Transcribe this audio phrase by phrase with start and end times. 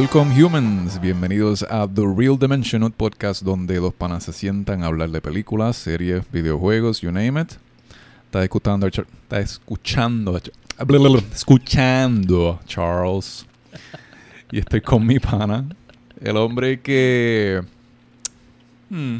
[0.00, 5.10] Welcome humans, bienvenidos a The Real Dimension, podcast donde dos panas se sientan a hablar
[5.10, 7.52] de películas, series, videojuegos, you name it.
[8.24, 10.40] Está escuchando, está escuchando,
[11.34, 13.44] escuchando Charles.
[14.50, 15.66] Y estoy con mi pana,
[16.22, 17.60] el hombre que,
[18.88, 19.16] hmm,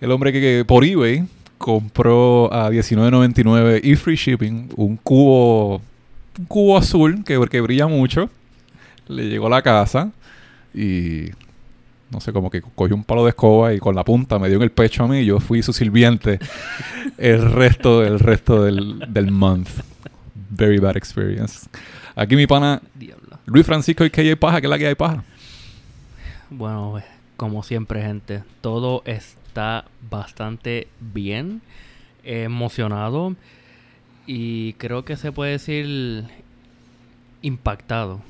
[0.00, 1.26] el hombre que por eBay
[1.58, 5.82] compró a 19.99 y free shipping un cubo,
[6.48, 8.30] cubo azul que, que brilla mucho
[9.08, 10.12] le llegó a la casa
[10.74, 11.30] y
[12.10, 14.56] no sé, como que cogió un palo de escoba y con la punta me dio
[14.56, 16.38] en el pecho a mí y yo fui su sirviente
[17.18, 19.68] el resto, el resto del, del month.
[20.50, 21.68] Very bad experience.
[22.14, 22.80] Aquí mi pana
[23.46, 25.24] Luis Francisco y que hay paja, que es la que hay paja.
[26.50, 27.02] Bueno,
[27.36, 31.62] como siempre, gente, todo está bastante bien,
[32.22, 33.34] emocionado
[34.26, 36.24] y creo que se puede decir
[37.42, 38.20] impactado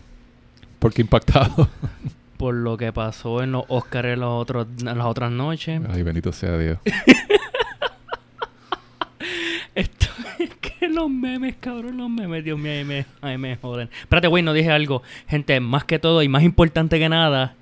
[0.85, 1.71] ¿Por qué impactado?
[2.37, 5.81] Por lo que pasó en los Oscars en, los otros, en las otras noches.
[5.89, 6.79] Ay, bendito sea Dios.
[9.75, 10.07] Esto
[10.39, 13.89] es que los memes, cabrón, los memes, Dios mío, ahí me, ahí me joden.
[13.99, 15.03] Espérate, güey, no dije algo.
[15.27, 17.55] Gente, más que todo y más importante que nada,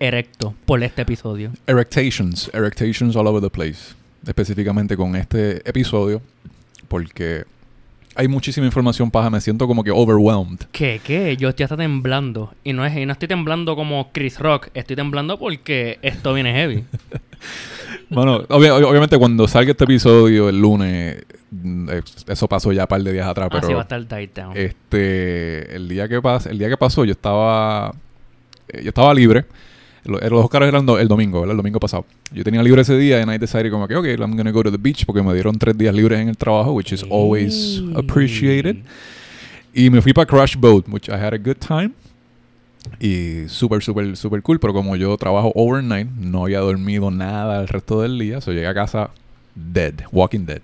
[0.00, 1.52] erecto por este episodio.
[1.66, 3.94] Erectations, erectations all over the place.
[4.26, 6.22] Específicamente con este episodio,
[6.88, 7.44] porque
[8.14, 10.60] hay muchísima información paja, me siento como que overwhelmed.
[10.72, 11.00] ¿Qué?
[11.02, 11.36] ¿Qué?
[11.36, 12.54] Yo estoy hasta temblando.
[12.62, 16.52] Y no, es, y no estoy temblando como Chris Rock, estoy temblando porque esto viene
[16.52, 16.84] heavy.
[18.10, 21.88] bueno, obviamente cuando salga este episodio el lunes, mm,
[22.28, 23.64] eso pasó ya un par de días atrás, pero...
[23.64, 24.56] Así va a estar tight down.
[24.56, 27.94] Este, el día que, pas, el día que pasó yo estaba...
[28.68, 29.44] Eh, yo estaba libre.
[30.04, 31.52] Los Oscars eran el domingo, ¿verdad?
[31.52, 32.04] El domingo pasado.
[32.32, 34.70] Yo tenía libre ese día y I decided como que, ok, I'm gonna go to
[34.70, 38.76] the beach porque me dieron tres días libres en el trabajo, which is always appreciated.
[39.72, 41.92] Y me fui para Crash Boat, which I had a good time.
[43.00, 44.60] Y súper, súper, súper cool.
[44.60, 48.40] Pero como yo trabajo overnight, no había dormido nada el resto del día.
[48.40, 49.10] So llegué a casa
[49.54, 50.62] dead, walking dead.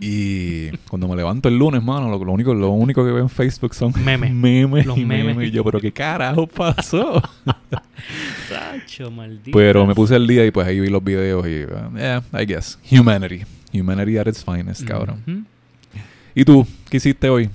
[0.00, 3.74] Y cuando me levanto el lunes, mano, lo, único, lo único que veo en Facebook
[3.74, 4.32] son memes.
[4.32, 5.48] memes Los y memes.
[5.48, 7.20] Y yo, pero qué carajo pasó.
[8.48, 9.56] Sacho, maldito.
[9.56, 11.66] Pero me puse el día y pues ahí vi los videos y,
[11.96, 12.78] yeah, I guess.
[12.90, 13.44] Humanity.
[13.72, 15.46] Humanity at its finest, cabrón.
[16.34, 16.66] ¿Y tú?
[16.88, 17.50] ¿Qué hiciste hoy?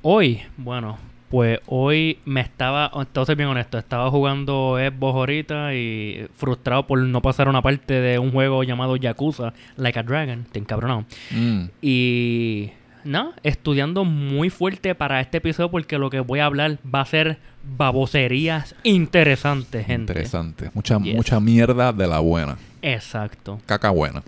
[0.00, 0.98] Hoy, bueno,
[1.30, 7.20] pues hoy me estaba, entonces bien honesto, estaba jugando Xbox ahorita y frustrado por no
[7.20, 11.04] pasar una parte de un juego llamado Yakuza, Like a Dragon, te encabronado.
[11.30, 11.64] Mm.
[11.82, 12.70] Y
[13.04, 17.06] no, estudiando muy fuerte para este episodio porque lo que voy a hablar va a
[17.06, 17.38] ser
[17.76, 20.12] baboserías interesantes, gente.
[20.12, 20.70] Interesante.
[20.74, 22.56] Mucha, mucha mierda de la buena.
[22.82, 23.60] Exacto.
[23.66, 24.22] Caca buena.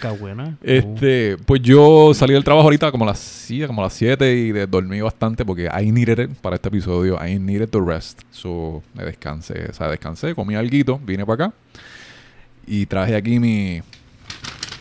[0.00, 0.56] Qué buena.
[0.62, 4.52] Este, pues yo salí del trabajo ahorita como a las como a las 7 y
[4.66, 7.18] dormí bastante porque I needed it para este episodio.
[7.24, 8.22] I needed to rest.
[8.30, 9.66] So, me descansé.
[9.70, 11.54] O sea, descansé, comí algo, vine para acá
[12.66, 13.80] y traje aquí mi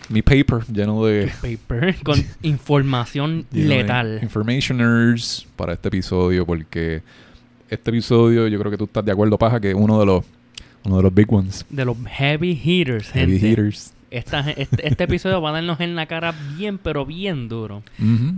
[0.09, 4.19] mi paper lleno de paper con información letal.
[4.22, 7.02] Informationers para este episodio porque
[7.69, 10.25] este episodio yo creo que tú estás de acuerdo paja que es uno de los
[10.84, 11.66] uno de los big ones.
[11.69, 16.34] De los heavy hitters, heavy hitters este, este, episodio va a darnos en la cara
[16.55, 17.84] bien, pero bien duro.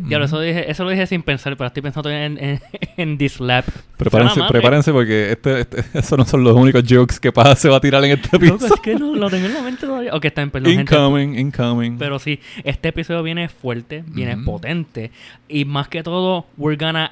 [0.08, 2.62] Ya, eso, dije, eso lo dije sin pensar, pero estoy pensando en, en,
[2.98, 3.66] en Dislap.
[3.98, 7.78] Prepárense, prepárense porque este, este, esos no son los únicos jokes que pasa se va
[7.78, 8.76] a tirar en este episodio.
[8.76, 10.14] Es que no lo tengo en la mente todavía.
[10.14, 11.98] Ok, está en perdón, Incoming, incoming.
[11.98, 15.12] Pero sí, este episodio viene fuerte, viene potente.
[15.48, 17.12] Y más que todo, we're gonna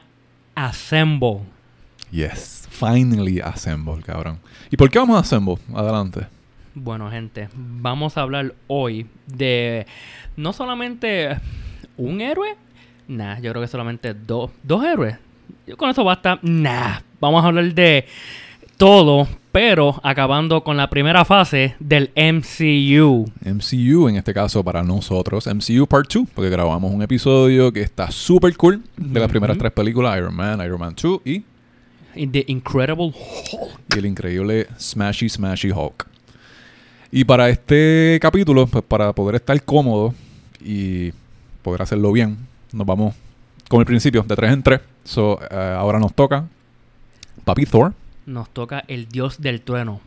[0.55, 1.41] assemble.
[2.11, 4.39] Yes, finally assemble, cabrón.
[4.71, 5.57] ¿Y por qué vamos a assemble?
[5.73, 6.27] Adelante.
[6.77, 9.87] Bueno, gente, vamos a hablar hoy de
[10.35, 11.39] no solamente
[11.95, 12.57] un héroe,
[13.07, 15.15] nah, yo creo que solamente dos, dos héroes.
[15.65, 18.05] Yo con eso basta, nah, vamos a hablar de
[18.75, 23.31] todo, pero acabando con la primera fase del MCU.
[23.45, 28.11] MCU, en este caso para nosotros, MCU Part 2, porque grabamos un episodio que está
[28.11, 31.43] súper cool de las primeras tres películas, Iron Man, Iron Man 2 y...
[32.15, 33.95] The Incredible Hulk.
[33.95, 36.14] Y el increíble Smashy Smashy Hulk.
[37.11, 40.13] Y para este capítulo, pues para poder estar cómodo
[40.63, 41.11] y
[41.61, 42.37] poder hacerlo bien,
[42.71, 43.15] nos vamos
[43.69, 44.81] con el principio, de tres en tres.
[45.03, 46.45] So, eh, ahora nos toca
[47.43, 47.93] Papi Thor.
[48.25, 50.01] Nos toca el dios del trueno.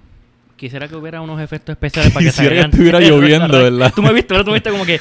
[0.56, 3.93] Quisiera que hubiera unos efectos especiales para que Quisiera que estuviera lloviendo, ¿verdad?
[3.95, 4.45] Tú me viste, ¿verdad?
[4.45, 5.00] Tú viste como que...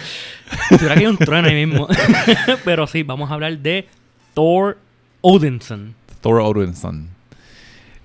[0.69, 1.87] Quisiera que hay un trueno ahí mismo.
[2.63, 3.87] Pero sí, vamos a hablar de
[4.35, 4.77] Thor
[5.21, 5.95] Odinson.
[6.21, 7.07] Thor Odinson.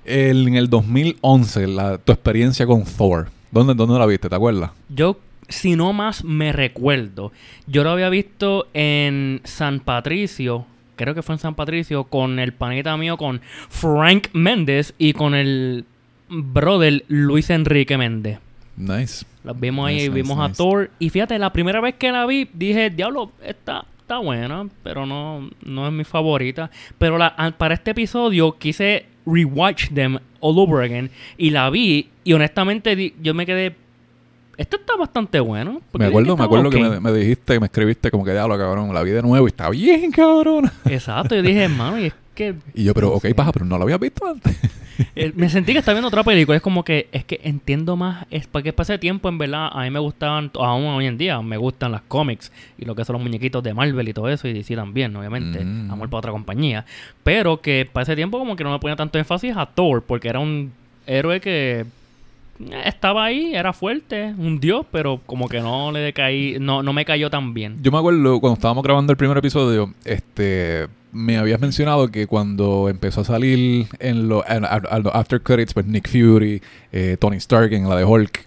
[0.07, 3.29] en el 2011, la, tu experiencia con Thor.
[3.53, 4.29] ¿Dónde, ¿Dónde la viste?
[4.29, 4.73] ¿Te acuerdas?
[4.89, 5.19] Yo,
[5.49, 7.31] si no más me recuerdo,
[7.69, 10.67] yo lo había visto en San Patricio
[10.97, 15.35] creo que fue en San Patricio, con el panita mío, con Frank Méndez y con
[15.35, 15.85] el
[16.29, 18.39] brother Luis Enrique Méndez.
[18.77, 19.27] Nice.
[19.45, 20.57] Las vimos ahí, Nice, nice, vimos a nice.
[20.57, 20.91] Thor.
[20.99, 25.49] Y fíjate, la primera vez que la vi, dije, diablo, está, está buena, pero no,
[25.65, 26.71] no es mi favorita.
[26.99, 31.11] Pero la, a- para este episodio quise rewatch them all over again.
[31.39, 33.75] Y la vi, y honestamente yo me quedé.
[34.59, 35.81] Esto está bastante bueno.
[35.95, 39.03] Me acuerdo, me acuerdo que me, me dijiste, me escribiste como que diablo, cabrón, la
[39.03, 40.71] vi de nuevo y está bien, cabrón.
[40.85, 42.55] Exacto, yo dije, hermano, y es que.
[42.75, 43.35] Y yo, pero, no ok, sé.
[43.35, 44.57] paja, pero no la había visto antes.
[45.17, 46.55] Eh, me sentí que estaba viendo otra película.
[46.57, 48.27] Es como que, es que entiendo más.
[48.31, 51.57] Es porque pasé tiempo, en verdad, a mí me gustaban, aún hoy en día, me
[51.57, 54.47] gustan las cómics y lo que son los muñequitos de Marvel y todo eso.
[54.49, 55.65] Y DC también, obviamente.
[55.65, 55.91] Mm.
[55.91, 56.85] Amor para otra compañía.
[57.25, 60.29] Pero que para ese tiempo, como que no me ponía tanto énfasis a Thor, porque
[60.29, 60.73] era un
[61.07, 61.87] héroe que
[62.71, 66.93] eh, estaba ahí, era fuerte, un dios, pero como que no le decaí, no, no
[66.93, 67.79] me cayó tan bien.
[67.83, 72.89] Yo me acuerdo cuando estábamos grabando el primer episodio, este, me habías mencionado que cuando
[72.89, 74.43] empezó a salir en los
[75.13, 78.47] after credits, pues Nick Fury, eh, Tony Stark en la de Hulk,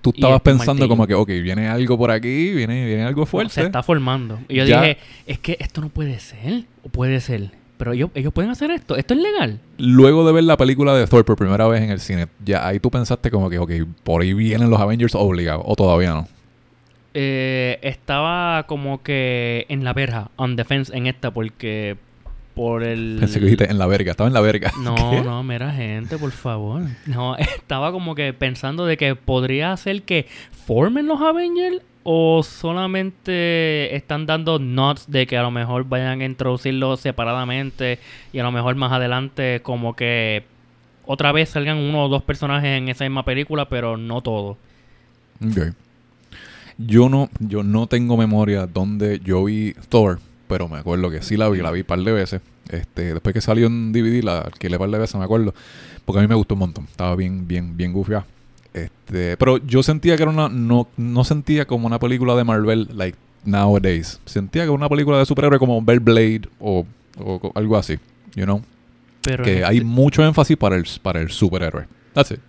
[0.00, 0.88] tú estabas este pensando martillo.
[0.88, 3.52] como que, ok, viene algo por aquí, viene, viene algo No, fuerte.
[3.54, 4.38] se está formando.
[4.48, 7.50] Y yo Ya- dije, es que esto no puede ser, o puede ser.
[7.76, 9.58] Pero ellos, ellos pueden hacer esto, esto es legal.
[9.78, 12.78] Luego de ver la película de Thor por primera vez en el cine, ya ahí
[12.78, 13.72] tú pensaste como que, ok,
[14.04, 16.28] por ahí vienen los Avengers obligados, o todavía no.
[17.16, 21.96] Eh, estaba como que en la verja, on defense en esta, porque
[22.54, 23.16] por el...
[23.20, 24.72] Pensé que dijiste en la verga, estaba en la verga.
[24.80, 25.22] No, ¿Qué?
[25.22, 26.82] no, mira gente, por favor.
[27.06, 30.26] No, estaba como que pensando de que podría ser que
[30.66, 36.24] formen los Avengers o solamente están dando nods de que a lo mejor vayan a
[36.24, 37.98] introducirlos separadamente
[38.32, 40.44] y a lo mejor más adelante como que
[41.06, 44.56] otra vez salgan uno o dos personajes en esa misma película, pero no todos.
[45.44, 45.74] Ok.
[46.76, 51.36] Yo no, yo no tengo memoria donde yo vi Thor, pero me acuerdo que sí
[51.36, 52.40] la vi, la vi un par de veces.
[52.68, 55.54] Este, después que salió en DVD, la alquilé un par de veces, me acuerdo.
[56.04, 56.84] Porque a mí me gustó un montón.
[56.84, 58.26] Estaba bien, bien, bien gufiada.
[58.72, 62.88] Este, pero yo sentía que era una, no, no sentía como una película de Marvel,
[62.94, 64.20] like nowadays.
[64.24, 66.84] Sentía que era una película de superhéroe como Blade o,
[67.18, 67.98] o algo así,
[68.34, 68.62] you know.
[69.22, 71.86] Pero que hay mucho énfasis para el, para el superhéroe.
[72.12, 72.40] That's it.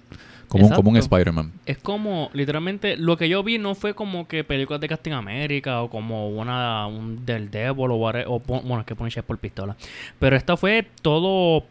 [0.62, 0.98] Como, un- como un.
[0.98, 1.52] Spider-Man.
[1.66, 5.82] es como, literalmente, lo que yo vi no fue como que películas de Casting América
[5.82, 7.96] o como una un del Devil o,
[8.28, 9.76] o bueno, es que por pistola.
[10.20, 11.64] Pero esta fue todo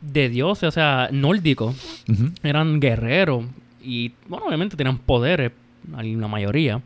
[0.00, 1.74] de dioses, o sea, nórdico.
[2.42, 3.44] Eran guerreros
[3.82, 5.52] y, bueno, obviamente tenían poderes,
[5.96, 6.80] la mayoría.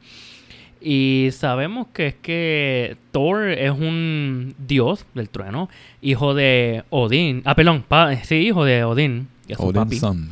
[0.81, 5.69] Y sabemos que es que Thor es un dios del trueno,
[6.03, 7.43] hijo de Odín.
[7.45, 7.85] Ah, perdón,
[8.25, 9.97] sí, hijo de Odín, que es su Odin papi.
[9.99, 10.29] Sun.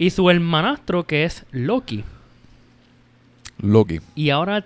[0.00, 2.04] Y su hermanastro, que es Loki.
[3.60, 4.00] Loki.
[4.14, 4.64] Y ahora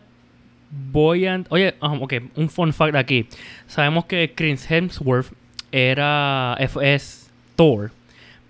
[0.93, 1.43] voy a...
[1.49, 3.27] Oye, ah, ok, un fun fact aquí.
[3.67, 5.33] Sabemos que Chris Hemsworth
[5.73, 6.57] era...
[6.61, 7.91] es, Thor.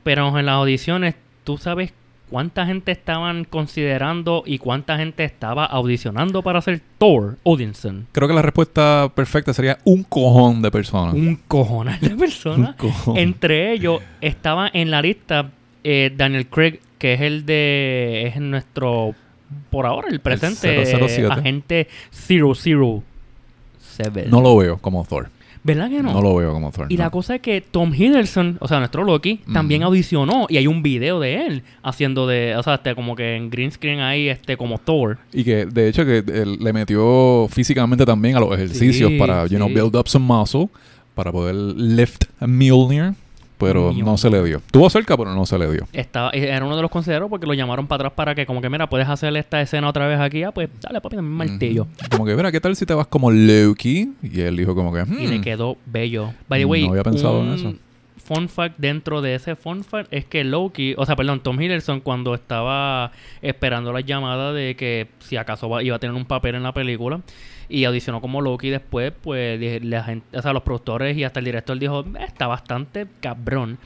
[0.03, 1.15] Pero en las audiciones,
[1.45, 1.95] ¿tú sabes
[2.29, 8.07] cuánta gente estaban considerando y cuánta gente estaba audicionando para ser Thor Odinson?
[8.13, 11.15] Creo que la respuesta perfecta sería un cojón de personas.
[11.15, 12.77] Un cojonal de Un personas.
[12.77, 13.17] cojón.
[13.17, 15.51] Entre ellos estaba en la lista
[15.85, 18.27] eh, Daniel Craig, que es el de...
[18.27, 19.15] es nuestro...
[19.71, 21.27] Por ahora, el presente 007.
[21.31, 24.27] agente 007.
[24.29, 25.29] No lo veo como Thor.
[25.63, 26.13] ¿Verdad que no?
[26.13, 26.89] No, lo veo como Thor.
[26.91, 27.05] y no.
[27.05, 29.89] la cosa es que Tom Hiddleston, o sea, nuestro Loki, también Ujú.
[29.89, 33.49] audicionó y hay un video de él haciendo de, o sea, este, como que en
[33.49, 35.17] green screen ahí, este, como Thor.
[35.33, 39.47] Y que de hecho que él le metió físicamente también a los ejercicios Sí, para,
[39.47, 40.69] you know, build up some muscle
[41.15, 43.15] para poder lift a Mjolnir,
[43.59, 44.59] pero no se le dio.
[44.59, 45.87] Estuvo cerca, pero no se le dio.
[45.93, 48.61] Estaba, eh, era uno de los considerados porque lo llamaron para atrás para que, como
[48.61, 51.35] que, mira, puedes hacer esta escena otra vez aquí, ah, pues dale, papi, dame un
[51.35, 51.87] martillo.
[52.11, 54.13] Como que, mira, ¿qué tal si te vas como Loki?
[54.23, 56.33] Y él dijo como que, Y le "Hmm, quedó bello.
[56.49, 57.75] By the way, No había pensado en eso.
[58.25, 62.01] Fun fact dentro de ese fun fact es que Loki, o sea, perdón, Tom Hiddleston
[62.01, 66.63] cuando estaba esperando la llamada de que si acaso iba a tener un papel en
[66.63, 67.21] la película
[67.69, 71.79] y audicionó como Loki después, pues la o sea, los productores y hasta el director
[71.79, 73.79] dijo, está bastante cabrón,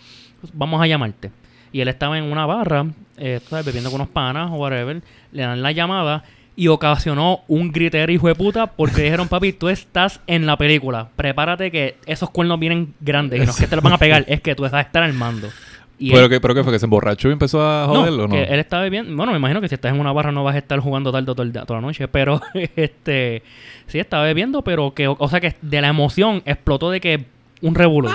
[0.52, 1.30] vamos a llamarte.
[1.70, 2.86] Y él estaba en una barra,
[3.18, 6.24] eh, bebiendo con unos panas o whatever, le dan la llamada
[6.58, 11.08] y ocasionó un gritero hijo de puta porque dijeron, papi, tú estás en la película.
[11.14, 14.24] Prepárate que esos cuernos vienen grandes y no es que te los van a pegar,
[14.26, 15.48] es que tú a estar al mando.
[15.98, 16.72] Y ¿Pero, él- que, ¿Pero qué fue?
[16.72, 18.28] ¿Que se emborrachó y empezó a no, joderlo?
[18.28, 19.14] No, que él estaba bebiendo.
[19.16, 21.26] Bueno, me imagino que si estás en una barra no vas a estar jugando tarde
[21.26, 22.06] todo el día- toda la noche.
[22.08, 22.40] Pero,
[22.76, 23.42] este.
[23.88, 25.08] Sí, estaba bebiendo, pero que.
[25.08, 27.24] O sea, que de la emoción explotó de que.
[27.62, 28.08] Un revolú.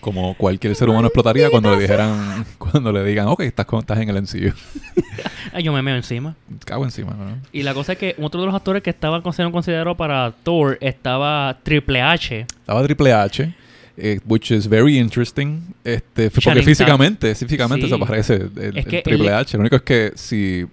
[0.00, 3.98] Como cualquier ser humano explotaría cuando le dijeran, cuando le digan, ok, estás, con- estás
[3.98, 4.54] en el MCU.
[5.62, 6.36] Yo me meo encima.
[6.64, 7.36] Cago encima, ¿no?
[7.52, 10.78] Y la cosa es que otro de los actores que estaba siendo considerado para Thor
[10.80, 12.46] estaba Triple H.
[12.60, 13.52] Estaba Triple H,
[14.00, 15.60] eh, which is very interesting.
[15.84, 17.92] Este, porque Channing físicamente, físicamente Sí.
[17.92, 19.56] se parece el, el Es que Triple él- H.
[19.56, 20.66] Lo único es que si,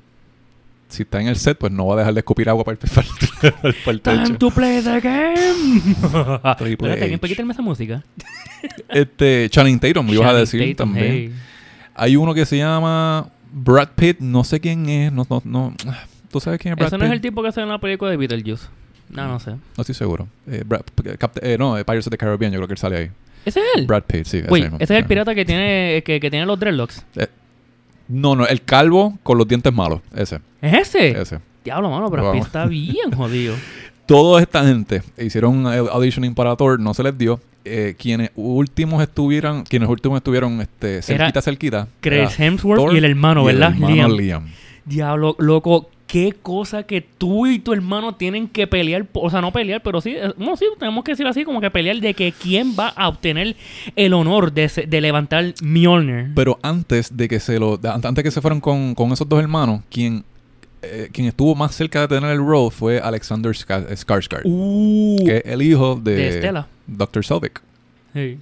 [0.88, 2.90] si está en el set, pues no va a dejar de escupir agua para el,
[2.90, 3.08] para
[3.70, 4.38] el- para el Time techo.
[4.38, 5.82] to play the game.
[6.58, 7.18] Triple Espérate, ¿alguien H.
[7.20, 8.04] puede quitarme esa música?
[8.90, 11.12] Este, Channing Tatum, me ibas a decir Tatum, también.
[11.14, 11.32] hey.
[11.96, 15.74] Hay uno que se llama Brad Pitt, no sé quién es, no, no, no.
[16.32, 17.00] ¿Tú sabes quién es Brad Ese Pitt?
[17.02, 18.66] no es el tipo que hace en la película de Beetlejuice.
[19.10, 19.52] No, no sé.
[19.52, 20.28] No estoy seguro.
[20.48, 20.84] Eh, Brad-
[21.18, 23.12] Cap- eh, no, eh, Pirates of the Caribbean, yo creo que él sale ahí.
[23.46, 23.86] ¿Ese es él?
[23.86, 24.38] Brad Pitt, sí.
[24.40, 24.78] ese mismo.
[24.78, 25.08] ese es el Eh.
[25.08, 27.06] pirata que tiene, que, que tiene los dreadlocks.
[28.08, 30.02] No, no, el calvo con los dientes malos.
[30.16, 31.20] Ese, ¿Es ese?
[31.22, 31.40] ese.
[31.64, 32.46] Diablo, mano, pero Vamos.
[32.46, 33.56] está bien jodido.
[34.06, 37.40] Toda esta gente hicieron eh, auditioning para Thor, no se les dio.
[37.68, 41.88] Eh, quienes últimos estuvieron, quienes últimos estuvieron este, cerquita, cerquita.
[42.00, 43.74] Chris era Hemsworth Thor y el hermano, y el ¿verdad?
[43.74, 44.12] hermano Liam.
[44.12, 44.46] Liam.
[44.86, 49.06] Diablo, loco, qué cosa que tú y tu hermano tienen que pelear.
[49.16, 51.70] O sea, no pelear, pero sí, eh, no, sí, tenemos que decir así, como que
[51.70, 53.58] pelear de que quién va a obtener
[53.98, 56.32] el honor de, se- de levantar Mjolnir.
[56.34, 59.82] Pero antes de que se lo, antes que se fueron con, con esos dos hermanos,
[59.92, 60.24] quien,
[60.84, 65.38] eh, quien estuvo más cerca de tener el role fue Alexander Ska- Skarsgård, Uh, que
[65.40, 66.66] es el hijo de, de Stella.
[66.88, 67.26] Dr.
[67.26, 67.52] Selvig.
[68.14, 68.38] Sí.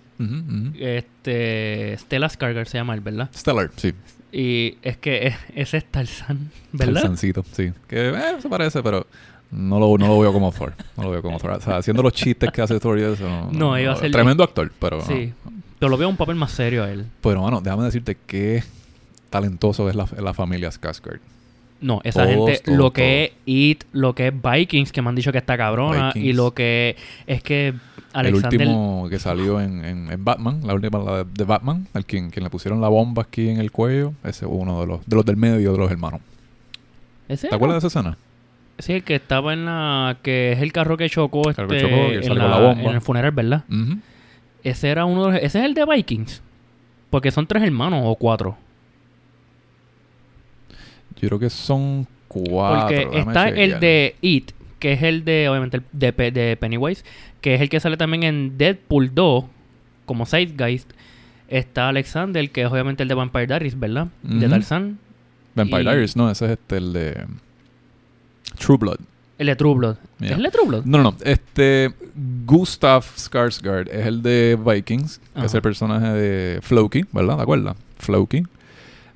[0.79, 3.29] Este, Stella Skarsgård se llama él, ¿verdad?
[3.35, 3.93] Stellar, sí.
[4.35, 7.01] Y es que es- ese es Tarzan, ¿verdad?
[7.01, 7.71] Tarzancito, sí.
[7.87, 9.05] Que eh, se parece, pero
[9.51, 10.73] no lo, no lo veo como Thor.
[10.97, 11.51] No lo veo como Thor.
[11.51, 13.29] O sea, haciendo los chistes que hace Thor y eso.
[13.29, 14.11] No, No, iba a ser-.
[14.11, 15.01] Tremendo actor, pero.
[15.01, 15.31] Sí.
[15.45, 15.51] no.
[15.77, 17.05] Pero lo veo un papel más serio a él.
[17.21, 18.63] Pero, mano, déjame decirte qué
[19.29, 21.19] talentoso es la, la familia Skarsgård.
[21.81, 25.09] No, esa Todos, gente, todos, lo que es It, lo que es Vikings, que me
[25.09, 26.95] han dicho que está cabrona, y lo que
[27.27, 27.73] es que
[28.13, 32.05] El último que salió en, en, en Batman, la última la de, de Batman, al
[32.05, 35.05] quien, quien le pusieron la bomba aquí en el cuello, ese es uno de los,
[35.05, 36.21] de los del medio de los hermanos.
[37.27, 38.17] ¿Ese ¿Te acuerdas de esa escena?
[38.79, 40.17] Sí, el que estaba en la...
[40.21, 42.83] que es el carro que chocó, carro que este, chocó, que en, la- bomba.
[42.83, 43.63] en el funeral, ¿verdad?
[44.63, 45.41] Ese era uno de los...
[45.41, 46.41] Ese es el de Vikings.
[47.09, 48.57] Porque son tres hermanos o cuatro.
[51.21, 52.81] Yo creo que son cuatro.
[52.87, 54.51] Porque déjame está el de It,
[54.83, 57.05] que es el de, obviamente, el de, Pe- de Pennywise,
[57.39, 59.45] que es el que sale también en Deadpool 2,
[60.05, 60.91] como Zeitgeist.
[61.47, 64.07] Está Alexander, que es obviamente el de Vampire Diaries, ¿verdad?
[64.23, 64.49] De Ujú.
[64.49, 64.99] Tarzan.
[65.55, 67.25] Vampire y- Diaries, no, ese es este, el de
[68.59, 68.97] True Blood.
[69.37, 69.95] El de True Blood.
[70.19, 70.29] Yeah.
[70.31, 70.85] ¿Es el de True Blood?
[70.85, 71.15] No, no, no.
[71.23, 71.93] Este,
[72.45, 77.37] Gustav Skarsgård es el de Vikings, que es el personaje de Floki, ¿verdad?
[77.37, 77.75] ¿Te acuerdas?
[77.97, 78.43] Floki.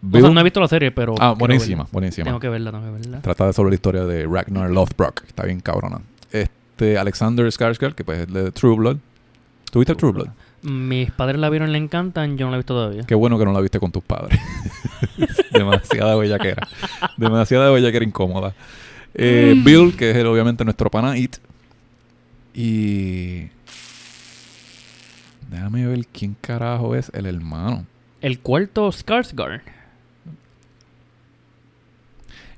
[0.06, 1.16] O sea, Bill- no he visto la serie, pero...
[1.20, 1.90] ah, buenísima, verla.
[1.92, 2.26] buenísima.
[2.26, 3.22] Tengo que verla, tengo que verla.
[3.22, 6.02] Trata de sobre la historia de Ragnar Lothbrok, está bien cabrona.
[6.32, 8.98] Este, Alexander Skarsgård, que pues es de True Blood.
[9.72, 10.28] ¿Tuviste True Blood?
[10.62, 13.04] Mis padres la vieron, le encantan, yo no la he visto todavía.
[13.04, 14.40] Qué bueno que no la viste con tus padres.
[15.52, 16.68] Demasiada bellaquera.
[17.18, 18.54] Demasiada bellaquera incómoda.
[19.14, 19.64] Eh, Mm.
[19.64, 21.38] Bill, que es el, obviamente nuestro pana It.
[22.54, 23.48] Y...
[25.50, 27.86] Déjame ver quién carajo es el hermano.
[28.22, 29.62] El cuarto Skarsgård.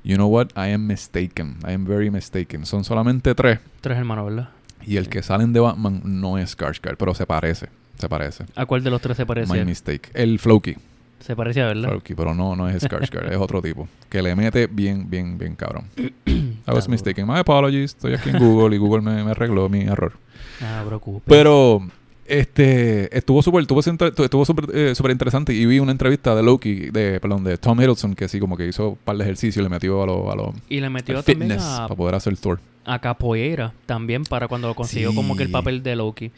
[0.04, 0.48] You know what?
[0.56, 1.58] I am mistaken.
[1.68, 2.66] I am very mistaken.
[2.66, 3.60] Son solamente tres.
[3.82, 4.50] Tres hermanos, ¿verdad?
[4.86, 7.68] Y el que salen de Batman no es Skarsgård, pero se parece.
[7.98, 8.46] Se parece.
[8.56, 9.66] ¿A cuál de los tres se My parecía?
[9.66, 10.10] mistake.
[10.14, 10.76] El Floki.
[11.20, 11.90] Se parecía, ¿verdad?
[11.90, 13.90] Floki, pero no, no es Skarsgård, es otro tipo.
[14.08, 15.86] Que le mete bien, bien, bien cabrón.
[16.26, 17.28] I was mistaken.
[17.28, 17.92] My apologies.
[17.92, 20.14] Estoy aquí en Google y Google me, me arregló mi error.
[20.62, 21.24] Ah, preocupes.
[21.28, 21.82] Pero
[22.30, 27.20] este estuvo súper estuvo, estuvo súper eh, interesante y vi una entrevista de Loki, de
[27.20, 29.70] perdón, de Tom Hiddleston que sí como que hizo un par de ejercicios y le
[29.70, 32.60] metió a lo, a lo Y le metió también fitness a, para poder hacer Thor.
[32.86, 36.32] a capoeira también para cuando lo consiguió como que el papel de Loki.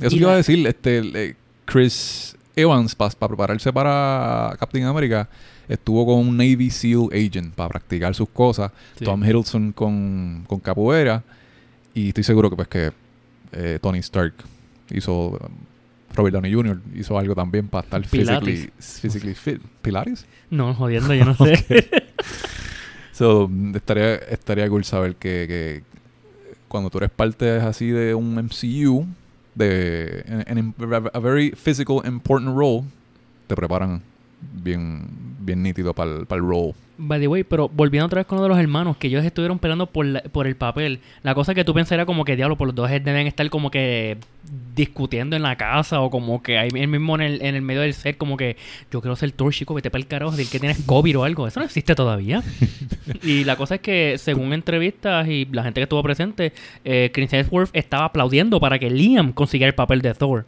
[0.00, 5.28] Eso Y iba a decir, este eh, Chris Evans para prepararse para Captain America
[5.68, 8.72] estuvo con un Navy SEAL agent para practicar sus cosas.
[8.98, 9.04] Sí.
[9.04, 11.22] Tom Hiddleston con, con capoeira
[11.94, 12.92] y estoy seguro que pues que
[13.52, 14.34] eh, Tony Stark
[14.90, 15.38] hizo um,
[16.14, 16.80] Robert Downey Jr.
[16.94, 19.60] hizo algo también para estar physically, physically fit.
[19.82, 20.26] ¿Pilates?
[20.50, 22.04] No, jodiendo, yo no sé.
[23.12, 25.82] So, mm, estaría, estaría cool saber que, que
[26.68, 29.06] cuando tú eres parte así de un MCU,
[29.54, 30.74] de en, en
[31.12, 32.84] a very physical, important role,
[33.46, 34.02] te preparan
[34.40, 35.06] bien,
[35.40, 36.74] bien nítido para el role.
[37.02, 39.58] By the way, pero volviendo otra vez con uno de los hermanos, que ellos estuvieron
[39.58, 41.00] peleando por, la- por el papel.
[41.22, 43.70] La cosa que tú pensas era como que, diablo, por los dos deben estar como
[43.70, 44.18] que
[44.76, 47.94] discutiendo en la casa o como que ahí mismo en el, en el medio del
[47.94, 48.56] set, como que
[48.90, 51.46] yo quiero ser Thor, chico, vete para el carajo, del que tienes COVID o algo.
[51.46, 52.42] Eso no existe todavía.
[53.22, 56.52] y la cosa es que, según entrevistas y la gente que estuvo presente,
[56.84, 60.44] eh, Chris Hemsworth estaba aplaudiendo para que Liam consiguiera el papel de Thor.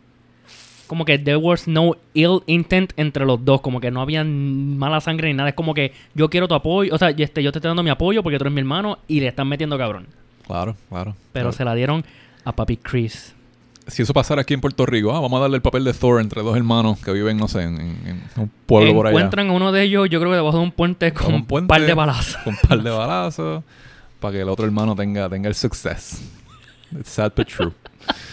[0.87, 5.01] Como que there was no ill intent entre los dos, como que no había mala
[5.01, 5.49] sangre ni nada.
[5.51, 7.91] Es como que yo quiero tu apoyo, o sea, este, yo te estoy dando mi
[7.91, 10.07] apoyo porque tú eres mi hermano y le están metiendo cabrón.
[10.47, 11.17] Claro, claro.
[11.33, 11.53] Pero claro.
[11.53, 12.05] se la dieron
[12.45, 13.35] a papi Chris.
[13.87, 16.21] Si eso pasara aquí en Puerto Rico, ah, vamos a darle el papel de Thor
[16.21, 19.17] entre dos hermanos que viven, no sé, en, un pueblo por allá.
[19.17, 21.47] Encuentran a uno de ellos, yo creo que debajo de un puente con un un
[21.47, 21.69] puente.
[21.69, 22.37] par de balazos.
[22.45, 23.65] Con un par de balazos.
[24.21, 26.23] Para que el otro hermano tenga, tenga el success.
[26.93, 27.73] It's sad but true.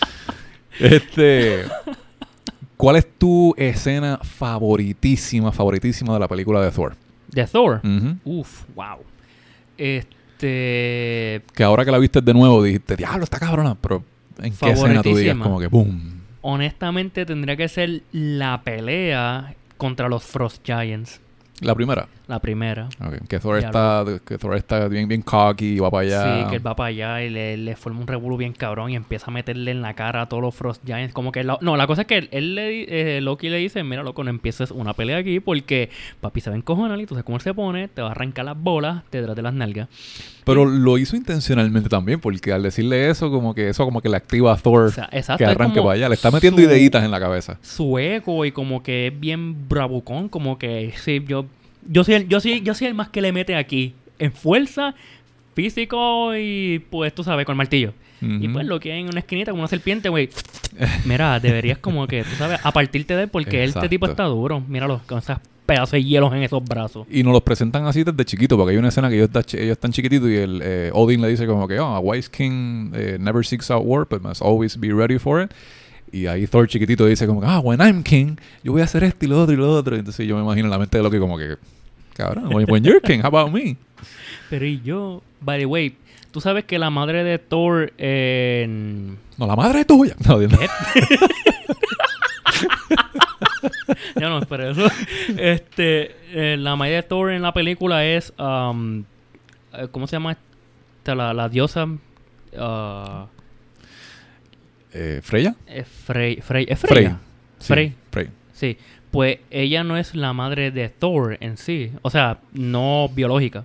[0.80, 1.66] este.
[2.80, 6.96] ¿Cuál es tu escena favoritísima, favoritísima de la película de Thor?
[7.28, 7.82] De Thor.
[7.84, 8.16] Ujú.
[8.24, 9.00] Uf, wow.
[9.78, 11.42] Este.
[11.54, 13.76] Que ahora que la viste de nuevo dijiste, diablo, está cabrona.
[13.76, 14.02] Pero
[14.42, 16.22] ¿en qué escena tú digas como que boom?
[16.40, 21.20] Honestamente, tendría que ser la pelea contra los Frost Giants.
[21.60, 22.08] La primera.
[22.30, 22.88] La primera.
[23.28, 26.44] Que Thor está, que Thor está bien, bien cocky y va para allá.
[26.44, 28.96] Sí, que él va para allá y le, le forma un revuelo bien cabrón y
[28.96, 31.12] empieza a meterle en la cara a todos los Frost Giants.
[31.12, 31.44] Como que...
[31.44, 34.24] la- no, la cosa es que él, él le, eh, Loki le dice, mira, loco,
[34.24, 35.90] no empieces una pelea aquí porque
[36.22, 38.12] papi se va a encojonar y tú sabes cómo él se pone, te va a
[38.12, 39.88] arrancar las bolas detrás de las nalgas.
[40.46, 44.18] Pero lo hizo intencionalmente también, porque al decirle eso, como que eso como que le
[44.18, 45.44] activa a Thor O sea, exacto.
[45.44, 46.10] que arranque como para allá.
[46.10, 47.58] Le está metiendo su- ideitas en la cabeza.
[47.64, 51.48] Su eco y como que es bien bravucón, como que sí, yo...
[51.88, 53.94] Yo soy, el, yo, soy, yo soy el más que le mete aquí.
[54.20, 54.94] En fuerza,
[55.54, 57.94] físico y pues tú sabes, con el martillo.
[58.22, 60.30] Y pues lo que hay en una esquinita como una serpiente, güey.
[61.06, 64.60] Mira, deberías como que, tú sabes, a partirte de él porque este tipo está duro.
[64.68, 67.08] Míralo, con esos pedazos de hielos en esos brazos.
[67.10, 69.58] Y nos los presentan así desde chiquito, porque hay una escena que ellos, está chi-
[69.58, 72.92] ellos están chiquititos y el eh, Odin le dice como que, oh, a wise king
[72.94, 75.52] eh, never seeks out war, but must always be ready for it.
[76.12, 79.04] Y ahí Thor chiquitito dice como que, ah, when I'm king, yo voy a hacer
[79.04, 79.96] esto y lo otro y lo otro.
[79.96, 81.58] Entonces yo me imagino en la mente de Loki como que,
[82.14, 83.78] cabrón, when, you're king, how about me?
[84.50, 85.96] Pero y yo, by the way,
[86.32, 89.18] tú sabes que la madre de Thor en...
[89.38, 90.16] No, la madre es tuya.
[90.28, 90.60] No, Dios, no.
[94.20, 94.88] Ya no, pero eso.
[95.38, 99.04] Este, eh, la madre de Thor en la película es, um,
[99.74, 100.34] eh, ¿cómo se llama?
[100.34, 101.16] esta?
[101.16, 101.88] La, la diosa...
[102.58, 103.28] ah,
[104.94, 105.56] Eh, ¿Freya?
[105.68, 106.92] es Frey, Frey, ¿es Frey.
[106.94, 107.20] Freya?
[107.60, 107.94] Sí, Frey.
[108.12, 108.30] Frey.
[108.54, 108.78] Sí,
[109.12, 113.64] pues ella no es la madre de Thor en sí, o sea, no biológica.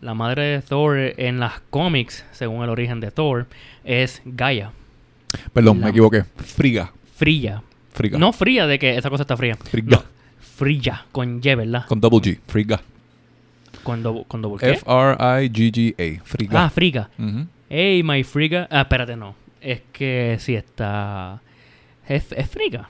[0.00, 3.46] La madre de Thor en las cómics, según el origen de Thor,
[3.84, 4.72] es Gaia,
[5.52, 6.24] Perdón, La- me equivoqué.
[6.36, 6.92] Friga.
[7.14, 7.62] fría.
[7.92, 8.18] Friga.
[8.18, 9.56] No fría de que esa cosa está fría.
[9.56, 9.96] Friga.
[9.98, 10.02] No,
[10.38, 11.86] fría, con Y, ¿verdad?
[11.86, 12.38] Con double G.
[12.46, 12.80] Friga.
[13.82, 14.72] Cuando, cuando ¿qué?
[14.72, 16.24] F-R-I-G-G-A.
[16.24, 16.64] Friga.
[16.64, 17.10] Ah, friga.
[17.18, 17.46] Ujú.
[17.68, 18.66] Hey, my friga.
[18.70, 19.34] Ah, espérate, no.
[19.66, 21.42] Es que sí está...
[22.06, 22.88] Es, es friga.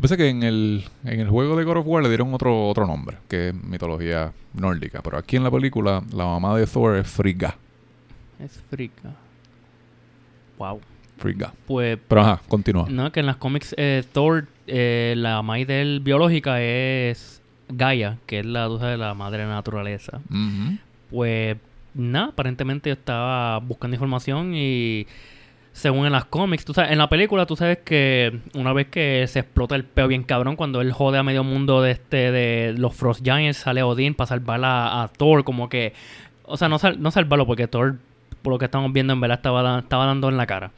[0.00, 2.86] Pasa que en el, en el juego de God of War le dieron otro, otro
[2.86, 5.02] nombre, que es mitología nórdica.
[5.02, 7.56] Pero aquí en la película, la mamá de Thor es Frigga.
[8.38, 9.16] Es friga.
[10.58, 10.80] Wow.
[11.16, 11.52] Frigga.
[11.66, 12.86] Pues Pero ajá, continúa.
[12.88, 18.18] No, que en las cómics eh, Thor, eh, la maíz de él biológica es Gaia,
[18.26, 20.20] que es la diosa de la madre naturaleza.
[20.30, 20.78] Ujú.
[21.10, 21.56] Pues
[21.94, 25.08] nada, aparentemente yo estaba buscando información y
[25.74, 29.26] según en las cómics, tú sabes, en la película tú sabes que una vez que
[29.28, 32.74] se explota el peo bien cabrón, cuando él jode a medio mundo de este de
[32.78, 35.92] los Frost Giants, sale Odín para salvar a, a Thor, como que,
[36.44, 37.96] o sea, no, sal- no salvarlo porque Thor,
[38.40, 40.70] por lo que estamos viendo, en verdad estaba, estaba dando en la cara.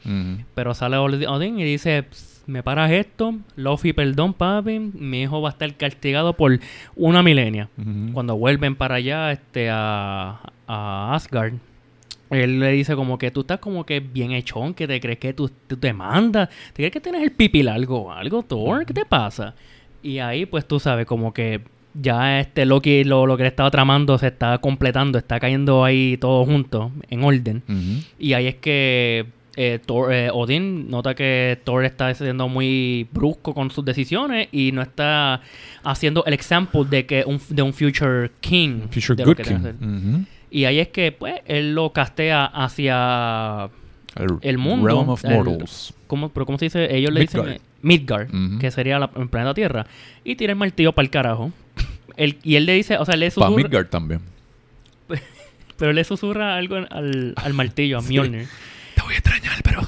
[0.55, 5.41] Pero sale Od- Odín y dice, "Ps, me paras esto, Luffy, perdón, papi, mi hijo
[5.41, 6.59] va a estar castigado por
[6.95, 7.69] una milenia.
[8.13, 11.53] Cuando vuelven para allá este, a, a Asgard,
[12.29, 15.33] él le dice como que tú estás como que bien hechón, que te crees que
[15.33, 19.05] tú, tú te mandas, te crees que tienes el pipi largo algo, Thor, ¿qué te
[19.05, 19.53] pasa?
[20.03, 21.61] Y ahí pues tú sabes como que
[21.99, 26.17] ya este Loki lo, lo que le estaba tramando se está completando, está cayendo ahí
[26.17, 27.63] todo junto, en orden.
[28.19, 29.25] Y ahí es que
[29.59, 34.71] eh, Thor- eh, Odin nota que Thor está siendo muy brusco con sus decisiones y
[34.71, 35.41] no está
[35.83, 38.81] haciendo el example de que un, de un future king.
[38.91, 40.25] Future de lo Good que King.
[40.49, 43.69] Y ahí es que pues él lo castea hacia
[44.15, 45.93] El, El mundo, Realm of el- Mortals.
[46.07, 46.95] ¿cómo, pero ¿cómo se dice?
[46.95, 47.45] Ellos le Midgard.
[47.45, 48.59] dicen eh, Midgard, Ujú.
[48.59, 49.85] que sería la- el planeta Tierra.
[50.23, 51.51] Y tira el martillo para el carajo.
[52.17, 54.21] Él- y él le dice, o sea, le Para susurra, Midgard también.
[55.77, 58.13] pero él le susurra algo al, al martillo, a Sí.
[58.13, 58.47] Mjolnir.
[58.95, 59.81] Te voy a extrañar, pero...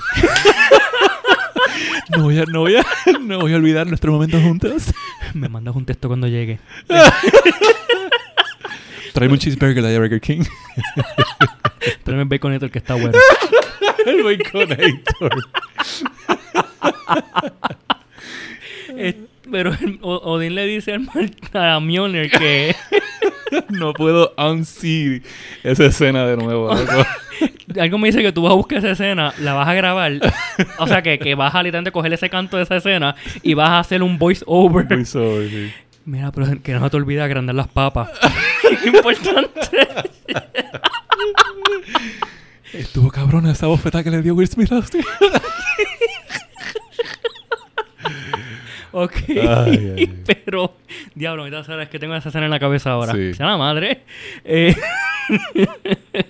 [2.15, 2.83] no, voy a, no, voy a,
[3.21, 4.93] no voy a olvidar nuestro momento juntos.
[5.33, 6.59] Me mandas un texto cuando llegue.
[9.13, 10.43] Tráeme un cheeseburger de Burger King.
[12.03, 13.11] Tráeme el baconator que está bueno.
[14.05, 15.29] el Baconator.
[19.01, 19.15] Eh,
[19.49, 21.07] pero O- Odín le dice al
[21.53, 22.75] a Mjolnir que
[23.69, 25.21] no puedo unsee
[25.63, 26.71] esa escena de nuevo.
[27.79, 30.13] algo me dice que tú vas a buscar esa escena, la vas a grabar.
[30.79, 33.69] o sea, que, que vas a literalmente coger ese canto de esa escena y vas
[33.69, 34.85] a hacer un voice over.
[36.09, 38.09] Mira, pero que no se te olvide agrandar las papas.
[38.83, 39.87] Importante.
[42.73, 45.01] Estuvo cabrón esa bofeta que le dio Will Smith a usted.
[48.91, 49.13] ok.
[50.25, 50.77] Pero,
[51.13, 53.13] diablo, me da es que tengo esa escena en la cabeza ahora.
[53.13, 53.35] Sí.
[53.35, 54.01] Sea la madre.
[54.43, 54.75] Eh,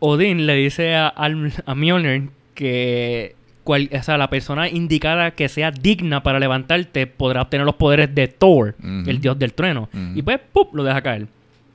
[0.00, 3.36] Odín le dice a, a Mjolnir que
[3.66, 8.14] cual, o sea, la persona indicada que sea digna para levantarte podrá obtener los poderes
[8.14, 9.90] de Thor, el dios del trueno.
[10.14, 10.68] Y pues, ¡pum!
[10.72, 11.26] lo deja caer.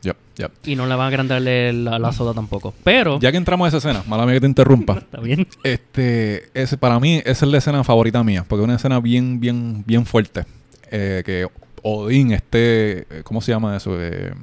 [0.01, 0.51] Yep, yep.
[0.65, 2.73] Y no le va a agrandarle la, la, soda tampoco.
[2.83, 3.19] Pero.
[3.19, 4.93] Ya que entramos a esa escena, mala mía que te interrumpa.
[4.97, 5.45] Está bien.
[5.63, 8.43] Este, ese, para mí, esa es la escena favorita mía.
[8.47, 10.45] Porque es una escena bien, bien, bien fuerte.
[10.89, 11.47] Eh, que
[11.83, 13.05] Odín esté.
[13.23, 13.95] ¿Cómo se llama eso?
[13.99, 14.33] Eh,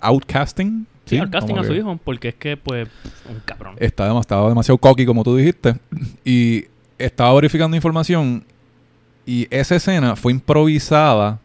[0.00, 0.86] outcasting.
[1.04, 1.98] Sí, outcasting a su hijo.
[2.02, 2.88] Porque es que, pues,
[3.28, 3.76] un cabrón.
[3.78, 5.76] Está, estaba demasiado cocky, como tú dijiste.
[6.24, 6.66] Y
[6.98, 8.44] estaba verificando información.
[9.26, 11.40] Y esa escena fue improvisada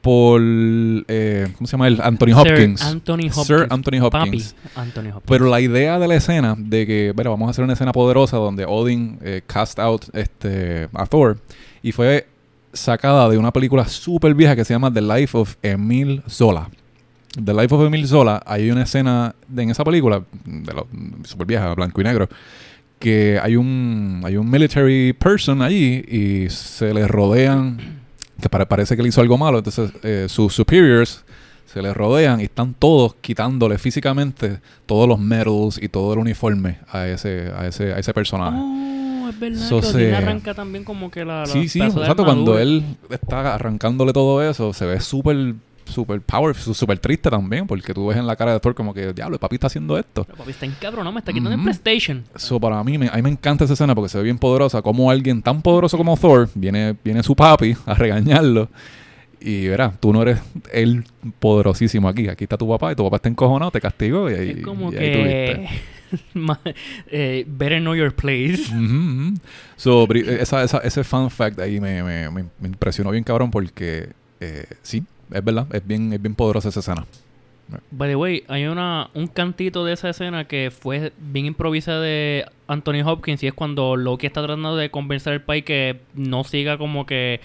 [0.00, 2.00] por eh, ¿cómo se llama él?
[2.02, 2.80] Anthony Hopkins.
[2.80, 3.46] Sir Anthony Hopkins.
[3.46, 4.54] Sir Anthony Hopkins.
[4.74, 5.22] Anthony Hopkins.
[5.26, 8.36] Pero la idea de la escena de que, bueno, vamos a hacer una escena poderosa
[8.38, 11.38] donde Odin eh, cast out este, a Thor
[11.82, 12.26] y fue
[12.72, 16.70] sacada de una película súper vieja que se llama The Life of Emil Zola.
[17.32, 20.72] The Life of Emil Zola, hay una escena en esa película, de
[21.24, 22.28] súper vieja, blanco y negro,
[22.98, 28.00] que hay un, hay un military person allí y se le rodean
[28.40, 31.24] que parece que le hizo algo malo, entonces eh, sus superiors
[31.66, 36.78] se le rodean y están todos quitándole físicamente todos los medals y todo el uniforme
[36.90, 38.58] a ese, a ese, a ese personaje.
[38.58, 43.54] Oh, es verdad que arranca también como que la, Sí, sí, exacto, cuando él está
[43.54, 45.54] arrancándole todo eso, se ve súper
[45.90, 49.12] súper powerful, súper triste también, porque tú ves en la cara de Thor como que,
[49.12, 50.26] diablo, el papi está haciendo esto.
[50.28, 52.24] El papi está en cabrón, no me está quitando el PlayStation.
[52.34, 54.82] Eso para mí, me, a mí me encanta esa escena porque se ve bien poderosa,
[54.82, 58.68] como alguien tan poderoso como Thor, viene, viene su papi a regañarlo.
[59.40, 60.38] Y verás, tú no eres
[60.70, 61.04] el
[61.38, 62.28] poderosísimo aquí.
[62.28, 64.90] Aquí está tu papá y tu papá está encojonado, te castigó y ahí, es como
[64.90, 65.66] que...
[67.10, 68.64] eh, better know your place.
[69.76, 74.66] so, esa, esa, ese fun fact ahí me, me, me, impresionó bien cabrón porque eh,
[74.82, 77.06] sí, es verdad, es bien, es bien poderosa esa escena.
[77.92, 82.44] By the way, hay una, un cantito de esa escena que fue bien improvisada de
[82.66, 86.78] Anthony Hopkins y es cuando Loki está tratando de convencer al país que no siga
[86.78, 87.40] como que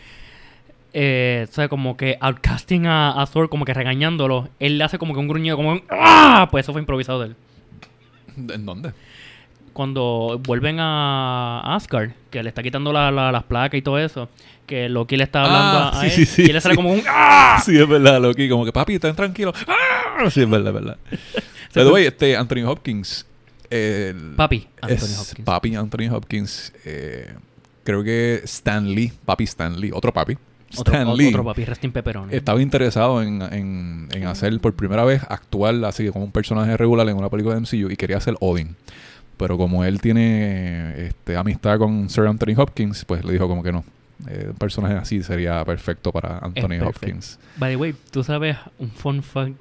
[0.98, 4.48] eh, o sea, como que outcasting a, a, Thor, como que regañándolo.
[4.60, 6.48] Él le hace como que un gruñido, como un ¡Ah!
[6.50, 7.36] Pues eso fue improvisado de él.
[8.38, 8.94] ¿En dónde?
[9.76, 14.30] Cuando vuelven a Asgard, que le está quitando las placas y todo eso
[14.66, 17.02] que Loki le está hablando ah, a, él sí, sí, y él sale como un
[17.06, 17.62] ¡Ah!
[17.64, 19.54] Sí, es verdad, Loki, como que papi, están tranquilos.
[19.68, 20.30] ¡Ah!
[20.30, 20.98] Sí, es verdad, es verdad.
[21.74, 23.26] Pero este Anthony Hopkins.
[24.38, 25.46] papi Anthony Hopkins.
[25.46, 26.74] Papi Anthony Hopkins.
[26.86, 27.34] Eh,
[27.84, 30.38] creo que Stan Lee, papi Stan Lee, otro papi.
[30.70, 32.34] Stan otro, Lee otro papi, Resting Pepperoni.
[32.34, 37.08] Estaba interesado en, en, en hacer por primera vez actuar así como un personaje regular
[37.10, 38.78] en una película de MCU y quería ser Odin.
[39.38, 43.72] Pero como él tiene este, amistad con Sir Anthony Hopkins, pues le dijo como que
[43.72, 43.84] no.
[44.28, 47.38] Eh, un personaje así sería perfecto para Anthony Hopkins.
[47.58, 49.56] By the way, tú sabes un fun fact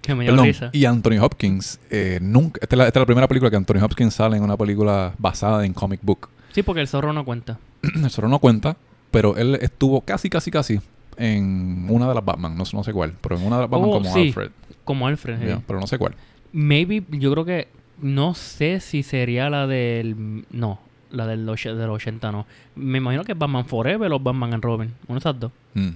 [0.00, 0.70] que me dio risa.
[0.72, 2.60] Y Anthony Hopkins, eh, nunca.
[2.62, 6.00] Esta es, la, primera película que Anthony Hopkins sale en una película basada en comic
[6.02, 6.28] book.
[6.52, 7.58] Sí, porque el zorro no cuenta.
[7.82, 8.76] el zorro no cuenta,
[9.10, 10.80] pero él estuvo casi, casi, casi
[11.16, 13.92] en una de las Batman, no, sé cuál, pero en una de las Batman oh,
[13.94, 14.50] como Alfred.
[14.84, 16.14] Como Alfred, Pero no sé cuál.
[16.52, 17.68] Maybe, yo creo que.
[18.00, 20.44] No sé si sería la del.
[20.50, 20.80] No,
[21.10, 22.46] la del, del 80 no.
[22.74, 24.92] Me imagino que es Batman Forever o Batman and Robin.
[25.06, 25.52] Uno de esas dos.
[25.74, 25.90] Mm.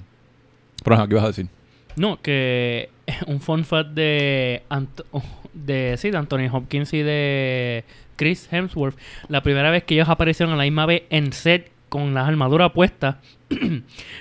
[0.84, 1.48] Pero, ¿qué vas a decir?
[1.96, 2.90] No, que
[3.26, 4.62] un fun fact de,
[5.52, 7.84] de, sí, de Anthony Hopkins y de
[8.16, 8.96] Chris Hemsworth.
[9.28, 12.72] La primera vez que ellos aparecieron a la misma vez en set con las armaduras
[12.72, 13.16] puestas,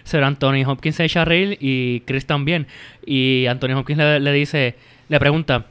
[0.03, 2.67] será Anthony Hopkins se echa y Chris también.
[3.05, 4.75] Y Anthony Hopkins le, le dice,
[5.09, 5.65] le pregunta,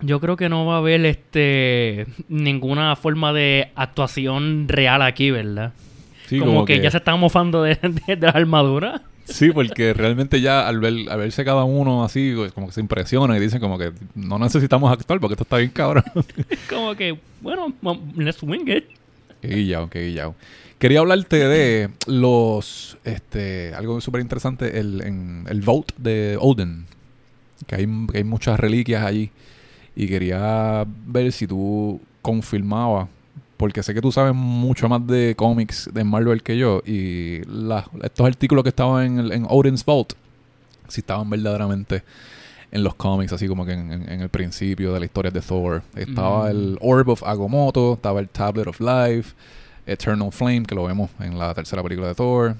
[0.00, 5.72] yo creo que no va a haber este ninguna forma de actuación real aquí, ¿verdad?
[6.26, 7.78] Sí, como, que, ya se están mofando de,
[8.20, 9.02] la armadura.
[9.24, 13.36] Sí, porque realmente ya al, ver, verse cada uno así, pues, como que se impresiona
[13.36, 16.04] y dicen como que no necesitamos actuar porque esto está bien cabrón.
[16.68, 17.72] como que, bueno,
[18.16, 18.84] let's wing it.
[19.40, 20.34] Qué guillao, qué guillao.
[20.78, 26.84] Quería hablarte de los, este, algo súper interesante, el, en, el Vault de Odin.
[27.66, 29.30] Que hay, que hay muchas reliquias allí.
[29.96, 33.08] Y quería ver si tú confirmabas,
[33.56, 37.40] porque sé que tú sabes mucho más de cómics de Marvel que yo, y
[38.02, 40.12] estos artículos que estaban en, en Odin's Vault,
[40.88, 42.02] si estaban verdaderamente
[42.70, 45.40] en los cómics, así como que en, en- en el principio de la historia de
[45.40, 45.82] Thor.
[45.94, 46.50] Estaba Mm.
[46.50, 49.34] el Orb of Agamotto, estaba el Tablet of Life,
[49.86, 52.56] Eternal Flame, que lo vemos en la tercera película de Thor,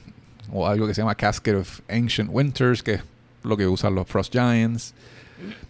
[0.53, 3.01] o algo que se llama Casket of Ancient Winters, que es
[3.43, 4.95] lo que usan los Frost Giants.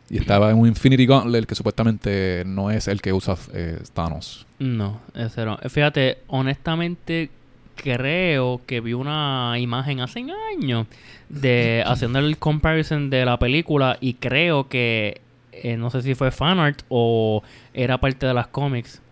[0.09, 4.47] Y estaba en un Infinity Gauntlet que supuestamente no es el que usa eh, Thanos.
[4.61, 5.59] No, ese no.
[5.69, 7.31] Fíjate, honestamente
[7.75, 10.25] creo que vi una imagen hace
[10.57, 10.87] años
[11.29, 15.21] de haciendo el comparison de la película y creo que
[15.53, 17.42] eh, no sé si fue fanart o
[17.75, 19.03] era parte de las cómics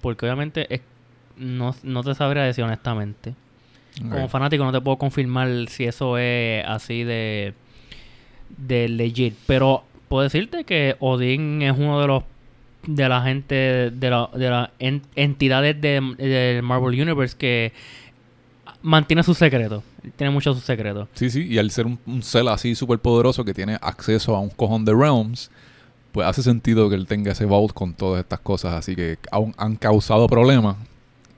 [0.00, 0.80] porque obviamente es-
[1.36, 3.34] no, no te sabría decir honestamente.
[4.10, 7.52] Como fanático no te puedo confirmar si eso es así de
[8.56, 12.22] de legit, pero puedo decirte que Odín es uno de los
[12.86, 17.72] de la gente de la de las en- entidades de, del Marvel Universe que
[18.82, 19.82] mantiene sus secretos,
[20.16, 21.08] tiene muchos sus secretos.
[21.14, 24.40] Sí, sí, y al ser un, un cel así súper poderoso que tiene acceso a
[24.40, 25.50] un cojón de realms,
[26.12, 29.54] pues hace sentido que él tenga ese vault con todas estas cosas, así que aún
[29.58, 30.76] han causado problemas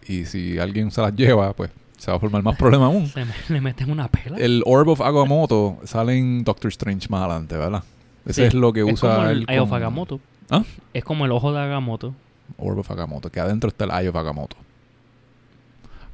[0.06, 3.06] y si alguien se las lleva, pues se va a formar más problema aún.
[3.14, 4.36] Se me- le meten una pela.
[4.38, 7.82] El Orb of Agamotto sale en Doctor Strange más adelante, ¿verdad?
[8.26, 10.20] Ese Sí, es lo que es usa como el él Eye of Agamotto.
[10.50, 10.64] ¿Ah?
[10.92, 12.14] Es como el ojo de Agamotto.
[12.58, 14.56] Orb of Agamotto, que adentro está el Eye of Agamotto.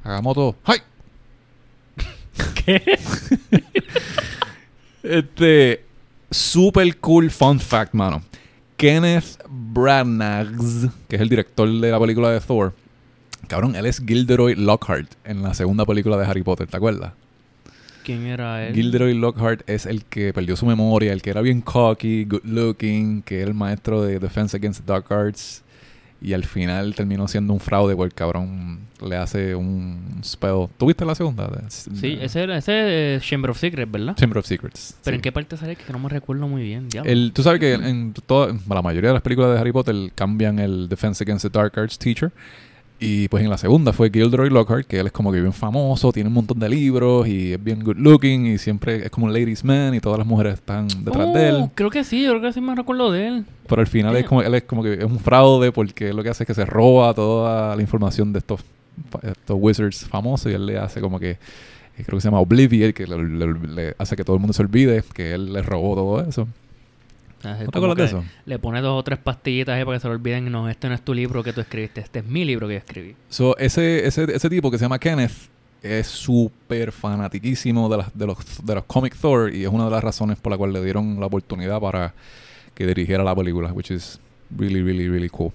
[0.03, 0.79] Agamotto, ¡ay!
[2.65, 2.99] ¿Qué?
[5.03, 5.85] Este,
[6.29, 8.21] super cool fun fact, mano.
[8.75, 10.51] Kenneth Branagh,
[11.07, 12.73] que es el director de la película de Thor,
[13.47, 17.13] cabrón, él es Gilderoy Lockhart en la segunda película de Harry Potter, ¿te acuerdas?
[18.07, 18.73] ¿Quién era él?
[18.73, 23.21] Gilderoy Lockhart es el que perdió su memoria, el que era bien cocky, good looking,
[23.21, 25.61] que era el maestro de Defense Against the Dark Arts.
[26.21, 30.69] Y al final terminó siendo un fraude porque el cabrón le hace un spell.
[30.77, 31.49] ¿Tuviste la segunda?
[31.67, 34.15] Sí, ese era ese es Chamber of Secrets, ¿verdad?
[34.15, 34.95] Chamber of Secrets.
[35.03, 35.17] Pero sí.
[35.17, 36.87] ¿en qué parte sale que no me recuerdo muy bien?
[37.03, 40.59] El, tú sabes que en toda, la mayoría de las películas de Harry Potter cambian
[40.59, 42.31] el Defense Against the Dark Arts teacher.
[42.99, 46.11] Y pues en la segunda fue Gilderoy Lockhart, que él es como que bien famoso,
[46.11, 49.33] tiene un montón de libros y es bien good looking y siempre es como un
[49.33, 51.55] ladies man y todas las mujeres están detrás de él.
[51.59, 53.45] Oh, Creo que sí, yo creo que sí me recuerdo de él.
[53.67, 54.29] Pero al final es Damn.
[54.29, 56.65] como, él es como que es un fraude porque lo que hace es que se
[56.65, 58.61] roba toda la información de estos,
[59.21, 61.37] estos wizards famosos y él le hace como que, eh,
[62.03, 64.63] creo que se llama Obliviate, que le, le- le hace que todo el mundo se
[64.63, 66.47] olvide que él le robó todo eso.
[67.39, 68.27] Es ¿No te como acuerdas de eso?
[68.45, 70.51] Le pone dos o tres pastillitas ahí para que se lo olviden.
[70.51, 72.79] No, este no es tu libro que tú escribiste, este es mi libro que yo
[72.79, 73.15] escribí.
[73.29, 75.31] So, ese, ese, ese tipo que se llama Kenneth
[75.81, 79.91] es súper fanatiquísimo de, las, de, los, de los comic Thor y es una de
[79.91, 82.13] las razones por la cual le dieron la oportunidad para
[82.73, 84.19] que dirigiera la película, which is
[84.55, 85.51] really, really, really cool.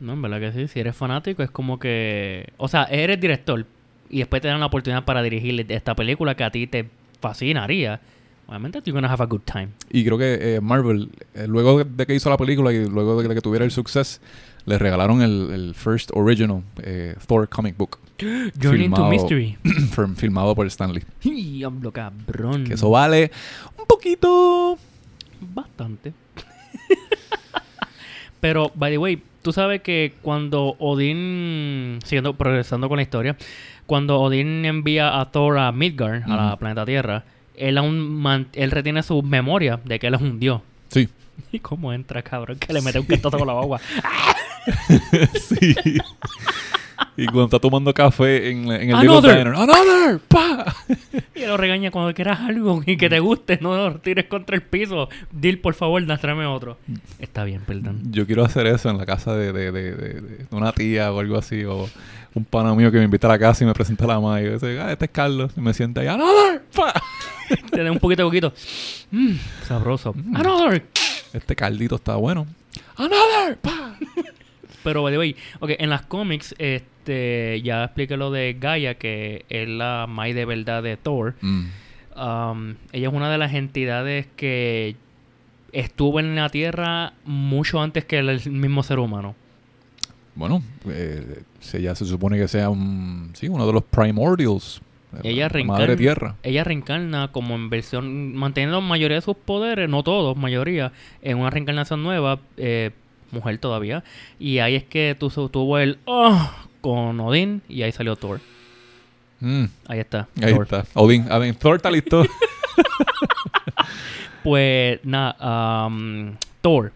[0.00, 0.68] No, en verdad que sí.
[0.68, 2.48] Si eres fanático es como que...
[2.56, 3.64] O sea, eres director
[4.10, 6.88] y después te dan la oportunidad para dirigir esta película que a ti te
[7.20, 8.00] fascinaría.
[8.48, 9.68] Obviamente you're gonna have a good time.
[9.90, 13.34] Y creo que eh, Marvel, eh, luego de que hizo la película y luego de
[13.34, 14.20] que tuviera el suceso,
[14.66, 19.08] le regalaron el, el first original eh, Thor comic book, Journey into Filmado.
[19.10, 19.58] Mystery.
[19.94, 21.02] firm- filmado por Stanley.
[21.24, 22.64] Diablo, cabrón.
[22.64, 23.30] Que eso vale
[23.78, 24.78] un poquito.
[25.40, 26.12] Bastante.
[28.40, 33.36] Pero, by the way, tú sabes que cuando Odín, siguiendo progresando con la historia,
[33.86, 37.24] cuando Odín envía a Thor a Midgard, a la planeta Tierra,
[37.56, 40.60] él aún él retiene su memoria de que él es un dios.
[40.88, 41.08] Sí.
[41.52, 42.58] ¿Y cómo entra, cabrón?
[42.58, 43.80] Que le mete un cantazo con la agua.
[45.48, 45.74] sí.
[47.16, 49.36] y cuando está tomando café en, en el Another.
[49.38, 50.20] Diner, ¡Another!
[50.28, 50.74] ¡Pa!
[51.34, 54.62] Y lo regaña cuando quieras algo y que te guste, no lo tires contra el
[54.62, 55.08] piso.
[55.30, 56.78] Dil, por favor, tráeme otro.
[57.18, 58.00] Está bien, perdón.
[58.10, 61.36] Yo quiero hacer eso en la casa de, de, de, de- una tía o algo
[61.36, 61.62] así.
[61.64, 61.88] O
[62.34, 64.56] un pana mío que me invita a la casa y me presenta a la madre.
[64.56, 65.52] Y yo ah, este es Carlos.
[65.56, 66.62] Y me sienta ahí, ¡Another!
[66.74, 66.92] ¡Pa!
[67.70, 68.52] Te da un poquito de poquito.
[69.10, 69.34] Mm,
[69.68, 70.14] sabroso.
[70.14, 70.36] Mm.
[70.36, 70.86] Another.
[71.34, 72.46] Este caldito está bueno.
[72.96, 73.58] ¡Another!
[73.58, 73.94] ¡Pa!
[74.86, 79.44] Pero, by the way, ok, en las cómics, este, ya expliqué lo de Gaia, que
[79.48, 81.34] es la Mai de verdad de Thor.
[81.40, 81.64] Mm.
[82.16, 84.94] Um, ella es una de las entidades que
[85.72, 89.34] estuvo en la Tierra mucho antes que el mismo ser humano.
[90.36, 94.80] Bueno, eh, se, ya se supone que sea un, sí, uno de los primordials.
[95.24, 96.36] Ella la madre reencarna- tierra.
[96.44, 101.38] Ella reencarna como en versión, manteniendo la mayoría de sus poderes, no todos, mayoría, en
[101.38, 102.92] una reencarnación nueva, eh,
[103.30, 104.04] mujer todavía.
[104.38, 108.40] Y ahí es que tu- tuvo el "Oh", con Odín y ahí salió Thor.
[109.40, 110.28] Mm, Ahí está.
[110.42, 110.62] ahí Thor.
[110.62, 110.84] está.
[110.94, 112.24] Odin, Odin, Thor está listo.
[114.42, 116.92] Pues nada, um, Thor.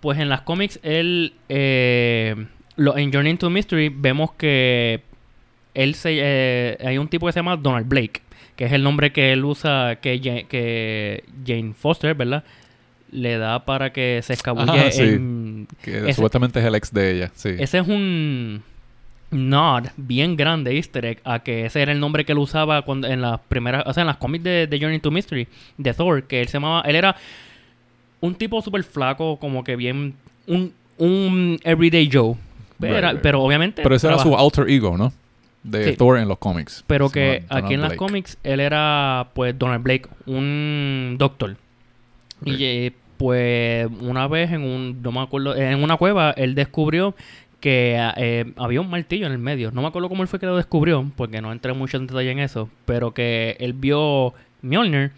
[0.00, 2.34] Pues en las cómics, él, eh,
[2.76, 5.02] lo, en Journey into Mystery, vemos que
[5.74, 8.22] él se, eh, hay un tipo que se llama Donald Blake,
[8.56, 12.44] que es el nombre que él usa, que Jane Foster, ¿verdad?
[13.14, 15.02] Le da para que se escabulle Ajá, sí.
[15.02, 15.68] en...
[15.82, 17.50] Que Ese- supuestamente es el ex de ella, sí.
[17.58, 18.62] Ese es un
[19.30, 23.06] nod bien grande, easter egg, a que ese era el nombre que él usaba cuando,
[23.08, 25.48] en las primeras, o sea, en las cómics de, de Journey to Mystery,
[25.78, 27.16] de Thor, que él se llamaba, él era
[28.20, 30.14] un tipo súper flaco, como que bien,
[30.46, 32.36] un, un everyday Joe.
[32.80, 33.22] Pero, Right, right.
[33.22, 33.82] pero obviamente...
[33.82, 35.12] Pero ese era su alter ego, ¿no?
[35.62, 35.96] De Sí.
[35.96, 36.84] Thor en los cómics.
[36.86, 41.56] Pero que aquí en las cómics él era, pues, Donald Blake, un doctor.
[42.44, 42.92] Y eh,
[43.24, 47.14] pues una vez en un, no me acuerdo, en una cueva él descubrió
[47.58, 49.70] que eh, había un martillo en el medio.
[49.70, 52.32] No me acuerdo cómo él fue que lo descubrió, porque no entré mucho en detalle
[52.32, 55.12] en eso, pero que él vio Mjolnir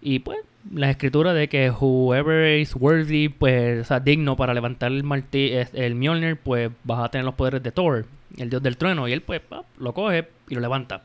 [0.00, 0.38] y pues
[0.72, 5.64] la escritura de que whoever is worthy, pues, o sea, digno para levantar el martillo,
[5.72, 9.12] el Mjolnir, pues vas a tener los poderes de Thor, el dios del trueno, y
[9.12, 9.42] él pues
[9.80, 11.02] lo coge y lo levanta.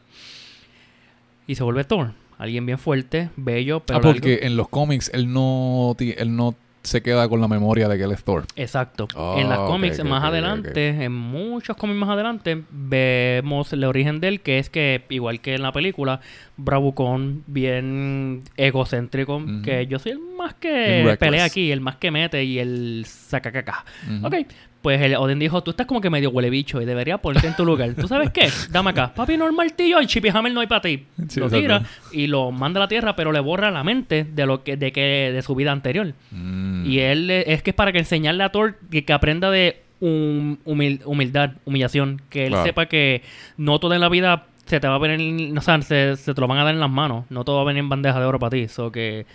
[1.48, 2.12] Y se vuelve Thor.
[2.38, 7.02] Alguien bien fuerte, bello, pero Ah, porque en los cómics él no, él no se
[7.02, 8.46] queda con la memoria de que él es Thor.
[8.56, 9.08] Exacto.
[9.16, 14.28] Oh, en las cómics más adelante, en muchos cómics más adelante, vemos el origen de
[14.28, 16.20] él, que es que, igual que en la película,
[16.58, 22.44] Bravucón, bien egocéntrico, que yo soy el más que pelea aquí, el más que mete
[22.44, 23.86] y el sacacaca.
[24.18, 24.28] Ujú.
[24.28, 24.36] Ok,
[24.84, 27.56] pues el Odin dijo, tú estás como que medio huele bicho y deberías ponerte en
[27.56, 27.92] tu lugar.
[27.96, 28.50] ¿Tú sabes qué?
[28.70, 29.12] Dame acá.
[29.16, 31.06] Papi, no el martillo, el Chippy Hammer no hay para ti.
[31.30, 34.46] Sí, lo tira y lo manda a la tierra, pero le borra la mente de
[34.46, 36.14] lo que, de que, de su vida anterior.
[36.32, 36.86] Mm.
[36.86, 39.82] Y él eh, es que es para que enseñarle a Thor que, que aprenda de
[40.02, 42.22] hum- humil- humildad, humillación.
[42.30, 42.66] Que él Claro.
[42.66, 43.24] sepa que
[43.58, 46.34] no todo en la vida se te va a venir, no, o sea, se, se
[46.34, 47.26] te lo van a dar en las manos.
[47.30, 48.68] No todo va a venir en bandeja de oro para ti.
[48.68, 49.26] So que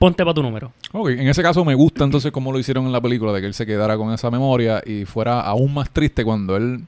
[0.00, 0.72] ponte para tu número.
[0.92, 3.46] Ok, en ese caso me gusta entonces cómo lo hicieron en la película, de que
[3.46, 6.80] él se quedara con esa memoria y fuera aún más triste cuando él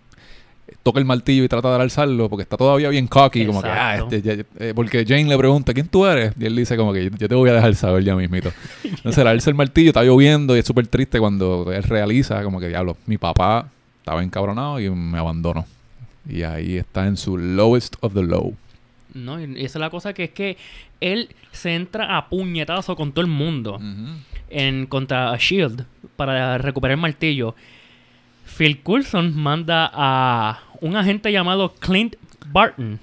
[0.82, 3.96] toca el martillo y trata de alzarlo, porque está todavía bien cocky, como que, ah,
[3.98, 6.32] este, ya- eh, porque Jane le pregunta, ¿quién tú eres?
[6.40, 8.50] Y él dice como que, yo te voy a dejar saber ya mismito.
[8.82, 12.68] Entonces, alza el martillo, está lloviendo y es súper triste cuando él realiza como que,
[12.68, 15.66] diablo, mi papá estaba encabronado y me abandonó.
[16.28, 18.54] Y ahí está en su lowest of the low.
[19.14, 19.40] ¿No?
[19.40, 20.56] Y esa es la cosa que es que
[21.00, 23.80] él se entra a puñetazo con todo el mundo.
[24.50, 25.84] En contra Shield
[26.16, 27.54] para recuperar el martillo.
[28.56, 32.98] Phil Coulson manda a un agente llamado Clint Barton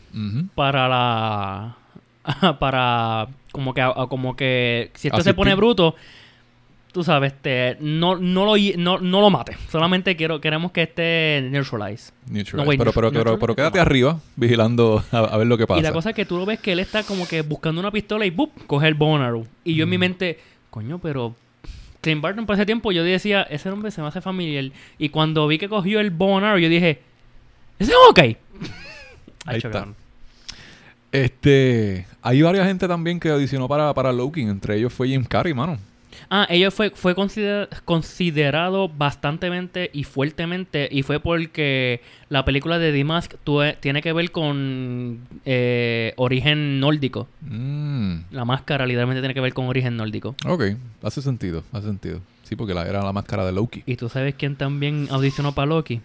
[0.53, 1.77] para la
[2.59, 5.95] para como que como que si esto se pone bruto
[6.91, 11.47] tú sabes este no no lo no, no lo mate solamente quiero queremos que esté
[11.51, 12.57] neutralize Neutralize.
[12.57, 13.55] No, wait, pero, pero, pero, neutralize pero no.
[13.55, 15.79] quédate arriba vigilando a, a ver lo que pasa.
[15.79, 17.91] y la cosa es que tú lo ves que él está como que buscando una
[17.91, 18.51] pistola y ¡bup!
[18.67, 19.45] coge el arrow.
[19.63, 19.99] y yo en mi Mm.
[19.99, 21.35] mente coño pero
[22.01, 25.47] Clint Barton para ese tiempo yo decía ese hombre se me hace familiar y cuando
[25.47, 27.01] vi que cogió el arrow yo dije
[27.77, 28.19] ese es ok
[29.45, 29.87] Ahí está.
[31.11, 35.53] Este, hay varias gente también que audicionó para, para Loki, entre ellos fue Jim Carrey,
[35.53, 35.79] mano.
[36.29, 42.91] Ah, ella fue, fue consider- considerado bastantemente y fuertemente y fue porque la película de
[42.91, 47.27] The Mask tue- tiene que ver con eh, origen nórdico.
[47.41, 50.35] Mm, La máscara literalmente tiene que ver con origen nórdico.
[50.45, 50.63] ok,
[51.03, 52.21] hace sentido, hace sentido.
[52.43, 53.83] Sí, porque la, era la máscara de Loki.
[53.85, 56.01] ¿Y tú sabes quién también audicionó para Loki?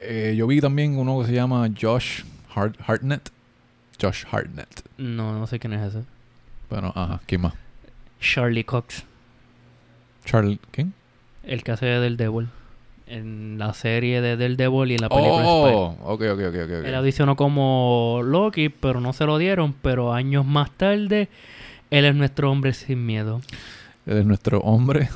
[0.00, 2.22] Eh, yo vi también uno que se llama Josh
[2.54, 3.30] Hart Hartnett.
[4.00, 4.82] Josh Hartnett.
[4.96, 6.04] No, no sé quién es ese.
[6.70, 7.54] Bueno, ajá, ¿quién más?
[8.20, 9.04] Charlie Cox,
[10.28, 10.92] Charlie, ¿quién?
[11.48, 12.48] el que hace de Daredevil.
[13.06, 15.72] En la serie de Daredevil y en la película Spy.
[15.74, 16.70] Oh, ok, ok, ok, ok.
[16.80, 16.84] ok.
[16.84, 19.74] Él audicionó como Loki, pero no se lo dieron.
[19.80, 21.28] Pero años más tarde,
[21.90, 23.40] él es nuestro hombre sin miedo.
[24.04, 25.08] Él es nuestro hombre.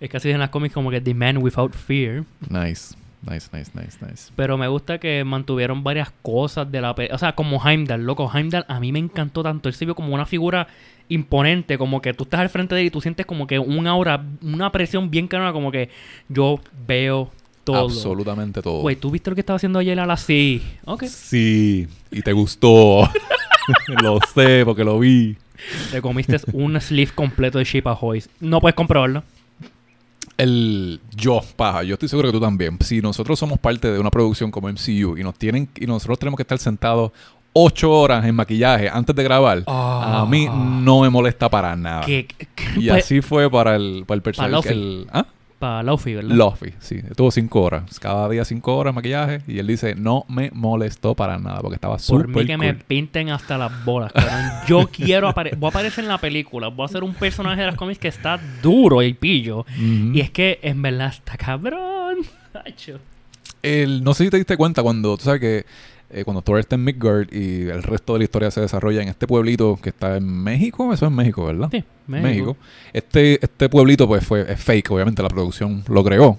[0.00, 2.24] Es casi en las cómics como que The Man Without Fear.
[2.48, 4.32] Nice, nice, nice, nice, nice.
[4.34, 6.92] Pero me gusta que mantuvieron varias cosas de la...
[7.12, 8.30] O sea, como Heimdall, loco.
[8.34, 9.68] Heimdall a mí me encantó tanto.
[9.68, 10.66] Él se vio como una figura
[11.08, 11.78] imponente.
[11.78, 14.24] Como que tú estás al frente de él y tú sientes como que un aura,
[14.42, 15.52] una presión bien cabrona.
[15.52, 15.90] Como que
[16.28, 17.30] yo veo
[17.64, 17.84] todo.
[17.84, 18.80] Absolutamente todo.
[18.80, 20.62] Güey, ¿tú viste lo que estaba haciendo ayer a las sí?
[20.84, 21.04] Ok.
[21.04, 23.08] Sí, y te gustó.
[24.02, 25.36] lo sé, porque lo vi.
[25.90, 28.22] Te comiste un sleeve completo de Ship Ahoy.
[28.40, 29.22] No puedes comprobarlo.
[30.36, 32.76] El yo, paja, yo estoy seguro que tú también.
[32.80, 36.36] Si nosotros somos parte de una producción como MCU y nos tienen y nosotros tenemos
[36.36, 37.12] que estar sentados
[37.54, 42.04] ocho horas en maquillaje antes de grabar, a mí no me molesta para nada.
[42.10, 42.26] Y
[42.88, 44.52] pues, así fue para el, para el personaje.
[44.54, 44.68] Luffy.
[44.72, 45.24] el- ¿Ah?
[45.56, 46.34] Para Luffy, ¿verdad?
[46.34, 46.96] Luffy, sí.
[47.08, 47.98] Estuvo cinco horas.
[47.98, 49.40] Cada día cinco horas maquillaje.
[49.46, 52.74] Y él dice, no me molestó para nada porque estaba Por súper mí que me
[52.74, 54.42] pinten hasta las bolas, cabrón.
[54.66, 55.58] Yo quiero aparecer.
[55.58, 56.68] Voy a aparecer en la película.
[56.68, 59.64] Voy a ser un personaje de las cómics que está duro y pillo.
[59.78, 62.18] Y es que en verdad está cabrón.
[63.62, 65.66] El- no sé si te diste cuenta cuando, tú sabes que
[66.14, 69.08] eh, cuando Thor está en Midgard y el resto de la historia se desarrolla en
[69.08, 71.68] este pueblito que está en México, eso es México, ¿verdad?
[71.72, 72.56] Sí, México.
[72.92, 76.38] Este, este pueblito pues fue es fake, obviamente la producción lo creó.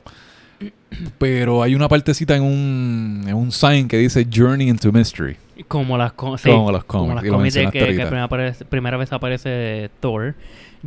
[1.17, 5.35] Pero hay una partecita en un, en un sign que dice Journey into Mystery.
[5.67, 8.27] Como las, co- sí, Como como las de mencionaste que, que primera,
[8.69, 10.35] primera vez aparece Thor.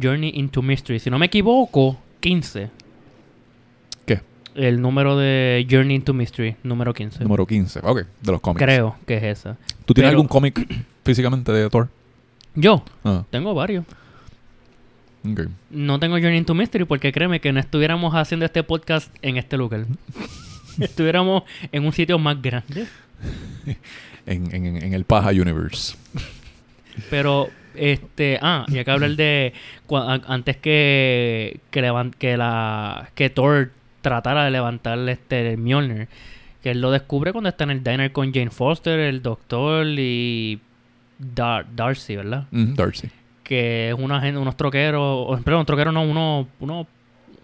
[0.01, 0.99] Journey into Mystery.
[1.01, 2.71] Si no me equivoco, 15.
[4.59, 7.23] El número de Journey into Mystery, número 15.
[7.23, 7.79] Número 15.
[7.85, 8.63] Ok, de los cómics.
[8.65, 9.57] Creo que es esa.
[9.85, 10.67] ¿Tú tienes Pero- algún cómic
[11.05, 11.89] físicamente de Thor?
[12.55, 13.85] Yo Ah, tengo varios.
[15.31, 15.43] ok.
[15.71, 19.57] No tengo Journey into Mystery porque créeme que no estuviéramos haciendo este podcast en este
[19.57, 19.87] lugar.
[20.81, 22.87] estuviéramos en un sitio más grande.
[24.27, 25.97] En, en, en el Paja Universe.
[27.11, 29.55] Pero, este, ah, y acá hablar de
[29.89, 31.81] cua- antes que que
[32.37, 33.71] la que Thor
[34.01, 36.09] tratara de levantar este Mjolnir,
[36.63, 40.61] que él lo descubre cuando está en el diner con Jane Foster, el doctor y
[41.19, 42.47] Dar- Darcy, ¿verdad?
[42.51, 43.09] Mm, Darcy.
[43.43, 46.87] Que es una gente, unos troqueros, perdón, troqueros no, uno, uno,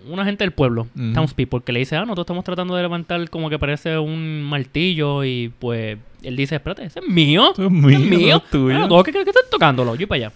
[0.09, 3.49] una gente del pueblo, townspeople, que le dice, ah, nosotros estamos tratando de levantar como
[3.49, 7.53] que parece un martillo y pues él dice, espérate, ese es mío.
[7.53, 8.29] Eso es mío, ¿Es mío?
[8.29, 8.85] no es tuyo.
[8.85, 9.95] Ah, ¿todo ¿qué, qué, qué estás tocándolo?
[9.95, 10.33] Yo para allá.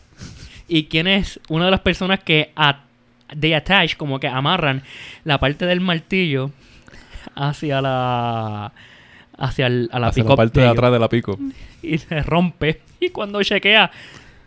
[0.67, 2.85] ¿Y quién es una de las personas que a-
[3.39, 4.83] they attach, como que amarran
[5.25, 6.51] la parte del martillo
[7.35, 8.73] hacia la...
[9.37, 11.39] hacia el, a la Hacia la parte de atrás de la pico.
[11.83, 12.81] y se rompe.
[13.01, 13.91] Y cuando chequea,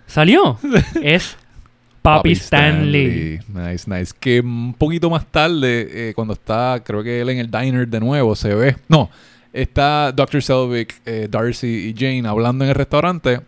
[0.05, 0.59] salió.
[1.01, 1.37] es
[2.01, 3.39] Papi Stanley.
[3.47, 4.13] Nice, nice.
[4.19, 7.99] Que un poquito más tarde, eh, cuando está, creo que él en el diner de
[7.99, 8.75] nuevo, se ve.
[8.87, 9.09] No,
[9.53, 10.41] está Dr.
[10.41, 13.41] Selvig, eh, Darcy y Jane hablando en el restaurante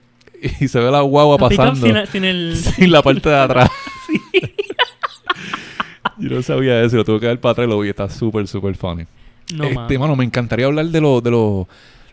[0.59, 2.57] y se ve la guagua La pasando el...
[2.57, 3.69] sin la parte de atrás.
[6.17, 7.89] Yo no sabía eso, lo tuve que dar para atrás y lo vi.
[7.89, 9.05] Está súper, súper funny.
[9.53, 9.99] No, este, mano.
[9.99, 11.67] mano, me encantaría hablar de los de los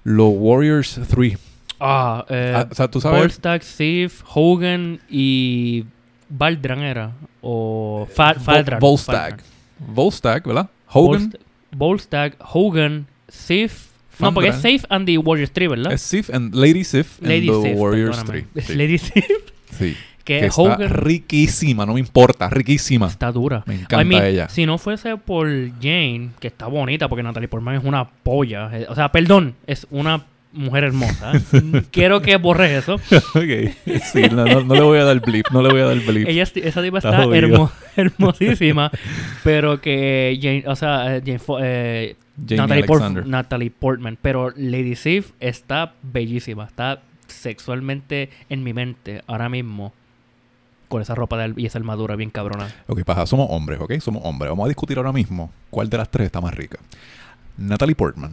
[0.04, 1.38] los Warriors 3.
[1.78, 3.20] Ah, eh, Ah, o sea, tú sabes.
[3.20, 5.84] Volstagg, Sif, Hogan y
[6.28, 7.12] Valdran era.
[7.40, 8.80] O Fa Faldran.
[8.80, 9.40] Volstagg.
[9.78, 10.68] Volstagg, ¿verdad?
[10.88, 11.30] Hogan.
[11.30, 11.38] Volst-
[11.72, 13.88] Volstagg, Hogan, Sif.
[14.18, 14.56] No, porque es.
[14.56, 15.92] Safe and the Warriors 3, ¿verdad?
[15.92, 18.46] Es Sif and Lady Sif Lady and the Sif, Warriors perdóname.
[18.52, 18.66] 3.
[18.66, 18.74] Sí.
[18.74, 19.24] Lady Sif.
[19.78, 19.96] Sí.
[20.30, 23.08] Que, Que está Hogan riquísima, no me importa, riquísima.
[23.08, 23.64] está dura.
[23.66, 24.48] Me encanta I mean, ella.
[24.48, 25.48] Si no fuese por
[25.80, 28.70] Jane, que está bonita, porque Natalie Portman es una polla.
[28.88, 30.22] O sea, perdón, es una
[30.52, 31.32] mujer hermosa.
[31.90, 32.94] Quiero que borres eso.
[33.34, 34.00] ok.
[34.12, 36.28] Sí, no, no- no le voy a dar blip, no le voy a dar blip.
[36.28, 37.34] Ella, esa tipa Está está jodido.
[37.48, 38.92] hermo- hermosísima,
[39.42, 42.86] pero que Jane, o sea, eh, Jane Fo- eh, Natalie.
[43.26, 49.92] Natalie Portman, pero Lady Sif está bellísima, está sexualmente en mi mente ahora mismo
[50.90, 52.68] con esa ropa de y esa armadura bien cabrona.
[52.88, 53.98] Ok, paja, somos hombres, ¿ok?
[54.00, 54.50] Somos hombres.
[54.50, 56.78] Vamos a discutir ahora mismo cuál de las tres está más rica.
[57.56, 58.32] Natalie Portman,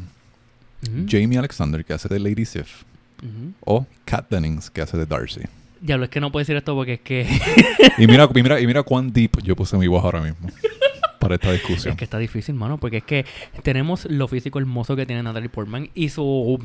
[0.84, 2.84] Ujú, Jamie Alexander, que hace de Lady Sif,
[3.24, 3.54] ujú.
[3.62, 5.42] o Kat Dennings, que hace de Darcy.
[5.80, 7.28] Diablo, es que no puedo decir esto porque es que,
[7.98, 10.50] Y mira, y mira, y mira cuán deep yo puse mi voz ahora mismo
[11.20, 11.92] para esta discusión.
[11.94, 13.26] es que está difícil, mano, porque es que
[13.64, 16.60] tenemos lo físico hermoso que tiene Natalie Portman y su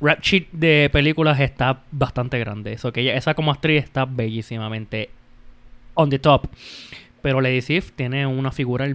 [0.00, 2.72] rap sheet de películas está bastante grande.
[2.74, 5.10] Eso que ella, esa como actriz está bellísimamente
[5.94, 6.46] on the top.
[7.22, 8.86] Pero Lady Sif tiene una figura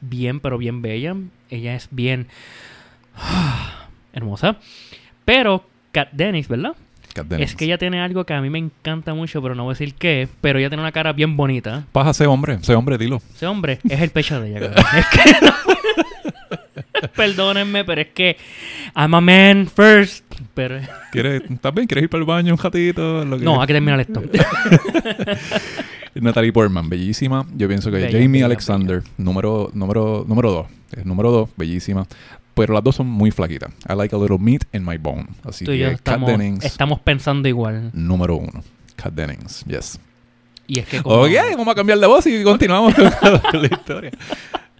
[0.00, 1.14] bien, pero bien bella.
[1.50, 2.26] Ella es bien
[4.12, 4.56] hermosa.
[5.24, 6.72] Pero Kat Dennis, ¿verdad?
[7.14, 7.50] Kat Dennings.
[7.52, 9.74] Es que ella tiene algo que a mí me encanta mucho, pero no voy a
[9.74, 10.28] decir qué.
[10.40, 11.84] Pero ella tiene una cara bien bonita.
[11.92, 13.22] Paja, sé hombre, sé hombre, dilo.
[13.34, 14.72] Ese hombre es el pecho de ella.
[14.96, 15.52] Es que no-
[17.16, 18.36] Perdónenme, pero es que
[18.94, 20.24] I'm a man first.
[20.54, 20.78] Pero
[21.12, 21.86] ¿Quieres, ¿Estás bien?
[21.86, 23.24] ¿Quieres ir para el baño un ratito?
[23.24, 24.22] Lo que- no, hay que terminar esto.
[26.20, 27.46] Natalie Portman, bellísima.
[27.56, 30.66] Yo pienso que Bella, Jamie bella, Alexander, número número número dos.
[30.92, 32.06] Es número dos, bellísima.
[32.54, 33.70] Pero las dos son muy flaquitas.
[33.88, 35.26] I like a little meat in my bone.
[35.44, 37.90] Así Tú yo que Kat estamos, Dennings, estamos pensando igual.
[37.92, 38.62] número uno.
[38.96, 40.00] Kat Dennings, yes.
[40.66, 41.16] Y es que como...
[41.16, 42.94] Ok, vamos a cambiar de voz y continuamos
[43.50, 44.10] con la historia.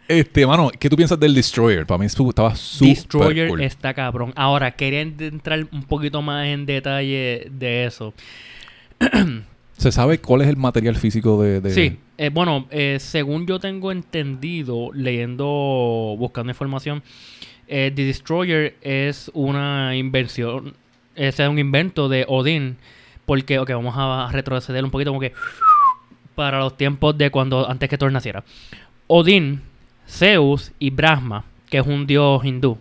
[0.08, 1.84] Este, mano, ¿qué tú piensas del Destroyer?
[1.84, 3.60] Para mí estaba súper Destroyer cool.
[3.60, 4.32] está cabrón.
[4.36, 8.14] Ahora, quería entrar un poquito más en detalle de eso.
[9.76, 11.60] ¿Se sabe cuál es el material físico de...?
[11.60, 15.44] de- Sí, eh, bueno, eh, según yo tengo entendido, leyendo,
[16.18, 17.02] buscando información,
[17.68, 20.74] eh, The Destroyer es una invención,
[21.14, 22.76] es un invento de Odín,
[23.26, 25.32] porque, ok, vamos a retroceder un poquito como que
[26.34, 28.44] para los tiempos de cuando, antes que Thor naciera.
[29.08, 29.60] Odín,
[30.08, 32.78] Zeus y Brahma, que es un dios hindú,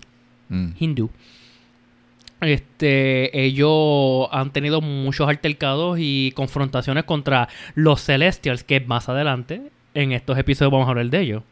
[0.49, 0.67] Mm.
[0.79, 1.09] hindú.
[2.41, 9.61] Este, ellos han tenido muchos altercados y confrontaciones contra los Celestials, que más adelante,
[9.93, 11.43] en estos episodios vamos a hablar de ellos.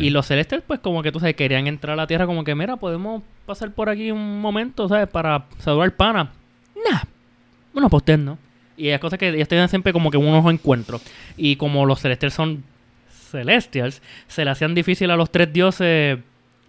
[0.00, 2.56] Y los Celestials, pues como que tú sabes, querían entrar a la Tierra como que,
[2.56, 5.06] mira, podemos pasar por aquí un momento, ¿sabes?
[5.08, 6.32] Para saludar al pana.
[6.74, 7.02] Nah,
[7.72, 8.36] bueno, pues usted no.
[8.76, 11.02] Y es cosa que ellos tienen siempre como que unos encuentros.
[11.36, 12.64] Y como los Celestials son
[13.30, 16.18] Celestials, se le hacían difícil a los tres dioses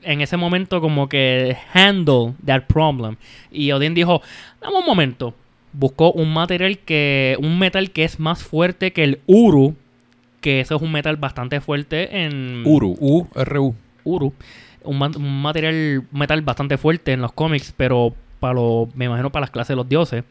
[0.04, 3.18] en ese momento como que handle that problem.
[3.52, 4.22] Y Odín dijo,
[4.62, 5.34] dame un momento.
[5.74, 9.76] Buscó un material que, un metal que es más fuerte que el Uru,
[10.42, 13.76] que eso es un metal bastante fuerte en Uru, U-R-U.
[14.04, 14.34] Uru,
[14.84, 19.42] un, un material metal bastante fuerte en los cómics, pero para los, me imagino para
[19.42, 20.24] las clases de los dioses.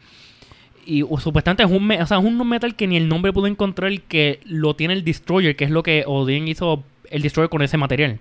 [0.85, 4.01] Y supuestamente es un, o sea, es un metal que ni el nombre pudo encontrar
[4.01, 7.77] que lo tiene el Destroyer, que es lo que Odin hizo el Destroyer con ese
[7.77, 8.19] material.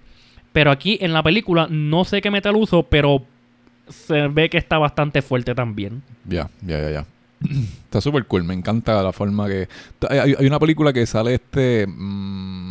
[0.52, 3.22] Pero aquí en la película no sé qué metal uso, pero
[3.88, 6.02] se ve que está bastante fuerte también.
[6.24, 7.06] Ya, ya, ya, ya.
[7.84, 8.44] Está súper cool.
[8.44, 9.68] Me encanta la forma que...
[10.08, 11.86] Hay, hay una película que sale este...
[11.86, 12.69] mm,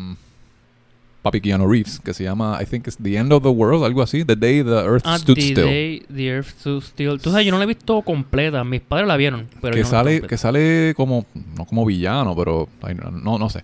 [1.21, 4.01] Papi Keanu Reeves, que se llama, I think it's The End of the World, algo
[4.01, 4.23] así.
[4.23, 5.65] The Day the Earth Ah, Stood the Still.
[5.65, 7.19] Day the Earth Stood Still.
[7.19, 8.63] Tú sabes, yo no la he visto completa.
[8.63, 9.47] Mis padres la vieron.
[9.61, 11.25] Pero que yo no sale, que sale como,
[11.57, 12.69] no como villano, pero
[13.11, 13.63] no, no, sé.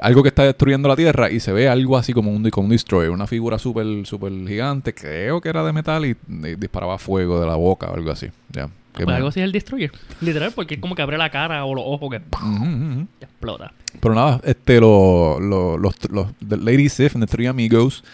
[0.00, 2.70] Algo que está destruyendo la Tierra y se ve algo así como un, como un
[2.72, 7.40] destroyer, una figura súper super gigante, creo que era de metal y, y disparaba fuego
[7.40, 8.28] de la boca o algo así.
[8.50, 8.68] Ya.
[8.94, 9.90] Que Pues algo así es el Destroyer.
[10.20, 13.06] Literal, porque es como que abre la cara o los ojos que ujú.
[13.20, 13.72] explota.
[14.00, 18.04] Pero nada, este, lo- lo- los, los The Lady Sif and the Three Amigos,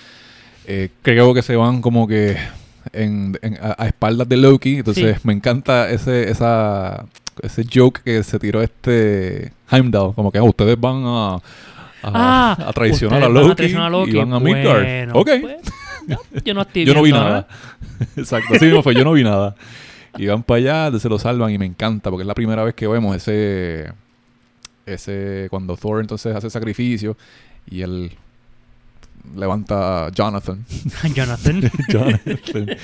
[0.66, 2.36] eh, creo que se van como que
[2.92, 4.76] en, en- a, a espaldas de Loki.
[4.76, 5.20] Entonces Sí.
[5.26, 7.04] me encanta ese, esa,
[7.42, 10.14] ese joke que se tiró este Heimdall.
[10.14, 11.40] Como que ah, ustedes van a, a,
[12.02, 14.12] Ah, a traicionar a Loki, traicionar a Loki.
[14.12, 14.82] y van a Midgard.
[14.84, 15.30] Bueno, ok.
[15.40, 15.56] pues,
[16.06, 17.48] no, yo no yo no vi viendo nada.
[18.16, 19.54] Exacto, así mismo fue, yo no vi nada.
[20.18, 20.58] Y van para
[20.88, 23.92] allá, se lo salvan y me encanta porque es la primera vez que vemos ese
[24.86, 27.16] ese cuando Thor entonces hace sacrificio
[27.70, 28.12] y él
[29.36, 30.64] levanta a Jonathan,
[31.14, 31.60] Jonathan.
[31.88, 32.76] Jonathan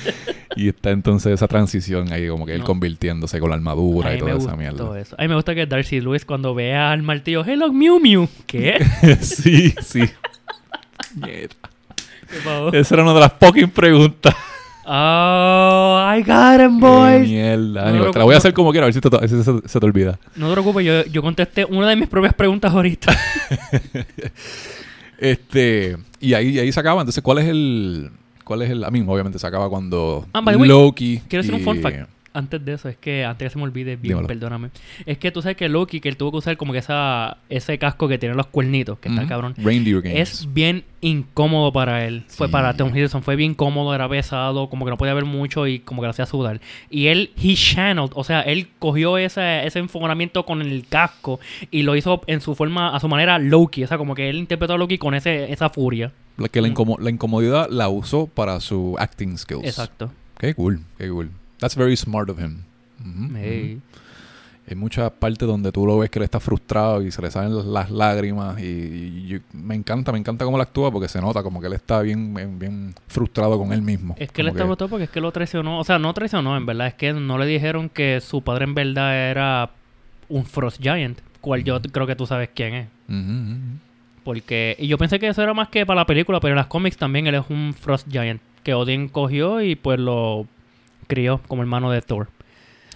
[0.56, 2.66] y está entonces esa transición ahí como que él No.
[2.66, 5.00] convirtiéndose con la armadura y toda esa mierda.
[5.00, 5.16] eso.
[5.18, 8.28] A mí me gusta que Darcy Lewis cuando vea al martillo, hello Mew Mew.
[8.46, 8.84] ¿Qué?
[9.20, 10.04] sí, sí.
[11.14, 11.54] Mierda.
[12.72, 14.34] Esa era una de las fucking preguntas.
[14.86, 17.28] Oh, I got him, Qué boys.
[17.28, 17.90] mierda.
[17.90, 19.68] No, no, te la voy a hacer como quiera, a ver si, te, si se,
[19.68, 20.18] se te olvida.
[20.36, 23.16] No te preocupes, yo, yo contesté una de mis propias preguntas ahorita.
[25.18, 27.00] Este, y ahí, ahí se acaba.
[27.00, 28.10] Entonces, ¿cuál es el.
[28.44, 28.84] ¿Cuál es el.
[28.84, 31.22] A mí, obviamente, se acaba cuando Ah, by the way, Loki.
[31.28, 32.08] quiero hacer un y- fun fact.
[32.36, 34.26] Antes de eso, es que antes que se me olvide, bien, Dímelo.
[34.26, 34.70] perdóname.
[35.06, 37.78] Es que tú sabes que Loki, que él tuvo que usar como que esa, ese
[37.78, 39.28] casco que tiene los cuernitos, que está Ujú.
[39.28, 39.54] cabrón.
[39.56, 40.18] Reindeer Games.
[40.18, 42.24] Es bien incómodo para él.
[42.26, 42.52] Fue Sí.
[42.52, 45.78] para Tom Hiddleston, fue bien cómodo, era pesado, como que no podía ver mucho y
[45.78, 46.60] como que lo hacía sudar.
[46.90, 51.38] Y él, he channeled, o sea, él cogió ese, ese enfogonamiento con el casco
[51.70, 53.84] y lo hizo en su forma, a su manera, Loki.
[53.84, 56.10] O sea, como que él interpretó a Loki con ese, esa furia.
[56.36, 56.66] La, que la,
[56.98, 59.62] la incomodidad la usó para su acting skills.
[59.64, 60.10] Exacto.
[60.36, 61.30] Qué cool, qué cool.
[61.64, 62.58] That's very smart of him.
[63.00, 63.74] Ujú, Hey.
[63.78, 63.82] ujú.
[64.68, 67.72] Hay muchas partes donde tú lo ves que él está frustrado y se le salen
[67.72, 71.42] las, lágrimas y, y yo- me encanta, me encanta cómo él actúa porque se nota
[71.42, 74.14] como que él está bien, bien, bien frustrado con él mismo.
[74.18, 75.78] Es que él está brotado porque es que lo traicionó.
[75.78, 76.88] O sea, no traicionó, en verdad.
[76.88, 79.70] Es que no le dijeron que su padre en verdad era
[80.28, 81.18] un Frost Giant.
[81.40, 82.88] Cual yo creo que tú sabes quién es.
[84.24, 84.76] Porque...
[84.78, 86.96] Y yo pensé que eso era más que para la película, pero en las cómics
[86.96, 88.40] también él es un Frost Giant.
[88.62, 90.46] Que Odin cogió y pues lo
[91.04, 92.28] crió como hermano de Thor.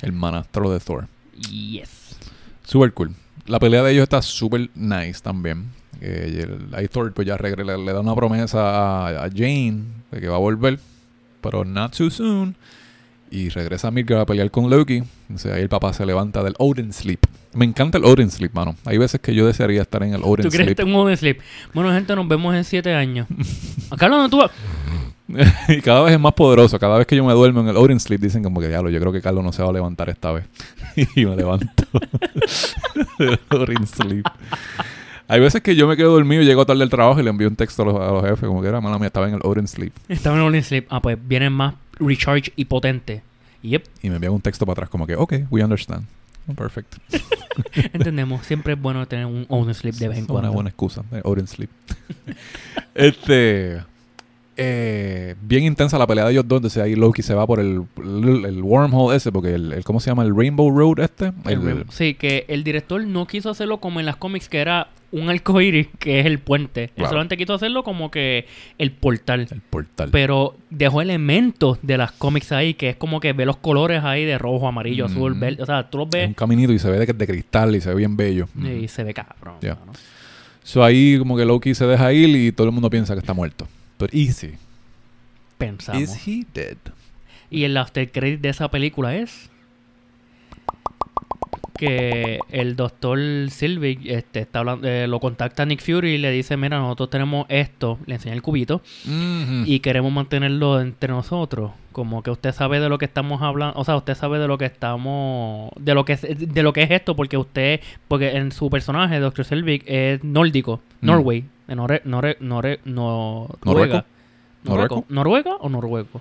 [0.02, 1.06] El manastro de Thor.
[1.50, 2.16] Yes.
[2.64, 3.14] Super cool.
[3.46, 5.70] La pelea de ellos está súper nice también.
[6.00, 9.82] Eh, el- ahí Thor pues ya regre- le, le da una promesa a, a Jane
[10.12, 10.78] de que va a volver,
[11.40, 12.54] pero not too soon.
[13.30, 15.02] Y regresa a Midgard a pelear con Loki.
[15.28, 17.20] Entonces ahí el papá se levanta del Odin Sleep.
[17.52, 18.76] Me encanta el Odin Sleep, mano.
[18.86, 20.76] Hay veces que yo desearía estar en el Odin ¿Tú crees Sleep.
[20.76, 21.38] que un Odin Sleep?
[21.74, 23.26] Bueno, gente, nos vemos en siete años.
[23.90, 24.50] Acá no tú vas?
[25.68, 26.78] y cada vez es más poderoso.
[26.78, 28.98] Cada vez que yo me duermo en el Odin Sleep, dicen como que diablo, yo
[29.00, 30.44] creo que Carlos no se va a levantar esta vez.
[31.14, 31.84] y me levanto.
[33.18, 34.24] del Odin Sleep.
[35.30, 37.48] Hay veces que yo me quedo dormido y llego tarde del trabajo y le envío
[37.48, 39.40] un texto a los, a los jefes, como que era, mala mía, estaba en el
[39.44, 39.92] Odin Sleep.
[40.08, 40.86] Estaba en Odin Sleep.
[40.88, 43.22] Ah, pues vienen más recharge y potente.
[43.62, 43.84] Yep.
[44.02, 46.06] Y me envían un texto para atrás, como que, ok, we understand.
[46.46, 46.94] Oh, perfect.
[47.92, 48.46] Entendemos.
[48.46, 50.52] Siempre es bueno tener un Odin Sleep de vez en Es una cuando.
[50.54, 51.68] buena excusa, eh, Odin Sleep.
[52.94, 53.82] este.
[54.58, 56.58] Eh, bien intensa la pelea de ellos dos.
[56.58, 60.00] Entonces ahí Loki se va por el, el, el wormhole ese, porque el, el- ¿Cómo
[60.00, 60.24] se llama?
[60.24, 61.32] El Rainbow Road este.
[61.46, 65.30] El sí, que el director no quiso hacerlo como en las cómics, que era un
[65.30, 66.84] arco iris, que es el puente.
[66.84, 67.08] Él Claro.
[67.10, 68.46] solamente quiso hacerlo como que
[68.76, 69.46] el portal.
[69.50, 70.10] el portal.
[70.12, 74.24] Pero dejó elementos de las cómics ahí, que es como que ve los colores ahí
[74.26, 75.62] de rojo, amarillo, azul, verde.
[75.62, 77.80] O sea, tú los Es ves un caminito y se ve de, de cristal y
[77.80, 78.48] se ve bien bello.
[78.62, 79.54] y se ve cabrón.
[79.62, 79.76] Ya.
[79.76, 79.92] mano.
[80.62, 83.32] So ahí como que Loki se deja ir y todo el mundo piensa que está
[83.32, 83.66] muerto.
[83.98, 84.52] Pero easy.
[85.58, 86.02] Pensamos.
[86.02, 86.76] Is he dead?
[87.50, 89.50] Y el after credit de esa película es
[91.78, 93.18] que el doctor
[93.50, 97.08] Sylvie este, está hablando, eh, lo contacta a Nick Fury y le dice, mira, nosotros
[97.10, 99.62] tenemos esto, le enseña el cubito Mhm.
[99.64, 101.70] y queremos mantenerlo entre nosotros.
[101.92, 104.58] Como que usted sabe de lo que estamos hablando, o sea, usted sabe de lo
[104.58, 108.50] que estamos, de lo que es, de lo que es esto, porque usted, porque en
[108.50, 110.80] su personaje, Doctor Selvig, es nórdico.
[111.06, 114.04] Norway, de Norre, Norre, Norre, no- ¿Norueco?
[114.64, 115.04] Noruego.
[115.08, 116.20] ¿Noruega o noruego?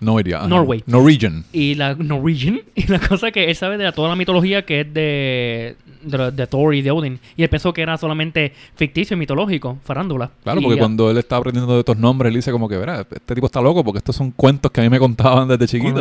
[0.00, 0.40] No iría.
[0.46, 0.82] Norway.
[0.86, 1.44] Norwegian.
[1.52, 4.82] Y la Norwegian, y la cosa que él sabe de la- toda la mitología que
[4.82, 7.18] es de, de, de Thor y de Odin.
[7.36, 10.30] Y él pensó que era solamente ficticio y mitológico, farándula.
[10.44, 12.76] Claro, Y porque ya- cuando él está aprendiendo de estos nombres, él dice como que,
[12.76, 15.66] verá, este tipo está loco porque estos son cuentos que a mí me contaban desde
[15.66, 16.00] chiquito.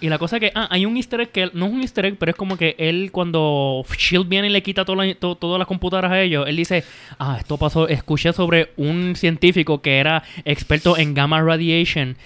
[0.00, 2.04] Y la cosa que, ah, hay un easter egg que él- no es un easter
[2.06, 5.66] egg, pero es como que él cuando Shield viene y le quita to- todas las
[5.66, 6.84] computadoras a ellos, él dice,
[7.18, 12.16] ah, esto pasó, escuché sobre un científico que era experto en gamma radiation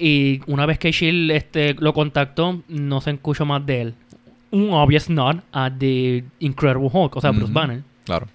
[0.00, 3.94] y una vez que Shield este, lo contactó, no se escuchó más de él.
[4.50, 7.52] Un obvious nod a The Incredible Hulk, o sea, Bruce.
[7.52, 7.82] Banner.
[8.04, 8.26] Claro.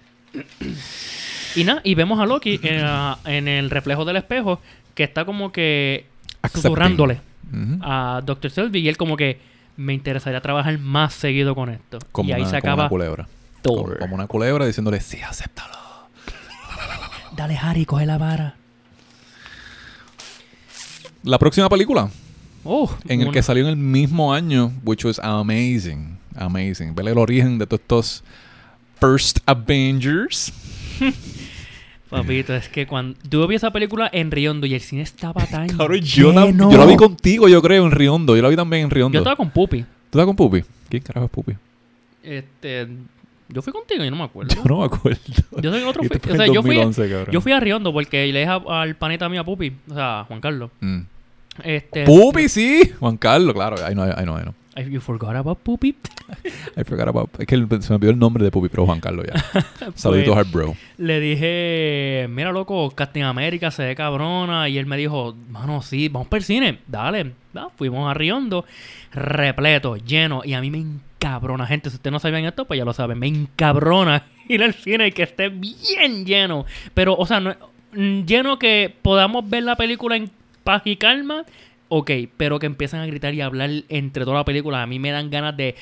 [1.54, 4.60] Y nada, y vemos a Loki en, ah, en el reflejo del espejo
[4.94, 6.06] que está como que
[6.42, 6.62] Accepting.
[6.62, 7.20] susurrándole
[7.82, 8.50] a Dr.
[8.50, 9.38] Selby y él como que
[9.76, 11.98] me interesaría trabajar más seguido con esto.
[12.12, 13.28] Como, y ahí una, se como acaba una culebra.
[13.62, 15.74] Como, como una culebra diciéndole, sí, acéptalo.
[17.36, 18.54] Dale, Harry, coge la vara.
[21.26, 22.08] La próxima película,
[22.64, 26.16] Oh, en el una- que salió en el mismo año, which was amazing.
[26.36, 26.94] Amazing.
[26.94, 28.24] Ver el origen de todos estos
[29.00, 30.52] First Avengers.
[32.10, 33.18] Papito, es que cuando...
[33.28, 36.70] Yo vi esa película en Riondo y el cine estaba tan Cabrón, yo, la, yo
[36.78, 38.36] la vi contigo, yo creo, en Riondo.
[38.36, 39.14] Yo la vi también en Riondo.
[39.16, 39.80] Yo estaba con Pupi.
[39.82, 40.62] ¿Tú estás con Pupi?
[40.88, 41.52] ¿Quién carajo es Pupi?
[42.22, 42.86] Este...
[43.48, 44.54] Yo fui contigo y no me acuerdo.
[44.56, 45.18] Yo no me acuerdo.
[45.62, 47.32] Yo sé que otro fui- o sea, yo fui, 2011, cabrón.
[47.32, 50.24] yo fui a Riondo porque le dije a- al panita mío a Pupi, o sea,
[50.26, 50.70] Juan Carlos.
[50.80, 51.00] Mm.
[51.62, 52.92] Este, Pupi, sí.
[52.98, 53.76] Juan Carlos, claro.
[53.84, 54.54] Ay, no, ay, no, ay, no.
[54.84, 55.96] You forgot about Pupi.
[56.76, 57.30] I forgot about...
[57.38, 59.62] Es que se me olvidó el nombre de Pupi, pero Juan Carlos ya.
[59.94, 60.76] Saluditos Pues, al bro.
[60.98, 64.68] Le dije, mira loco, Casting América se ve cabrona.
[64.68, 66.78] Y él me dijo, mano, sí, vamos para el cine.
[66.86, 67.32] Dale.
[67.54, 68.66] Da, fuimos a Riondo,
[69.12, 70.42] repleto, lleno.
[70.44, 71.88] Y a mí me encabrona, gente.
[71.88, 73.18] Si ustedes no sabían esto, pues ya lo saben.
[73.18, 76.66] Me encabrona ir al cine y que esté bien lleno.
[76.92, 77.54] Pero, o sea, no,
[77.94, 80.30] mm, lleno que podamos ver la película en
[80.66, 81.44] paz y calma.
[81.88, 84.82] Ok, pero que empiezan a gritar y a hablar entre toda la película.
[84.82, 85.76] A mí me dan ganas de.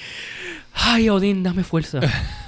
[0.74, 2.00] Ay, Odín, dame fuerza.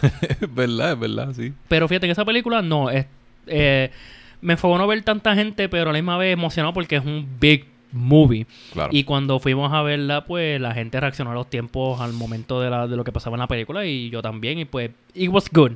[0.02, 1.54] es verdad, es verdad, sí.
[1.66, 3.06] Pero fíjate que esa película no es.
[3.46, 3.90] eh,
[4.42, 7.26] me enfocó no ver tanta gente, pero a la misma vez emocionado porque es un
[7.40, 8.46] big movie.
[8.74, 8.90] Claro.
[8.92, 12.68] Y cuando fuimos a verla, pues la gente reaccionó a los tiempos al momento de,
[12.68, 14.58] la, de lo que pasaba en la película y yo también.
[14.58, 15.72] Y pues, it was good.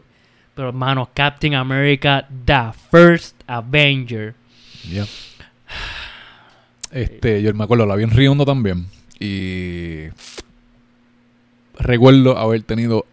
[0.55, 4.35] Pero hermano, Captain America, The First Avenger.
[4.93, 5.07] Ya.
[6.91, 8.87] Este, yo me acuerdo, la vi en Riondo también.
[9.19, 10.09] Y
[11.79, 13.07] recuerdo haber tenido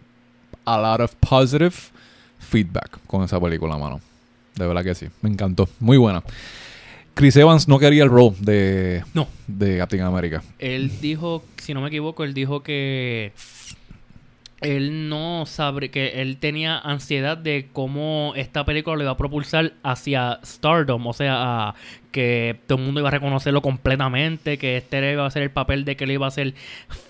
[0.65, 1.73] a lot of positive
[2.39, 4.01] feedback con esa película, mano.
[4.55, 5.07] De verdad que sí.
[5.21, 5.69] Me encantó.
[5.79, 6.23] Muy buena.
[7.13, 9.27] Chris Evans no quería el rol de, No.
[9.47, 10.43] de Captain America.
[10.59, 13.31] Él dijo, si no me equivoco, él dijo que
[14.61, 19.73] él no sabe, que él tenía ansiedad de cómo esta película lo iba a propulsar
[19.83, 21.35] hacia Stardom, o sea,
[21.69, 21.75] a
[22.11, 25.85] que todo el mundo iba a reconocerlo completamente, que este iba a ser el papel
[25.85, 26.55] de que él iba a ser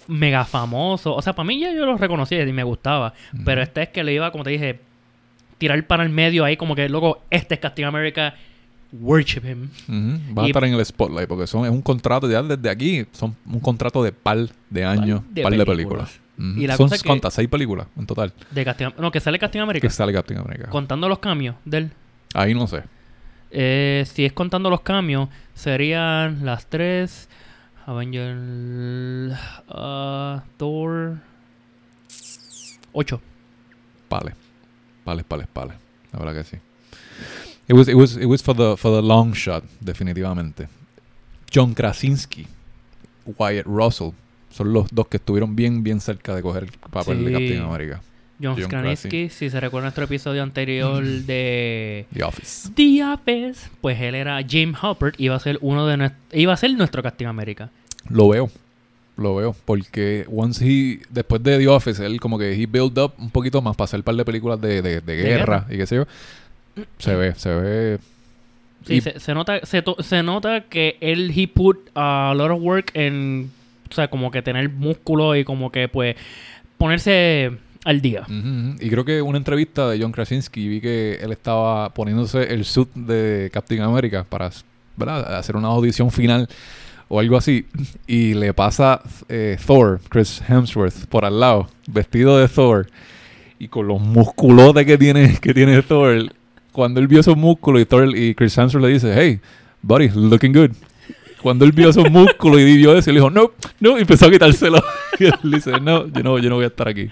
[0.07, 1.15] mega famoso.
[1.15, 3.13] O sea, para mí ya yo lo reconocía y me gustaba,
[3.45, 4.79] pero este es que le iba, como te dije,
[5.57, 8.35] tirar para el medio ahí como que, luego, este es Captain America,
[8.91, 9.69] worship him.
[10.37, 13.05] Va a estar en el spotlight porque son, es un contrato ya desde aquí.
[13.13, 16.19] Son un contrato de par de años, de par de películas.
[16.37, 17.33] Y la son cosa que- ¿cuántas?
[17.33, 19.87] seis películas en total De Captain, no, que sale Captain America.
[19.87, 20.69] que sale Captain America.
[20.69, 21.91] Contando los cambios de él.
[22.33, 22.83] Ahí no sé.
[23.49, 27.27] Eh, si es contando los cambios, serían las tres.
[27.85, 29.31] Avenger.
[29.69, 31.17] ah, Thor.
[32.91, 33.21] Ocho.
[34.09, 34.33] Pales.
[35.03, 35.75] Pales, pales, pales.
[36.11, 36.57] La verdad que sí.
[37.69, 40.67] It was, it was, it was for the, for the long shot, definitivamente.
[41.51, 42.45] John Krasinski,
[43.37, 44.11] Wyatt Russell,
[44.57, 47.31] son los dos que estuvieron bien, bien cerca de coger el papel de.
[47.31, 48.01] Captain America.
[48.41, 52.69] John, John Krasinski, si se recuerda nuestro episodio anterior de The Office.
[52.75, 56.71] The Office, pues él era Jim Halpert, iba a ser uno de iba a ser
[56.75, 57.69] nuestro Captain America.
[58.09, 58.51] Lo veo.
[59.17, 59.55] Lo veo.
[59.65, 63.59] Porque once he, después de The Office, él como que he build up un poquito
[63.63, 65.65] más para hacer un par de películas de, de, de guerra, guerra.
[65.71, 66.05] y qué sé yo.
[66.99, 67.97] Se ve, se ve.
[68.85, 72.59] Sí, se, se nota, se, to- se nota que él he put a lot of
[72.61, 73.49] work en,
[73.89, 76.15] o sea, como que tener músculo y como que pues
[76.77, 77.51] ponerse
[77.83, 78.25] al día.
[78.27, 82.93] Y creo que una entrevista de John Krasinski vi que él estaba poniéndose el suit
[82.93, 84.51] de Captain America para
[85.37, 86.47] hacer una audición final
[87.07, 87.65] o algo así.
[88.07, 92.87] Y le pasa eh, Thor, Chris Hemsworth, por al lado, vestido de Thor.
[93.59, 96.31] Y con los musculotes que tiene, que tiene Thor.
[96.71, 99.39] Cuando él vio esos músculos y Thor y Chris Hemsworth le dice, hey,
[99.81, 100.71] buddy, looking good.
[101.41, 104.31] Cuando él vio esos músculos y vio eso, él dijo, no, no, y empezó a
[104.31, 104.81] quitárselo.
[105.19, 107.09] Y él dice, no, yo no, yo no voy a estar aquí.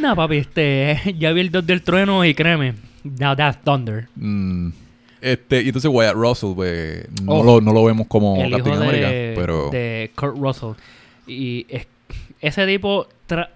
[0.00, 4.06] No, papi, este, ya vi el Dios del trueno y créeme, now that's thunder.
[4.16, 4.68] Mm,
[5.22, 7.42] este, y entonces Wyatt Russell, pues, no, Oh.
[7.44, 9.08] lo, no lo vemos como el hijo de, America,
[9.40, 10.72] pero de Kurt Russell.
[11.26, 11.86] Y es-
[12.40, 13.48] ese tipo, tra-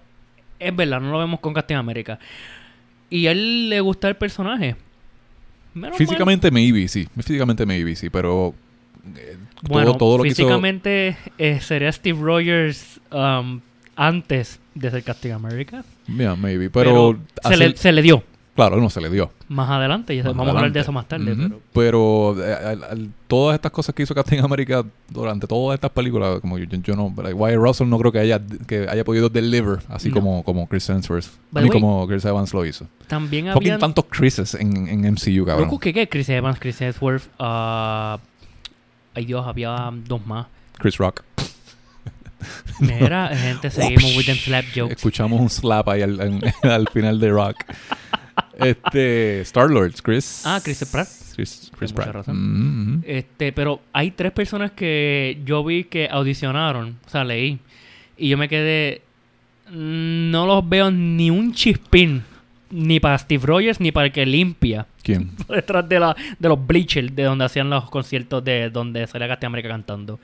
[0.59, 2.17] es verdad, no lo vemos con Captain America.
[3.11, 4.75] Y a él le gusta el personaje.
[5.75, 5.97] Menos mal.
[5.97, 7.07] físicamente maybe, sí.
[7.15, 8.53] Físicamente maybe, sí, pero
[9.15, 10.37] eh, Bueno, todo, todo lo que hizo...
[10.43, 13.59] físicamente eh, sería Steve Rogers um,
[13.95, 15.83] antes de ser Captain America.
[16.07, 17.49] Yeah, maybe, Pero, pero...
[17.49, 18.23] se, le, se le dio
[18.55, 19.31] Claro, no se le dio.
[19.47, 20.13] más adelante.
[20.13, 20.79] y Más vamos a hablar de adelante.
[20.81, 21.31] eso más tarde.
[21.33, 21.59] Ujú.
[21.73, 22.53] pero- Pero, eh,
[22.91, 26.95] al- todas estas cosas que hizo Captain America durante todas estas películas, como yo, yo
[26.95, 30.13] no, like, Wyatt Russell no creo que haya, que haya podido deliver así No.
[30.15, 32.85] como, como Chris Hemsworth, ni como Chris Evans lo hizo.
[33.07, 33.79] También Fucking había...
[33.79, 35.79] tantos Chrises en, en MCU, cabrón.
[35.79, 36.07] ¿qué, qué?
[36.07, 37.23] Chris Evans, Chris Hemsworth.
[37.39, 38.19] ah,
[39.13, 40.47] ay Dios, había dos más.
[40.77, 41.23] Chris Rock.
[42.79, 44.95] Mira, gente, seguimos with them slap jokes.
[44.95, 47.57] Escuchamos un slap ahí al, al- al final de Rock.
[48.57, 50.43] Este, Star-Lord, Chris.
[50.45, 51.07] Ah, Chris Pratt.
[51.35, 52.09] Chris, Pratt.
[52.13, 52.37] razón.
[52.37, 53.03] Mm, mm.
[53.07, 57.59] Este, pero hay tres personas que yo vi que audicionaron, o sea, leí,
[58.17, 59.01] y yo me quedé,
[59.71, 62.23] no los veo ni un chispín,
[62.73, 65.31] ni para Steve Rogers, ni para el que limpia, ¿Quién?
[65.47, 69.51] detrás de, la, de los bleachers, de donde hacían los conciertos de donde salía Captain
[69.51, 70.19] America cantando.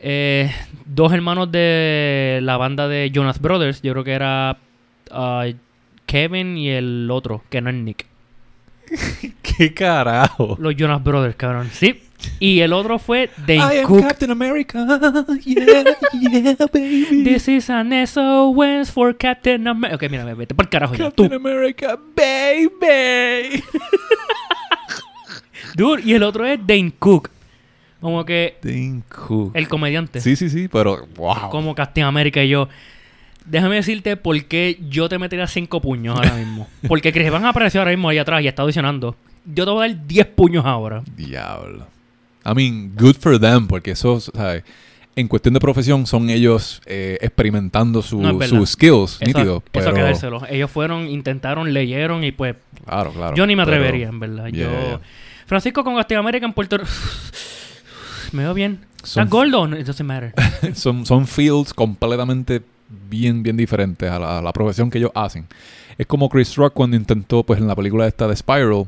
[0.00, 0.52] Eh,
[0.84, 4.58] dos hermanos de la banda de Jonas Brothers, yo creo que era
[5.10, 5.46] ah,
[6.04, 8.06] Kevin y el otro, que no es Nick.
[9.42, 10.56] ¿Qué carajo?
[10.60, 11.70] Los Jonas Brothers, cabrón.
[11.72, 12.02] Sí.
[12.40, 14.00] Y el otro fue I Dane am Cook.
[14.02, 14.86] Captain America.
[15.44, 17.24] Yeah, yeah, baby.
[17.24, 19.96] This is an SOS for Captain America.
[19.96, 21.10] Ok, mira, vete por carajo ya.
[21.10, 21.24] Tú.
[21.28, 23.62] Captain America, baby.
[25.76, 27.30] Dude, y el otro es Dane Cook.
[28.00, 29.52] Como que Dane Cook.
[29.54, 30.20] el comediante.
[30.20, 31.50] Sí, sí, sí, pero wow.
[31.50, 32.68] Como Captain America y yo.
[33.44, 36.66] Déjame decirte por qué yo te metería cinco puños ahora mismo.
[36.88, 39.16] Porque Chris Evans apareció ahora mismo ahí atrás y está audicionando.
[39.44, 41.02] Yo te voy a dar 10 puños ahora.
[41.16, 41.86] Diablo.
[42.48, 44.62] I mean, good for them, porque eso, ¿sabes?
[45.16, 49.62] En cuestión de profesión, son ellos eh, experimentando su- No, sus skills, Eso, nítido.
[49.72, 49.90] eso
[50.20, 50.46] Pero.
[50.50, 53.34] Ellos fueron, intentaron, leyeron y pues Claro, claro.
[53.34, 54.46] yo ni me pero- atrevería, en verdad.
[54.48, 54.70] Yeah, yo...
[54.70, 55.00] yeah.
[55.46, 56.90] Francisco con America en Puerto Rico.
[58.32, 58.80] Me veo bien.
[59.02, 59.66] Son- ¿Estás gordo?
[59.78, 60.34] It doesn't matter.
[60.74, 62.60] son, son fields completamente
[63.08, 65.46] bien, bien diferentes a la, a la profesión que ellos hacen.
[65.96, 68.86] Es como Chris Rock cuando intentó, pues en la película esta de Spiral,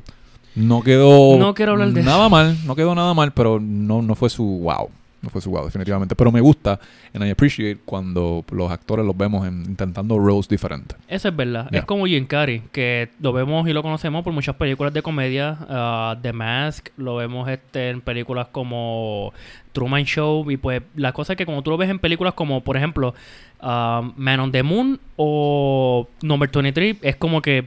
[0.58, 4.14] no quedó No quiero hablar de nada mal, no quedó nada mal, pero no, no
[4.14, 4.90] fue su wow.
[5.20, 6.14] No fue su wow, definitivamente.
[6.14, 6.78] Pero me gusta,
[7.12, 10.96] and I appreciate, cuando los actores los vemos en- intentando roles diferentes.
[11.08, 11.68] Eso es verdad.
[11.70, 11.80] Yeah.
[11.80, 15.58] Es como Jim Carrey, que lo vemos y lo conocemos por muchas películas de comedia.
[15.68, 19.32] ah, The Mask, lo vemos este en películas como
[19.72, 20.48] Truman Show.
[20.52, 23.12] Y pues la cosa es que como tú lo ves en películas como, por ejemplo,
[23.60, 27.66] ah, Man on the Moon o Number 23, es como que,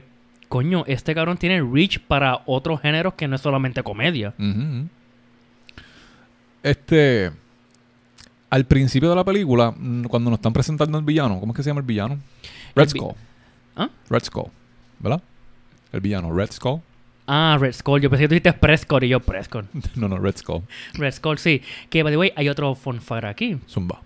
[0.52, 4.34] coño, este cabrón tiene reach para otros géneros que no es solamente comedia.
[6.62, 7.32] Este.
[8.50, 11.62] Al principio de la película, mm, cuando nos están presentando al villano, ¿cómo es que
[11.62, 12.18] se llama el villano?
[12.76, 13.14] Red Skull.
[13.76, 13.88] ¿Ah?
[14.10, 14.50] Red Skull,
[14.98, 15.22] ¿verdad?
[15.90, 16.82] El villano, Red Skull.
[17.26, 18.02] Ah, Red Skull.
[18.02, 19.64] Yo pensé que tú dijiste Prescott y yo Prescott.
[19.94, 20.64] no, no, Red Skull.
[20.92, 21.62] Red Skull, sí.
[21.88, 23.58] Que, by the way, hay otro fun fact aquí.
[23.66, 24.02] Zumba.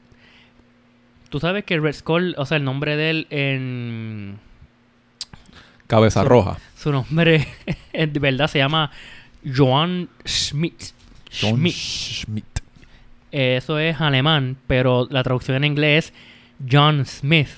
[1.29, 4.39] Tú sabes que Red Skull, o sea, el nombre de él en...
[5.87, 6.59] Cabeza Su- roja.
[6.76, 7.47] Su nombre
[7.93, 8.91] de verdad se llama
[9.45, 10.93] Joan Schmidt.
[11.41, 11.74] John Schmidt.
[11.74, 12.45] Schmidt.
[13.32, 16.12] Eh, Eso es alemán, pero la traducción en inglés es
[16.70, 17.49] John Smith.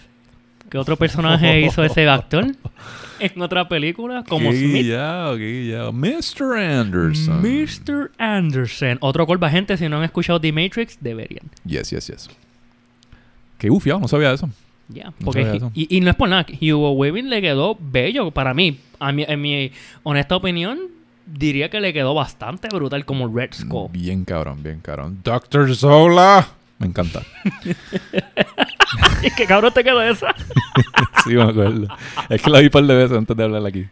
[0.71, 2.45] ¿Qué otro personaje hizo ese actor
[3.21, 4.25] en otra película?
[4.29, 4.85] Como Smith.
[4.87, 5.91] ya, ya.
[5.93, 6.59] Mr.
[6.59, 7.41] Anderson.
[7.43, 8.11] Mr.
[8.19, 8.99] Anderson.
[9.01, 11.49] Otro colpa, gente, si no han escuchado The Matrix, deberían.
[11.65, 12.29] Yes, yes, yes.
[13.59, 14.49] Qué ufiado, no sabía eso.
[14.89, 18.79] Ya, porque y, y no es por nada, Hugo Weaving le quedó bello para mí.
[18.99, 19.71] A mi, en mi
[20.03, 20.79] honesta opinión,
[21.27, 23.91] diría que le quedó bastante brutal como Red Skull.
[23.93, 25.21] Bien cabrón, bien cabrón.
[25.23, 26.49] Doctor Zola.
[26.79, 27.23] Me encanta.
[29.37, 30.35] ¿Qué cabrón te quedó esa?
[31.25, 31.89] sí, me acuerdo.
[32.29, 33.87] Es que la vi un par de veces antes de hablar aquí.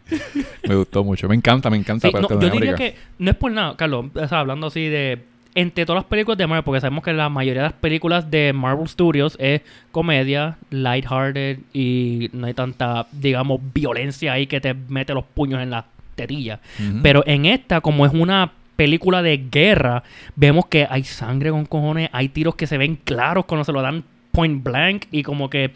[0.67, 1.27] Me gustó mucho.
[1.27, 2.07] Me encanta, me encanta.
[2.07, 2.77] Sí, no, Captain yo diría America.
[2.77, 5.21] que no es por nada, Carlos, o sea, hablando así de
[5.57, 8.53] entre todas las películas de Marvel, porque sabemos que la mayoría de las películas de
[8.53, 15.15] Marvel Studios es comedia, lighthearted y no hay tanta, digamos, violencia ahí que te mete
[15.15, 16.59] los puños en la tetilla.
[17.01, 20.03] Pero en esta, como es una película de guerra,
[20.35, 23.81] vemos que hay sangre con cojones, hay tiros que se ven claros cuando se lo
[23.81, 25.71] dan point blank y como que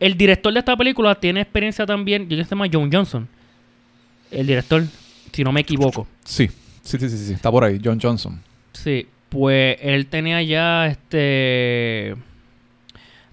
[0.00, 3.28] el director de esta película tiene experiencia también, yo que se llama John Johnson.
[4.30, 4.84] El director,
[5.32, 6.06] si no me equivoco.
[6.24, 6.48] Sí,
[6.80, 8.40] sí, sí, sí, sí, está por ahí, John Johnson.
[8.72, 12.16] Sí, pues él tenía ya este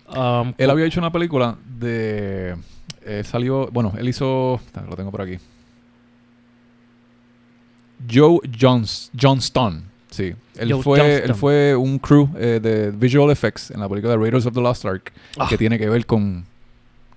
[0.08, 2.56] um, Él había hecho una película de...
[3.06, 3.70] eh, salió...
[3.72, 4.60] Bueno, él hizo...
[4.90, 5.38] Lo tengo por aquí.
[8.10, 9.84] Joe Johns, Johnston.
[10.10, 10.34] Sí.
[10.56, 11.30] Él Joe fue, Johnston.
[11.30, 14.62] él fue un crew eh, de visual effects en la película de Raiders of the
[14.62, 15.12] Lost Ark.
[15.38, 15.48] Ah.
[15.50, 16.46] Que tiene que ver con...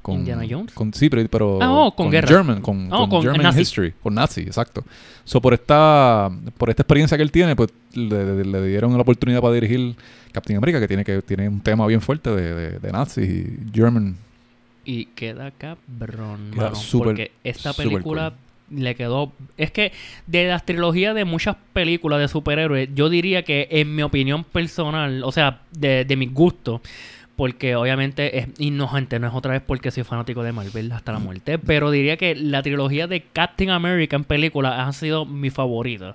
[0.03, 0.73] con Indiana Jones.
[0.75, 1.27] con- sí, pero...
[1.29, 2.29] pero Ah, oh, con guerra.
[2.29, 3.61] German, con, Oh, con German nazi.
[3.63, 3.95] history.
[4.03, 4.85] Con nazi, exacto.
[5.25, 6.29] So, por esta,
[6.59, 9.95] por esta experiencia que él tiene, pues le, dieron la oportunidad para dirigir
[10.33, 13.59] Captain America, que tiene, que tiene un tema bien fuerte de, de, de nazis y
[13.73, 14.17] German
[14.85, 18.35] y queda cabrón, Queda mano, porque esta película
[18.71, 19.93] le quedó es que
[20.27, 25.23] de las trilogías de muchas películas de superhéroes, yo diría que en mi opinión personal,
[25.25, 26.81] o sea, de, de mi gusto
[27.43, 31.18] porque obviamente es inocente, no es otra vez porque soy fanático de Marvel hasta la
[31.18, 36.14] muerte, pero diría que la trilogía de Captain America en película ha sido mi favorita,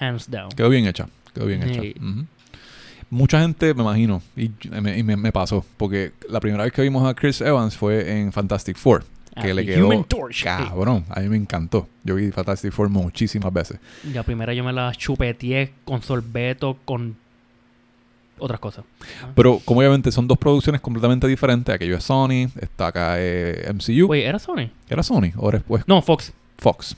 [0.00, 0.48] hands down.
[0.56, 1.06] Quedó bien hecha.
[1.34, 1.68] Quedó bien Sí.
[1.88, 2.00] hecha.
[2.02, 2.24] Ujú.
[3.10, 4.50] Mucha gente, me imagino, y,
[4.80, 8.18] me, y me- me pasó, porque la primera vez que vimos a Chris Evans fue
[8.18, 9.04] en Fantastic Four,
[9.42, 9.90] que Ah, le quedó
[10.42, 11.04] cabrón.
[11.10, 11.90] A mí me encantó.
[12.04, 13.78] Yo vi Fantastic Four muchísimas veces.
[14.14, 17.16] La primera yo me la chupeteé con sorbeto, con
[18.38, 18.84] otras cosas.
[19.34, 24.10] Pero como obviamente son dos producciones completamente diferentes, aquello es Sony, está acá eh, MCU.
[24.10, 24.70] Oye, ¿era Sony?
[24.88, 25.30] ¿Era Sony?
[25.36, 26.32] Ahora es pues No, Fox.
[26.58, 26.96] Fox.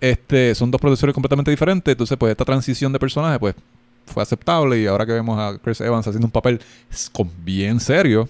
[0.00, 3.54] Este, son dos producciones completamente diferentes, entonces pues esta transición de personaje pues
[4.06, 6.60] fue aceptable y ahora que vemos a Chris Evans haciendo un papel
[7.12, 8.28] con- bien serio,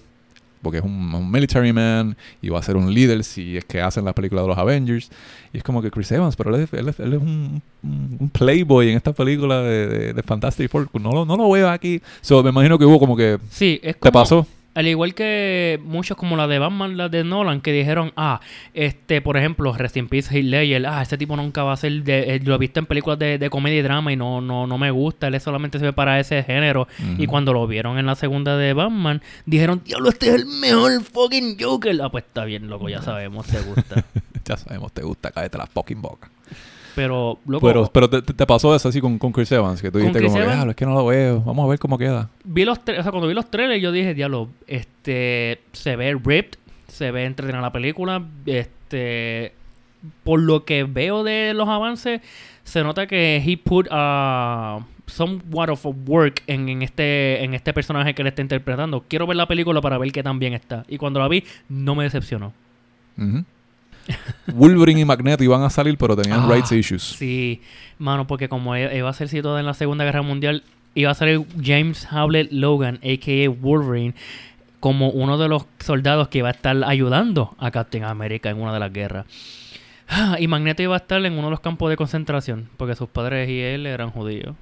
[0.61, 3.81] porque es un, un military man y va a ser un líder si es que
[3.81, 5.09] hacen la película de los Avengers,
[5.53, 8.29] y es como que Chris Evans, pero él es, él es- él es un, un-
[8.29, 12.01] playboy en esta película de, de- de Fantastic Four, no, lo- no lo veo aquí,
[12.21, 14.11] so, me imagino que hubo como que, Sí, es ¿te como...
[14.13, 14.47] pasó?
[14.73, 18.39] Al igual que muchos como la de Batman, la de Nolan, que dijeron, ah,
[18.73, 22.35] este, por ejemplo, Rest in Peace, Ledger, ah, este tipo nunca va a ser, de,
[22.35, 24.77] eh, lo he visto en películas de, de comedia y drama y no, no, no
[24.77, 26.87] me gusta, él solamente se ve para ese género.
[27.17, 31.03] Y cuando lo vieron en la segunda de Batman, dijeron, diablo, este es el mejor
[31.03, 31.99] fucking Joker.
[32.01, 34.05] Ah, pues está bien, loco, ya sabemos, te gusta.
[34.43, 36.30] Ya sabemos, te gusta, cállate la fucking boca.
[36.95, 39.99] Pero, loco, Pero, pero te, te- pasó eso así con, con Chris Evans, que tú
[39.99, 42.29] dijiste como, Evans- "Ah, es que no lo veo, vamos a ver cómo queda.
[42.43, 46.57] vi los o sea, cuando vi los trailers yo dije, diablo, este se ve ripped,
[46.87, 49.53] se ve entretenida la película, este
[50.23, 52.21] por lo que veo de los avances,
[52.63, 57.71] se nota que he put uh, somewhat of a work en, en este en este
[57.73, 59.05] personaje que le está interpretando.
[59.07, 60.83] Quiero ver la película para ver qué tan bien está.
[60.87, 62.51] Y cuando la vi, no me decepcionó.
[63.17, 63.43] Ujú.
[64.53, 67.03] Wolverine y Magneto iban a salir, pero tenían Ah, rights issues.
[67.03, 67.61] Sí,
[67.99, 70.63] mano, porque como i- iba a ser situada en la Segunda Guerra Mundial,
[70.95, 73.49] iba a salir James Howlett Logan, a.k.a.
[73.49, 74.13] Wolverine,
[74.79, 78.73] como uno de los soldados que iba a estar ayudando a Captain America en una
[78.73, 79.25] de las guerras.
[80.39, 83.47] Y Magneto iba a estar en uno de los campos de concentración, porque sus padres
[83.49, 84.55] y él eran judíos.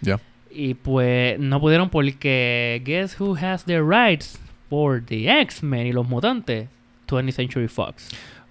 [0.00, 0.20] Ya.
[0.50, 4.38] Y pues no pudieron porque guess who has the rights
[4.70, 6.68] for the X-Men y los mutantes?
[7.08, 8.08] 20th Century Fox.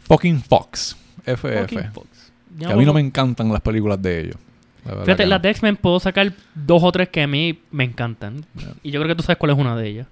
[0.07, 0.95] Fucking Fox.
[1.25, 1.59] FF.
[1.61, 2.07] Fucking Fox.
[2.57, 4.35] Que a mí no me encantan las películas de ellos.
[4.85, 7.83] La verdad Fíjate, las de X-Men puedo sacar dos o tres que a mí me
[7.83, 8.45] encantan.
[8.83, 10.07] Y yo creo que tú sabes cuál es una de ellas.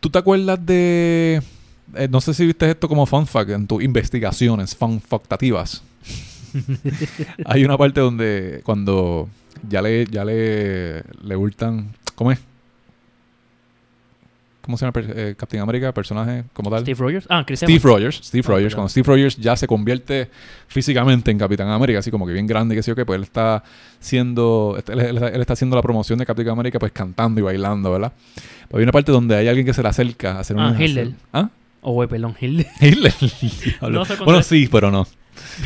[0.00, 1.42] ¿Tú te acuerdas de...
[1.94, 5.82] eh, no sé si viste esto como fun fact en tus investigaciones fun factativas.
[7.44, 9.28] Hay una parte donde cuando
[9.68, 11.92] ya le, ya le, le hurtan...
[12.14, 12.38] ¿Cómo es?
[14.68, 15.00] ¿Cómo se llama?
[15.16, 16.82] eh, Captain America, personaje como tal.
[16.82, 17.24] Steve Rogers.
[17.30, 17.84] Ah, Chris Steve Evans.
[17.84, 20.28] Rogers, Steve Ah, Rogers, cuando Steve Rogers ya se convierte
[20.66, 23.22] físicamente en Capitán América, así como que bien grande, que sé yo qué, pues él
[23.22, 23.64] está
[23.98, 27.44] siendo, este, él, él- él está haciendo la promoción de Capitán América, pues cantando y
[27.44, 28.12] bailando, ¿verdad?
[28.68, 30.84] Pues hay una parte donde hay alguien que se le acerca a hacer Ah, una...
[30.84, 31.12] Hitler.
[31.32, 31.48] ¿Ah?
[31.80, 32.66] Oh, güey, perdón, Hilde.
[32.82, 33.14] Hitler.
[33.80, 34.00] Diablo.
[34.00, 35.06] No sé bueno, sí, pero no.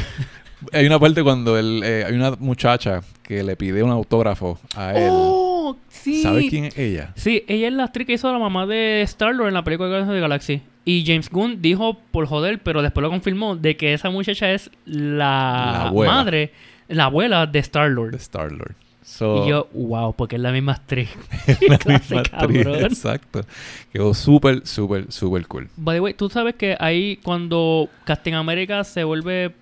[0.73, 4.93] hay una parte cuando él, eh, hay una muchacha que le pide un autógrafo a
[4.95, 5.09] él.
[5.11, 5.52] Oh,
[5.89, 6.23] sí.
[6.23, 7.13] ¿Sabes quién es ella?
[7.17, 9.89] Sí, ella es la actriz que hizo a la mamá de Star-Lord en la película
[9.89, 10.63] de Guardianes of the Galaxy.
[10.85, 14.71] Y James Gunn dijo por joder, pero después lo confirmó, de que esa muchacha es
[14.85, 16.53] la, madre,
[16.89, 18.15] la abuela de De Star-Lord.
[18.17, 18.75] Star-Lord.
[19.05, 21.11] So, Y yo, wow, porque es la misma actriz.
[21.69, 22.67] la misma actriz.
[22.67, 23.45] Exacto.
[23.93, 25.69] Quedó súper, súper, súper cool.
[25.77, 29.55] By the way, tú sabes que ahí cuando Captain America se vuelve.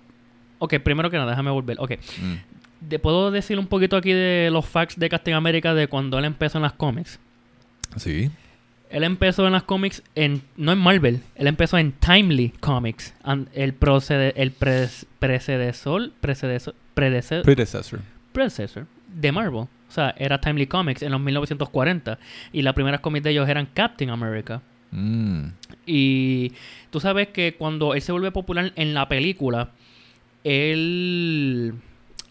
[0.59, 1.77] Ok, primero que nada, déjame volver.
[1.79, 1.93] Ok.
[2.21, 2.50] Mm.
[2.81, 6.25] De- puedo decir un poquito aquí de los facts de Captain America de cuando él
[6.25, 7.19] empezó en las cómics.
[7.95, 8.29] Sí.
[8.89, 13.13] Él empezó en las cómics en no en Marvel, él empezó en Timely Comics,
[13.53, 18.01] el procede, el pres- precedesor, precedesor, predece- Predecessor.
[18.33, 19.61] predecessor de Marvel.
[19.61, 22.17] O sea, era Timely Comics en los 1940
[22.51, 24.61] y las primeras cómics de ellos eran Captain America.
[24.91, 25.45] Mm.
[25.85, 26.51] Y
[26.89, 29.71] tú sabes que cuando él se vuelve popular en la película,
[30.43, 31.73] él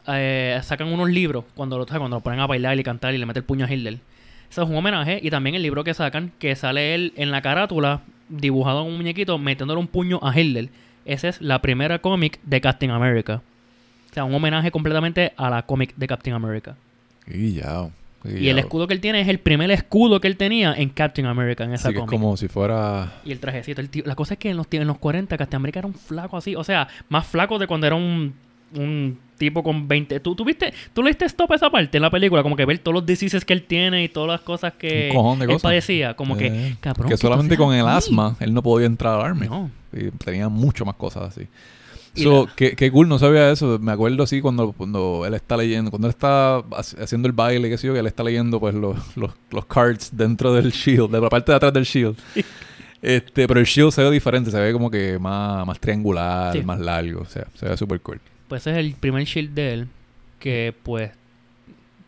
[0.06, 3.26] eh, sacan unos libros cuando lo, cuando lo ponen a bailar y cantar y le
[3.26, 3.98] mete el puño a Hitler.
[4.50, 5.20] Eso es un homenaje.
[5.22, 8.96] Y también el libro que sacan, que sale él en la carátula, dibujado en un
[8.96, 10.68] muñequito, metiéndole un puño a Hitler.
[11.04, 13.42] Esa es la primera cómic de Captain America.
[14.10, 16.76] O sea, un homenaje completamente a la cómic de Captain America.
[17.26, 17.88] Y ya.
[18.24, 21.26] Y el escudo que él tiene es el primer escudo que él tenía en Captain
[21.26, 23.14] America, en esa que es como si fuera.
[23.24, 23.80] Y el trajecito.
[23.80, 25.94] El tío- la cosa es que en los, en los 40 Captain America era un
[25.94, 26.54] flaco así.
[26.54, 28.34] O sea, más flaco de cuando era un,
[28.74, 30.20] un tipo con 20.
[30.20, 32.44] ¿Tú, tú viste, tú leíste stop esa parte en la película?
[32.44, 35.14] Como que ver todos los diseases que él tiene y todas las cosas que él
[35.16, 35.62] cosas.
[35.62, 36.14] padecía.
[36.14, 37.08] Como que, Eh, cabrón.
[37.08, 39.48] que ¿qué solamente con el asma él no podía entrar al army.
[39.48, 39.68] No.
[39.92, 41.48] Y tenía mucho más cosas así.
[42.14, 43.78] So, la- qué, qué cool, no sabía eso.
[43.80, 47.68] Me acuerdo así cuando, cuando él está leyendo, cuando él está hac- haciendo el baile,
[47.68, 51.10] qué sé yo, que él está leyendo pues los, los, los cards dentro del shield,
[51.10, 52.16] de la parte de atrás del shield.
[53.02, 56.62] Este, pero el shield se ve diferente, se ve como que más, más triangular, Sí.
[56.62, 58.20] más largo, o sea, se ve súper cool.
[58.50, 59.88] Pues es el primer shield de él.
[60.40, 61.12] Que pues.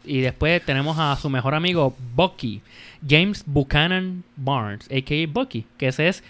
[0.05, 2.61] Y después tenemos a su mejor amigo Bucky.
[3.09, 5.28] James Buchanan Barnes, a.k.a.
[5.28, 5.66] Bucky.
[5.78, 6.24] Que ese es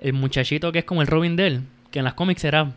[0.00, 1.60] el muchachito que es como el Robin de él.
[1.92, 2.72] Que en las cómics era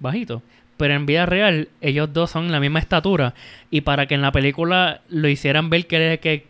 [0.00, 0.42] bajito.
[0.76, 3.34] Pero en vida real, ellos dos son la misma estatura.
[3.70, 6.48] Y para que en la película lo hicieran ver que, que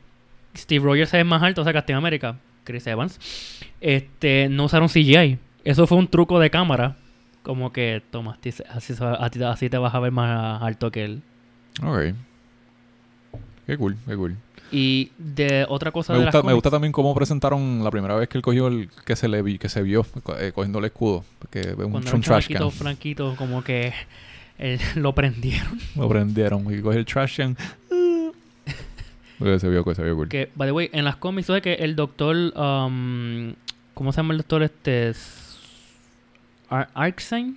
[0.56, 3.20] Steve Rogers es más alto, o sea, Captain America, Chris Evans,
[3.82, 5.36] este, no usaron CGI.
[5.62, 6.96] Eso fue un truco de cámara.
[7.42, 11.22] Como que, toma, así, así, así- te vas a ver más alto que él.
[11.82, 12.14] Ok.
[13.66, 14.36] Qué cool, qué cool.
[14.70, 18.16] Y de otra cosa Me de gusta, las me gusta también cómo presentaron la primera
[18.16, 20.04] vez que él cogió el que se le vi, que se vio
[20.38, 22.70] eh, cogiendo el escudo, que es un, un trash can.
[22.70, 23.94] franquito, como que
[24.58, 25.78] eh, lo prendieron.
[25.96, 27.56] Lo prendieron y cogió el trash can.
[29.38, 29.58] Se vio,
[29.94, 30.28] se vio cool.
[30.28, 32.34] Que, by the way, en las cómics, ¿sabes que el doctor.
[32.58, 33.54] um,
[33.94, 35.12] ¿Cómo se llama el doctor este?
[36.68, 37.56] S- Ar- Arcsign,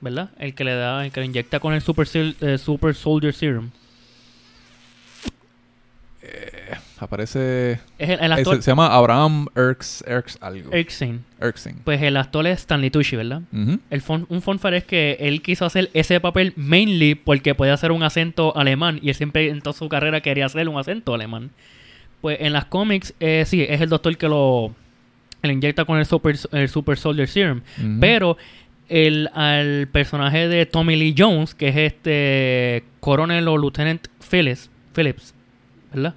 [0.00, 0.30] ¿verdad?
[0.38, 3.70] El que le da, el que le inyecta con el Super, eh, super Soldier Serum.
[6.98, 7.80] Aparece.
[7.98, 10.70] Es el, el eh, actor se, se llama Abraham Erx, Erx algo.
[10.72, 11.20] Erskine.
[11.84, 13.40] Pues el actor es Stanley Tucci, ¿verdad?
[13.52, 13.78] Ujú.
[13.88, 17.72] El fun, un fun fact es que él quiso hacer ese papel mainly porque podía
[17.72, 21.14] hacer un acento alemán y él siempre en toda su carrera quería hacer un acento
[21.14, 21.50] alemán.
[22.20, 24.74] Pues en las cómics, eh, sí, es el doctor que lo
[25.42, 27.60] le inyecta con el Super, el super Soldier Serum.
[28.00, 28.36] Pero
[28.88, 35.34] el al personaje de Tommy Lee Jones, que es este coronel o lieutenant Phillips, Phillips
[35.92, 36.14] ¿verdad?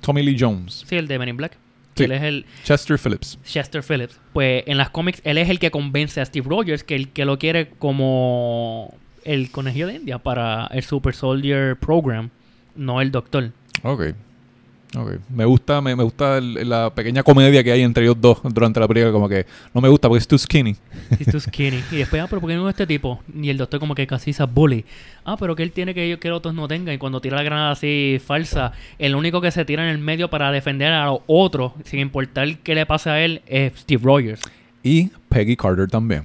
[0.00, 0.84] Tommy Lee Jones.
[0.86, 1.56] Sí, el de Men in Black.
[1.96, 2.04] Sí.
[2.04, 3.38] Él es el Chester Phillips.
[3.44, 4.20] Chester Phillips.
[4.32, 7.24] Pues en las cómics él es el que convence a Steve Rogers que, el, que
[7.24, 8.94] lo quiere como
[9.24, 12.30] el conejillo de India para el Super Soldier Program,
[12.76, 13.52] no el doctor.
[13.82, 14.14] Ok.
[15.28, 18.80] Me gusta, me, me gusta el- la pequeña comedia que hay entre ellos dos durante
[18.80, 19.12] la película.
[19.12, 20.76] Como que no me gusta porque es too skinny.
[21.18, 21.82] He's too skinny.
[21.92, 23.20] Y después, ah, pero ¿por qué no este tipo?
[23.34, 24.84] Y el doctor como que casi se bully.
[25.26, 26.94] Ah, pero que él tiene que yo que otros no tengan.
[26.94, 30.30] Y cuando tira la granada así falsa, el único que se tira en el medio
[30.30, 34.40] para defender a los otros, sin importar qué le pase a él, es Steve Rogers.
[34.82, 36.24] Y Peggy Carter también.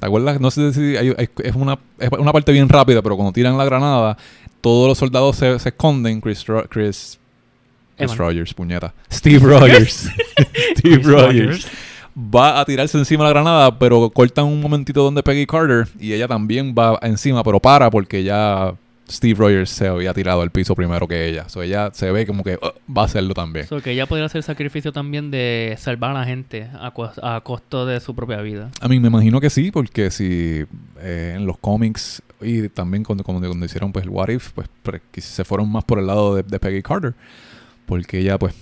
[0.00, 0.40] ¿Te acuerdas?
[0.40, 3.56] No sé si hay- hay- es, una, es una parte bien rápida, pero cuando tiran
[3.56, 4.16] la granada,
[4.60, 6.20] todos los soldados se, se esconden.
[6.20, 7.20] Chris, Chris,
[8.08, 8.92] Rogers, puñeta.
[9.12, 10.08] Steve Rogers.
[10.76, 11.66] Steve Rogers.
[12.16, 16.12] Va a tirarse encima de la granada, pero cortan un momentito donde Peggy Carter y
[16.12, 18.74] ella también va encima, pero para porque ya
[19.08, 21.48] Steve Rogers se había tirado al piso primero que ella.
[21.48, 23.66] So ella se ve como que "Oh, va a hacerlo también.
[23.66, 27.18] So, que ella podría hacer el sacrificio también de salvar a la gente a, cos-
[27.22, 28.70] a costo de su propia vida.
[28.80, 30.64] A mí me imagino que sí, porque si
[31.00, 34.68] eh, en los cómics y también cuando, cuando, cuando hicieron pues el What If, pues
[35.18, 37.14] se fueron más por el lado de, de Peggy Carter,
[37.90, 38.54] porque ella pues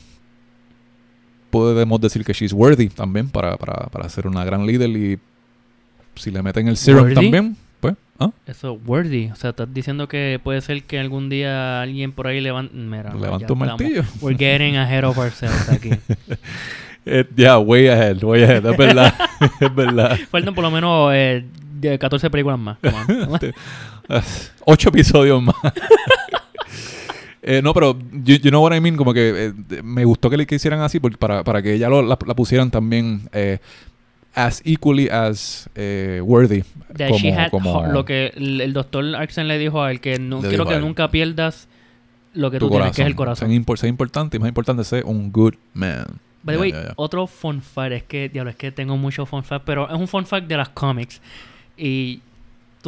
[1.51, 5.19] podemos decir que she's worthy también para, para, para ser una gran líder y
[6.15, 7.15] si le meten el serum ¿Worthy?
[7.15, 8.31] también, pues, ¿ah?
[8.47, 9.31] Eso, worthy.
[9.31, 12.75] O sea, estás diciendo que puede ser que algún día alguien por ahí levante...
[12.75, 13.69] Mira, levanta un estamos.
[13.69, 14.03] martillo.
[14.21, 15.91] We're getting ahead of ourselves aquí.
[17.11, 19.15] Eh, Ya, way ahead, way ahead, es verdad,
[19.61, 20.19] es verdad.
[20.31, 21.43] Faltan por lo menos eh,
[21.81, 22.77] de 14 películas más.
[24.67, 25.55] Ocho episodios más.
[27.51, 30.37] Eh, no, pero you, you know what I mean, como que eh, me gustó que
[30.37, 33.59] le que hicieran así porque para, para que ella lo- la, la pusieran también eh,
[34.35, 36.63] as equally as eh, worthy.
[36.97, 40.41] That she had ho- lo que el, doctor Arxen le dijo a él, que no
[40.41, 40.81] quiero que él.
[40.83, 41.69] nunca pierdas
[42.35, 43.49] lo que tu tú tienes, que es el corazón.
[43.49, 43.79] corazón.
[43.79, 46.05] Ser importante y más importante ser un good man.
[46.43, 46.93] By the Ya, way, ya.
[46.97, 50.07] otro fun fact, es que, diablo, es que tengo mucho fun fact, pero es un
[50.07, 51.21] fun fact de las comics.
[51.79, 52.21] Y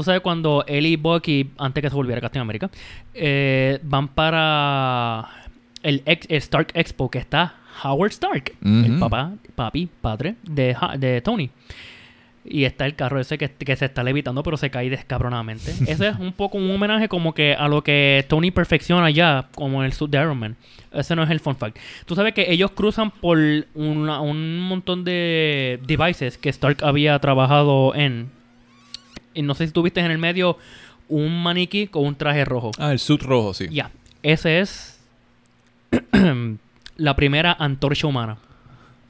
[0.00, 2.70] tú sabes cuando él y Bucky, antes que se volviera Captain América,
[3.14, 5.28] eh, van para
[5.82, 11.20] el, ex- el Stark Expo, que está Howard Stark, el papá, papi, padre de, de
[11.20, 11.50] Tony.
[12.42, 15.72] Y está el carro ese que, que se está levitando, pero se cae descabronadamente.
[15.86, 19.84] Ese es un poco un homenaje como que a lo que Tony perfecciona ya, como
[19.84, 20.56] el suit de Iron Man.
[20.90, 21.76] Ese no es el fun fact.
[22.06, 23.38] Tú sabes que ellos cruzan por
[23.74, 28.30] una- un montón de devices que Stark había trabajado en.
[29.34, 30.56] Y no sé si tuviste en el medio
[31.08, 32.70] un maniquí con un traje rojo.
[32.78, 33.68] Ah, el suit rojo, sí.
[33.70, 33.90] Ya,
[34.22, 34.98] ese es
[36.96, 38.36] la primera antorcha humana.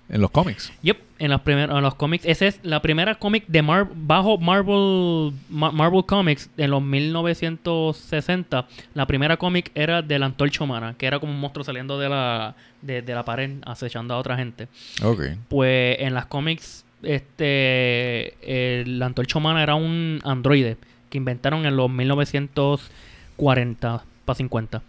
[0.09, 0.73] En los cómics.
[0.83, 2.25] Yep, en, las primer- en los cómics.
[2.27, 8.67] Esa es la primera cómic de Mar bajo Marvel Ma- Marvel Comics en los 1960.
[8.95, 12.09] La primera cómic era de la antorcha humana, que era como un monstruo saliendo de
[12.09, 14.67] la, de, de la pared acechando a otra gente.
[15.05, 15.23] Ok.
[15.49, 20.77] Pues en las cómics, este, eh, la antorcha humana era un androide
[21.09, 24.83] que inventaron en los 1940 para 50.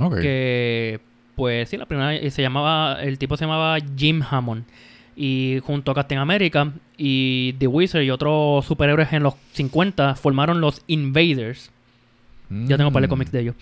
[0.00, 0.20] Ok.
[0.20, 1.00] Que,
[1.36, 4.64] pues sí, la primera y se llamaba, el tipo se llamaba Jim Hammond.
[5.16, 10.60] Y junto a Captain America y The Wizard y otros superhéroes en los 50 formaron
[10.60, 11.70] los Invaders.
[12.50, 13.10] Ya tengo un par de Mm.
[13.10, 13.54] cómics de ellos.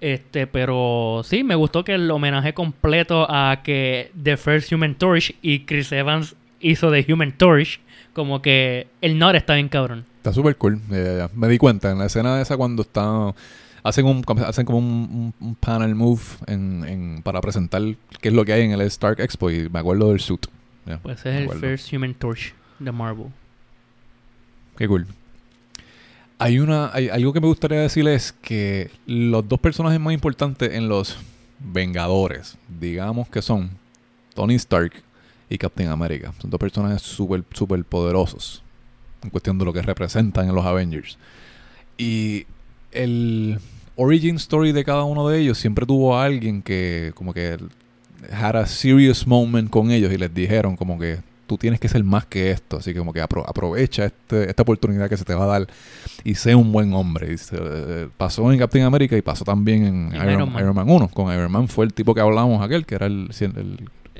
[0.00, 5.34] Este, pero sí, me gustó que el homenaje completo a que The First Human Torch
[5.42, 6.34] y Chris Evans
[6.70, 7.80] hizo de Human Torch.
[8.12, 10.04] Como que el Nord está bien cabrón.
[10.18, 10.80] Está súper cool.
[10.90, 11.28] Ya.
[11.34, 13.34] Me di cuenta en la escena esa cuando están
[13.82, 14.84] hacen un hacen como un,
[15.40, 17.82] un- un panel move en, en- para presentar
[18.20, 20.46] qué es lo que hay en el Stark Expo y me acuerdo del suit.
[21.02, 21.48] Pues es el.
[21.58, 23.26] First Human Torch de Marvel.
[24.76, 25.06] Qué cool.
[26.38, 30.72] Hay una hay algo que me gustaría decir es que los dos personajes más importantes
[30.74, 31.16] en los
[31.58, 33.70] Vengadores, digamos que son
[34.34, 34.92] Tony Stark
[35.48, 36.32] y Captain America.
[36.40, 38.62] Son dos personajes súper súper poderosos
[39.22, 41.18] en cuestión de lo que representan en los Avengers.
[41.98, 42.46] Y
[42.92, 43.58] el
[43.96, 47.56] origin story de cada uno de ellos siempre tuvo a alguien que como que
[48.32, 52.02] had a serious moment con ellos y les dijeron como que tú tienes que ser
[52.02, 55.32] más que esto, así que como que apro- aprovecha este- esta oportunidad que se te
[55.32, 55.66] va a dar
[56.24, 57.32] y sé un buen hombre.
[57.34, 60.62] Y se- eh, pasó en Captain America y pasó también en Iron, Iron Man.
[60.62, 61.08] Iron Man 1.
[61.08, 63.28] Con Iron Man fue el tipo que hablamos aquel, que era el-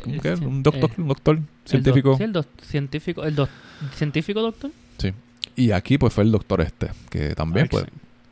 [0.07, 2.11] un doctor, Eh, un doctor científico.
[2.11, 3.51] doc- sí, el doc- científico, el doc-
[3.95, 4.71] científico doctor.
[4.99, 5.13] Sí.
[5.57, 7.85] Y aquí pues fue el doctor este, que también pues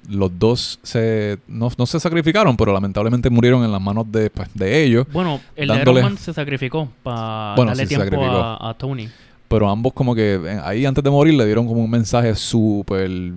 [0.09, 4.49] los dos se no, no se sacrificaron, pero lamentablemente murieron en las manos de, pues,
[4.53, 5.07] de ellos.
[5.13, 8.75] Bueno, el dándole- Iron Man se sacrificó para Bueno, darle sí, se tiempo a, a
[8.75, 9.09] Tony.
[9.49, 13.33] Pero ambos como que eh, ahí antes de morir le dieron como un mensaje súper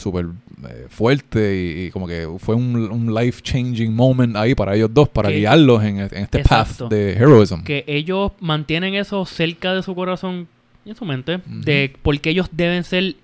[0.00, 0.26] súper
[0.68, 4.90] eh, fuerte y, y como que fue un, un life changing moment ahí para ellos
[4.92, 6.84] dos, para Que- guiarlos en, en este Exacto.
[6.84, 7.62] path de heroism.
[7.62, 10.48] Que ellos mantienen eso cerca de su corazón
[10.84, 11.36] y en su mente.
[11.36, 11.60] Ujú.
[11.62, 13.14] De porque ellos deben ser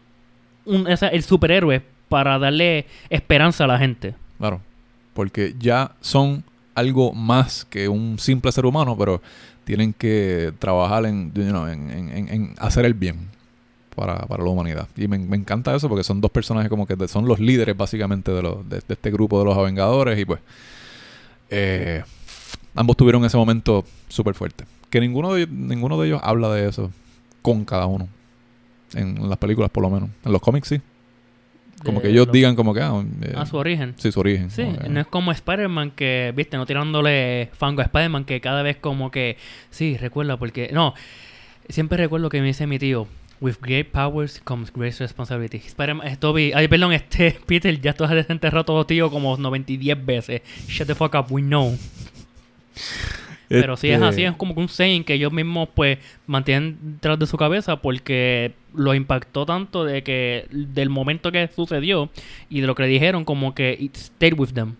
[0.64, 4.14] un, esa- el superhéroe para darle esperanza a la gente.
[4.38, 4.60] Claro.
[5.14, 6.44] Porque ya son
[6.74, 9.22] algo más que un simple ser humano, pero
[9.64, 13.28] tienen que trabajar en, you know, en- en- en hacer el bien
[13.96, 14.86] para, para la humanidad.
[14.96, 18.30] Y me, me encanta eso porque son dos personajes como que son los líderes básicamente
[18.30, 20.40] de, los, de, de este grupo de los Avengadores y pues
[21.50, 22.02] eh,
[22.74, 24.64] ambos tuvieron ese momento súper fuerte.
[24.90, 26.90] Que ninguno de, ellos- ninguno de ellos habla de eso
[27.42, 28.08] con cada uno.
[28.94, 30.10] En las películas por lo menos.
[30.24, 30.80] En los cómics sí.
[31.84, 32.80] Como que ellos los- digan como que...
[32.80, 33.94] Ah, eh, a su origen.
[33.98, 34.50] Sí, su origen.
[34.50, 38.76] Sí, no es como Spider-Man que, viste, no tirándole fango a Spider-Man que cada vez
[38.76, 39.36] como que,
[39.70, 40.94] sí, recuerda porque, no,
[41.68, 43.06] siempre recuerdo que me dice mi tío,
[43.40, 45.58] with great powers comes great responsibility.
[45.58, 49.72] Spider-Man, eh, Toby, ay, perdón, este, Peter, ya tú has desenterrado todo tío como 90
[49.72, 50.42] y 10 veces.
[50.68, 51.76] Shut the fuck up, we know.
[53.48, 56.76] Pero sí es Este, así, es como que un saying que ellos mismos pues mantienen
[56.80, 62.10] detrás de su cabeza porque lo impactó tanto de que del momento que sucedió
[62.50, 64.74] y de lo que le dijeron como que it stayed with them.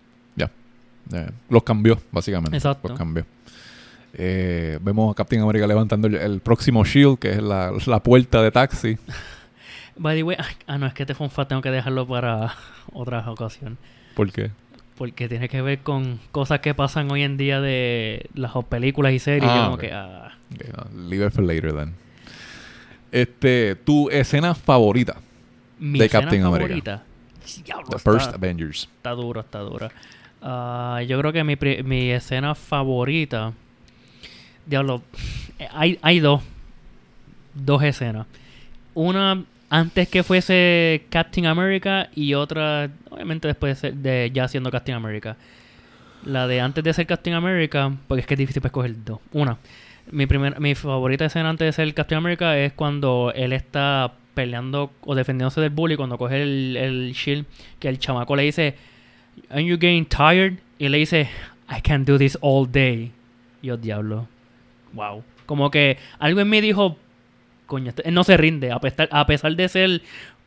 [1.13, 2.57] eh, los cambió, básicamente.
[2.57, 2.89] Exacto.
[2.89, 3.25] Los cambió.
[4.13, 8.41] Eh, vemos a Captain America levantando el, el próximo shield, que es la, la puerta
[8.41, 8.97] de taxi.
[9.99, 12.53] By the way, ah no, es que este fun fact tengo que dejarlo para
[12.93, 13.77] otra ocasión.
[14.15, 14.51] ¿Por qué?
[14.97, 19.19] Porque tiene que ver con cosas que pasan hoy en día de las películas y
[19.19, 19.49] series.
[19.51, 20.35] Ah, y que, ah,
[20.75, 21.93] no, leave it for later then.
[23.11, 25.17] Este, tu escena favorita.
[25.79, 26.67] mi De escena Captain America.
[26.67, 27.03] favorita.
[27.63, 28.89] Diablo, The está- First Avengers.
[28.97, 29.91] Está duro, está dura.
[30.41, 33.53] Ah, yo creo que mi, mi escena favorita.
[34.67, 35.01] Diablo.
[35.71, 36.41] Hay, hay dos.
[37.53, 38.27] dos escenas.
[38.93, 44.71] Una antes que fuese Captain America y otra, obviamente, después de, ser- de ya siendo
[44.71, 45.35] Captain America.
[46.25, 49.19] La de antes de ser Captain America, porque es que es difícil para escoger dos.
[49.33, 49.57] Una,
[50.11, 54.91] mi, primer, mi favorita escena antes de ser Captain America es cuando él está peleando
[55.01, 57.45] o defendiéndose del bully, cuando coge el, el shield,
[57.79, 58.75] que el chamaco le dice,
[59.49, 60.59] Aren't you getting tired?
[60.79, 61.29] Y le dice,
[61.69, 63.11] I can't do this all day.
[63.61, 64.27] Yo, diablo.
[64.93, 65.23] Wow.
[65.45, 66.97] Como que algo en mí dijo,
[67.65, 68.71] coño, este- él no se rinde.
[68.71, 70.01] A pesar, a pesar de ser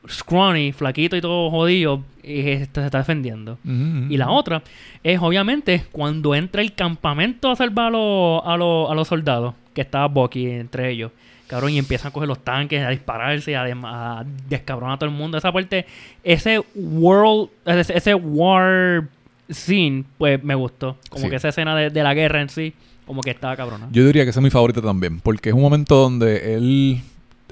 [0.09, 3.59] scrawny, flaquito y todo jodido, este se está defendiendo.
[3.65, 4.07] Ujú.
[4.13, 4.63] Y la otra
[5.03, 9.55] es obviamente cuando entra el campamento a salvar a los, a los, a los soldados,
[9.75, 11.13] que estaba Bucky entre ellos.
[11.47, 15.17] Cabrón, y empiezan a coger los tanques, a dispararse, a, a descabronar a todo el
[15.17, 15.37] mundo.
[15.37, 15.85] Esa parte,
[16.23, 19.09] ese world, ese, ese war
[19.51, 20.97] scene, pues me gustó.
[21.11, 21.31] Como Sí.
[21.31, 22.73] que esa escena de, de la guerra en sí,
[23.07, 23.89] como que estaba cabrona.
[23.93, 27.01] Yo diría que es mi favorita también, porque es un momento donde él,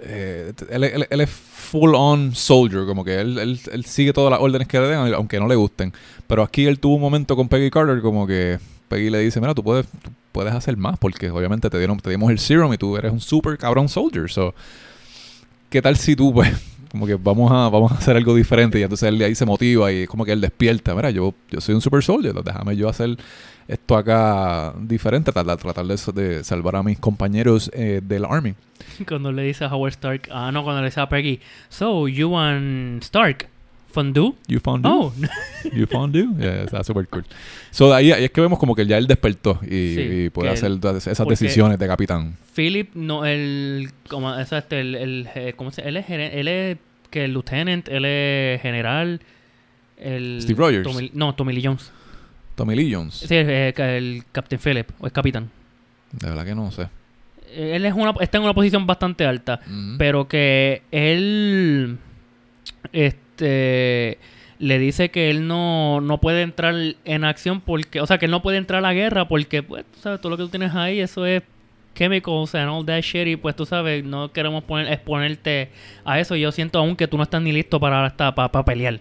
[0.03, 4.31] eh, él, él- él es full on soldier, como que él, él- él sigue todas
[4.31, 5.93] las órdenes que le den, aunque no le gusten.
[6.27, 8.59] Pero aquí él tuvo un momento con Peggy Carter, como que
[8.89, 12.11] Peggy le dice, mira, tú puedes, tú puedes hacer más, porque obviamente te dieron, te
[12.11, 14.31] dimos el serum y tú eres un super cabrón soldier.
[14.31, 14.55] So,
[15.71, 16.51] ¿qué tal si tú, pues,
[16.91, 18.79] como que vamos a, vamos a hacer algo diferente?
[18.79, 21.35] Y entonces él de ahí se motiva y es como que él despierta, mira, yo,
[21.51, 23.17] yo soy un super soldier, déjame yo hacer
[23.69, 28.55] esto acá diferente, tratar, tratar de, de salvar a mis compañeros eh, del Army.
[29.07, 31.39] Cuando le dice a Howard Stark, ah, no, cuando le dice a Peggy,
[31.69, 33.47] so, you and Stark,
[33.93, 34.35] fondue?
[34.47, 34.91] You found it?
[34.93, 35.13] Oh,
[35.73, 36.27] You found it?
[36.39, 37.25] Yeah, está super cool.
[37.71, 40.51] So, ahí, ahí es que vemos como que ya él despertó y, Sí, y puede
[40.51, 42.37] hacer él- esas decisiones de capitán.
[42.55, 46.79] Philip, no, el, como, exacto, el, el, eh, ¿cómo se, él es, él es,
[47.11, 49.21] que el lieutenant, él es general,
[49.97, 50.39] el...
[50.43, 50.87] Steve Rogers.
[50.87, 51.93] Tommy- no, Tommy Lee Jones.
[52.59, 53.15] Tommy Lee Jones.
[53.15, 55.49] Sí, que el Captain Philip, o es capitán.
[56.11, 56.89] De verdad que no sé.
[57.53, 59.61] Eh, Él es una, está en una posición bastante alta,
[59.97, 61.99] pero que él,
[62.93, 64.19] este,
[64.59, 66.75] le dice que él no, no puede entrar
[67.05, 69.85] en acción porque, o sea, que él no puede entrar a la guerra porque, pues,
[69.85, 71.45] tú sabes, todo lo que tú tienes ahí, eso es
[71.95, 75.71] chemicals and all that shit y pues tú sabes, no queremos poner, exponerte
[76.05, 78.51] a eso y yo siento aún que tú no estás ni listo para, hasta, para,
[78.51, 78.99] para pelear.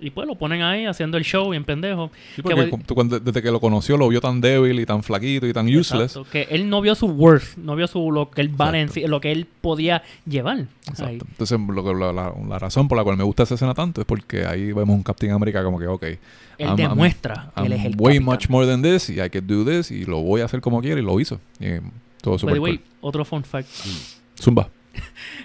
[0.00, 2.12] Y pues lo ponen ahí haciendo el show bien pendejo.
[2.36, 5.52] Sí, porque cuando- desde que lo conoció lo vio tan débil y tan flaquito y
[5.52, 6.16] tan useless.
[6.30, 9.04] Que él no vio su worth, no vio su lo que él vale en sí,
[9.08, 10.66] lo que él podía llevar.
[10.86, 11.04] Exacto.
[11.06, 11.18] ahí.
[11.20, 14.00] Entonces, lo que- la, la- la razón por la cual me gusta esa escena tanto
[14.00, 16.18] es porque ahí vemos un Captain America como que, ok, Él
[16.58, 18.24] I'm- I'm- demuestra que él es el way capitán.
[18.24, 20.80] much more than this y I can do this y lo voy a hacer como
[20.80, 21.40] quiera y lo hizo.
[21.58, 21.80] Y
[22.22, 22.86] todo By super the way, cool.
[23.00, 23.68] otro fun fact.
[24.40, 24.68] Zumba.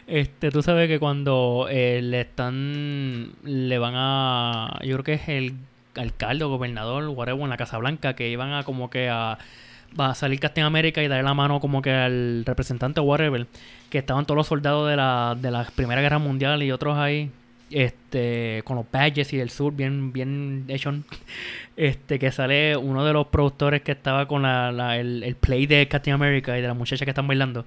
[0.07, 5.29] Este, tú sabes que cuando eh, le están, le van a, yo creo que es
[5.29, 5.53] el
[5.95, 9.37] alcalde o gobernador, whatever, en la Casa Blanca, que iban a como que a,
[10.15, 13.47] salir Captain América y darle la mano como que al representante whatever,
[13.89, 17.29] que estaban todos los soldados de la, de la Primera Guerra Mundial y otros ahí,
[17.69, 20.93] este, con los badges y el sur bien, bien hecho,
[21.77, 25.65] este, que sale uno de los productores que estaba con la, la- el, el play
[25.67, 27.65] de Captain America y de la muchacha que están bailando,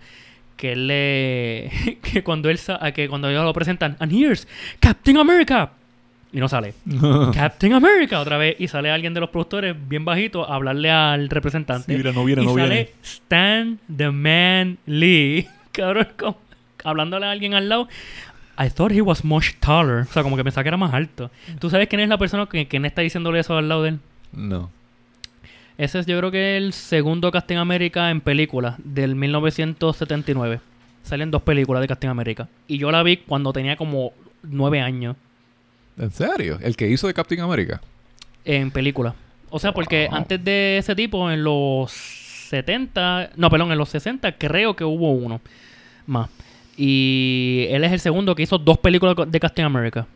[0.56, 2.58] que él le, que cuando él,
[2.94, 4.48] que cuando ellos lo presentan, and here's
[4.80, 5.70] Captain America,
[6.32, 6.74] y no sale.
[7.34, 11.28] Captain America otra vez y sale alguien de los productores bien bajito a hablarle al
[11.28, 11.92] representante.
[11.92, 12.90] Sí, mira, no viene, y no sale viene.
[13.02, 16.38] Stan the Man Lee, cabrón, como-
[16.84, 17.88] hablándole a alguien al lado.
[18.58, 20.00] I thought he was much taller.
[20.08, 21.30] O sea, como que pensaba que era más alto.
[21.58, 23.98] ¿Tú sabes quién es la persona que, quién está diciéndole eso al lado de él?
[24.32, 24.70] No.
[25.78, 30.60] Ese es yo creo que el segundo Captain America en película del 1979.
[31.02, 32.48] Salen dos películas de Captain America.
[32.66, 34.12] Y yo la vi cuando tenía como
[34.42, 35.16] nueve años.
[35.98, 36.58] ¿En serio?
[36.62, 37.80] ¿El que hizo de Captain America?
[38.44, 39.12] en película.
[39.50, 40.18] O sea, porque Wow.
[40.18, 45.10] antes de ese tipo, en los 70, no, perdón, en los 60, creo que hubo
[45.12, 45.40] uno
[46.06, 46.30] más.
[46.76, 50.06] Y él es el segundo que hizo dos películas de Captain America.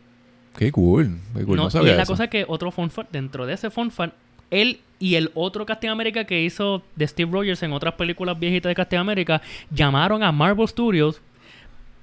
[0.57, 1.17] Qué cool.
[1.35, 1.57] Qué cool.
[1.57, 2.13] No, No, y sabía es la eso.
[2.13, 4.13] cosa que otro fun fact, dentro de ese fun fact,
[4.51, 8.69] él y el otro Captain America que hizo de Steve Rogers en otras películas viejitas
[8.69, 9.41] de Captain America,
[9.71, 11.19] llamaron a Marvel Studios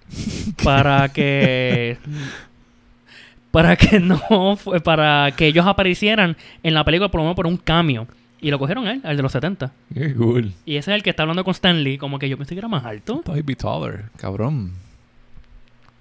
[0.64, 1.98] para que
[3.50, 7.46] para que no fue- para que ellos aparecieran en la película por lo menos por
[7.46, 8.06] un cambio
[8.40, 10.52] y lo cogieron él, al de los 70 Qué cool.
[10.64, 12.60] y ese es el que está hablando con Stan Lee como que yo pensé que
[12.60, 14.04] era más alto Thought he'd be taller.
[14.16, 14.72] Cabrón.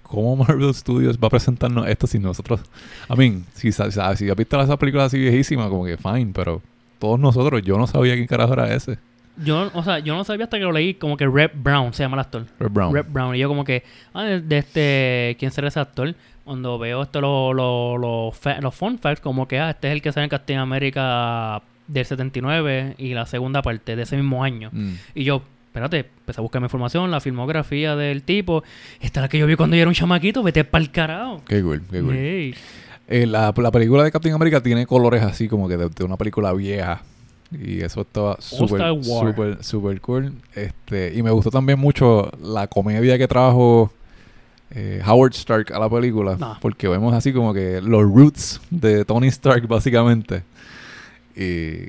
[0.08, 2.60] ¿Cómo Marvel Studios va a presentarnos esto si nosotros...
[3.08, 6.30] I mean, si, sa- sa- si has visto esas películas así viejísimas, como que fine,
[6.34, 6.60] pero
[6.98, 8.98] todos nosotros, yo no sabía quién carajo era ese.
[9.44, 12.02] yo o sea yo no sabía hasta que lo leí como que Rep Brown se
[12.02, 12.92] llama el actor Red Brown.
[12.94, 13.36] Rep Brown.
[13.36, 16.14] Y yo como que, ah, de, este, ¿quién será ese actor?
[16.44, 20.02] Cuando veo esto, los lo, lo los fun facts, como que, ah, este es el
[20.02, 24.70] que sale en Captain América del 79 y la segunda parte de ese mismo año.
[24.72, 24.92] Mm.
[25.14, 28.64] Y yo, espérate, empecé a buscar mi información, la filmografía del tipo.
[29.00, 31.42] Esta es la que yo vi cuando yo era un chamaquito, vete pa'l carajo.
[31.46, 32.14] Qué cool, qué cool.
[32.14, 36.16] Eh, la, la película de Captain America tiene colores así como que de, de una
[36.16, 37.02] película vieja.
[37.50, 40.34] Y eso estaba súper, súper cool.
[40.54, 43.90] Este, y me gustó también mucho la comedia que trajo
[44.70, 46.36] eh, Howard Stark a la película.
[46.40, 46.58] Ah.
[46.60, 50.42] Porque vemos así como que los roots de Tony Stark, básicamente.
[51.34, 51.88] Y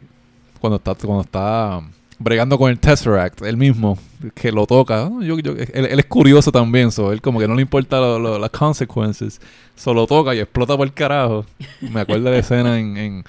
[0.62, 1.82] cuando está, cuando está
[2.20, 3.98] bregando con el Tesseract, él mismo,
[4.36, 5.10] que lo toca.
[5.10, 5.24] ¿no?
[5.24, 8.20] Yo, yo- él, él es curioso también, so, él como que no le importa lo-
[8.20, 9.42] lo- las consequences.
[9.76, 11.46] Solo toca y explota por el carajo.
[11.80, 13.24] Me acuerdo de la escena en, en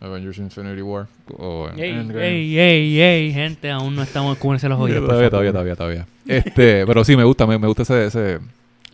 [0.00, 1.08] Avengers Infinity War.
[1.36, 5.04] O en Ey, ey, ey, ey, gente, aún no estamos cúbrense los oídos.
[5.06, 6.06] todavía, todavía, todavía, todavía.
[6.26, 8.38] Este, pero sí, me gusta, me, me gusta ese, ese,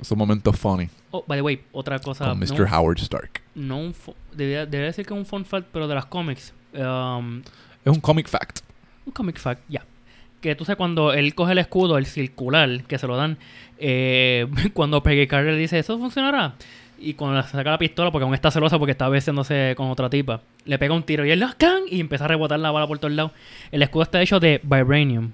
[0.00, 2.24] esos momentos funny Oh, by the way, otra cosa.
[2.30, 2.66] con no- Mr.
[2.72, 3.42] Howard Stark.
[3.54, 3.94] no un
[4.32, 6.52] debería, debería decir que es un fun fact, pero de las cómics.
[6.74, 7.42] Um,
[7.84, 8.60] Es un comic fact.
[9.06, 9.84] Un comic fact, ya.
[10.40, 13.38] Que tú sabes, cuando él coge el escudo, el circular, que se lo dan,
[13.78, 16.54] eh, cuando Peggy Carter le dice, ¿eso funcionará?
[16.98, 20.40] Y cuando saca la pistola, porque aún está celosa porque está besiándose con otra tipa,
[20.64, 21.82] le pega un tiro y él ¡ah, can!
[21.90, 23.32] y empieza a rebotar la bala por todos lados.
[23.70, 25.32] El escudo está hecho de vibranium.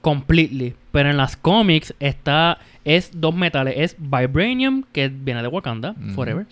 [0.00, 0.74] Completely.
[0.92, 2.58] Pero en las cómics está.
[2.84, 3.74] Es dos metales.
[3.76, 6.46] Es vibranium, que viene de Wakanda, forever.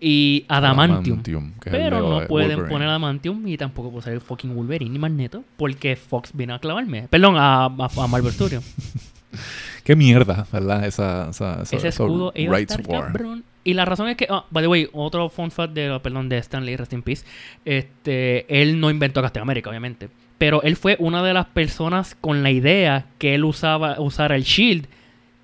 [0.00, 1.22] Y adamantium.
[1.22, 2.72] que Pero no de pueden Wolverine.
[2.72, 7.08] poner Adamantium y tampoco puede ser fucking Wolverine ni Magneto porque Fox vino a clavarme.
[7.08, 8.64] Perdón, a, a, a Marvel Studios.
[9.84, 10.86] Qué mierda, ¿verdad?
[10.86, 13.44] Esa, esa, esa- Ese escudo iba a estar cabrón.
[13.64, 16.38] Y la razón es que, ah, by the way, otro fun fact de, perdón, de
[16.38, 17.24] Stanley, Rest in Peace.
[17.64, 20.08] Este, él no inventó Captain America, obviamente.
[20.38, 24.42] Pero él fue una de las personas con la idea que él usaba, usara el
[24.42, 24.86] Shield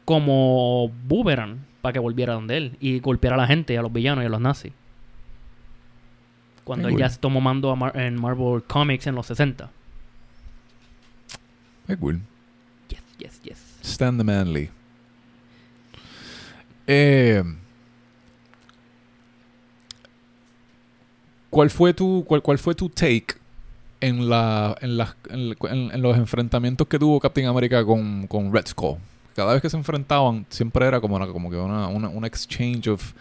[0.04, 4.22] como boomerang para que volviera donde él y golpeara a la gente, a los villanos
[4.22, 4.72] y a los nazis.
[6.64, 7.18] Cuando Qué él ya cool.
[7.18, 9.70] tomó mando a Mar- en Marvel Comics en los 60.
[11.86, 12.20] Qué cool.
[12.88, 13.78] Yes, yes, yes.
[13.82, 14.68] Stan the Manly.
[16.86, 17.42] Eh,
[21.50, 23.26] ¿Cuál fue tu cuál, cuál fue tu take
[24.00, 28.98] en la en, en- en los enfrentamientos que tuvo Captain America con, con Red Skull?
[29.36, 32.88] Cada vez que se enfrentaban siempre era como una, como que una, una, un exchange
[32.88, 33.12] of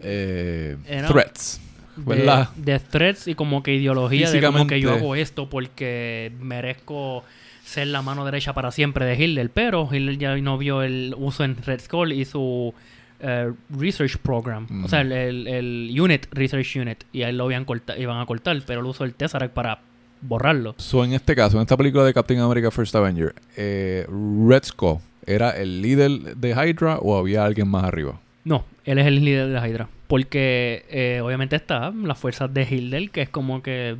[0.00, 1.60] eh, Era- threats,
[1.96, 2.48] ¿verdad?
[2.56, 7.24] de, de threats y como que ideología de como que yo hago esto porque merezco
[7.64, 11.44] ser la mano derecha para siempre de Hitler, pero Hitler ya no vio el uso
[11.44, 12.74] en Red Skull y su
[13.20, 17.64] eh, research program, o sea, el, el- el unit, research unit, y ahí lo habían
[17.64, 19.78] corta- iban a cortar, pero él usó el Tesseract para
[20.20, 20.74] borrarlo.
[20.78, 24.98] So, en este caso, en esta película de Captain America First Avenger, eh, Red Skull
[25.26, 28.20] era el líder de Hydra o había alguien más arriba?
[28.44, 29.88] No, él es el líder de Hydra.
[30.08, 33.96] Porque eh, obviamente está las fuerzas de Hitler, que es como que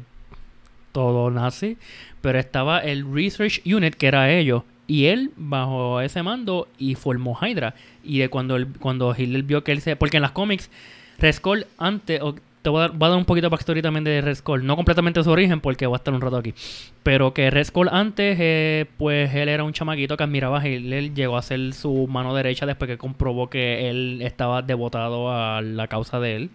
[0.92, 1.78] todo nazi.
[2.20, 4.62] Pero estaba el Research Unit, que era ellos.
[4.86, 7.74] Y él, bajo ese mando, y formó Hydra.
[8.04, 9.96] Y de cuando, él- cuando Hitler vio que él se...
[9.96, 10.70] Porque en las cómics,
[11.18, 11.36] Red
[11.78, 12.20] antes...
[12.62, 14.38] te voy a, dar, un poquito de backstory también de Red.
[14.62, 16.54] No completamente su origen, porque voy a estar un rato aquí.
[17.02, 21.12] Pero que Red Skull antes, eh, pues él era un chamaquito que admiraba a Hitler.
[21.12, 25.88] Llegó a ser su mano derecha después que comprobó que él estaba devotado a la
[25.88, 26.50] causa de él.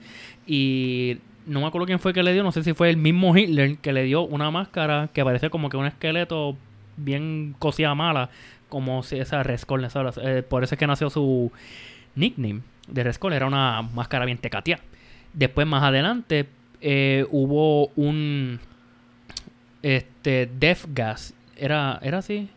[0.47, 2.43] Y no me acuerdo quién fue que le dio.
[2.43, 5.69] No sé si fue el mismo Hitler que le dio una máscara que parece como
[5.69, 6.55] que un esqueleto
[6.95, 8.29] bien cosida mala.
[8.69, 9.85] Como si esa Red Skull.
[10.21, 11.51] eh, por eso es que nació su
[12.15, 13.33] nickname de Red Skull.
[13.33, 14.79] Era una máscara bien tecatia.
[15.37, 16.47] Después, más adelante,
[16.81, 18.59] eh, hubo un
[19.83, 21.33] este Death Gas.
[21.55, 22.49] Era, era así.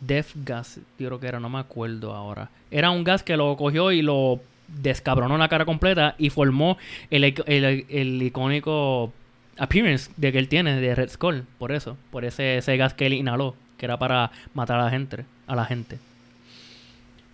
[0.00, 2.48] Death Gas, yo creo que era, no me acuerdo ahora.
[2.70, 6.76] Era un gas que lo cogió y lo descabronó la cara completa y formó
[7.10, 9.12] el, el- el icónico
[9.58, 11.44] appearance de que él tiene de Red Skull.
[11.58, 14.90] Por eso, por ese, ese gas que él inhaló, que era para matar a la
[14.90, 15.24] gente.
[15.46, 15.98] A la gente.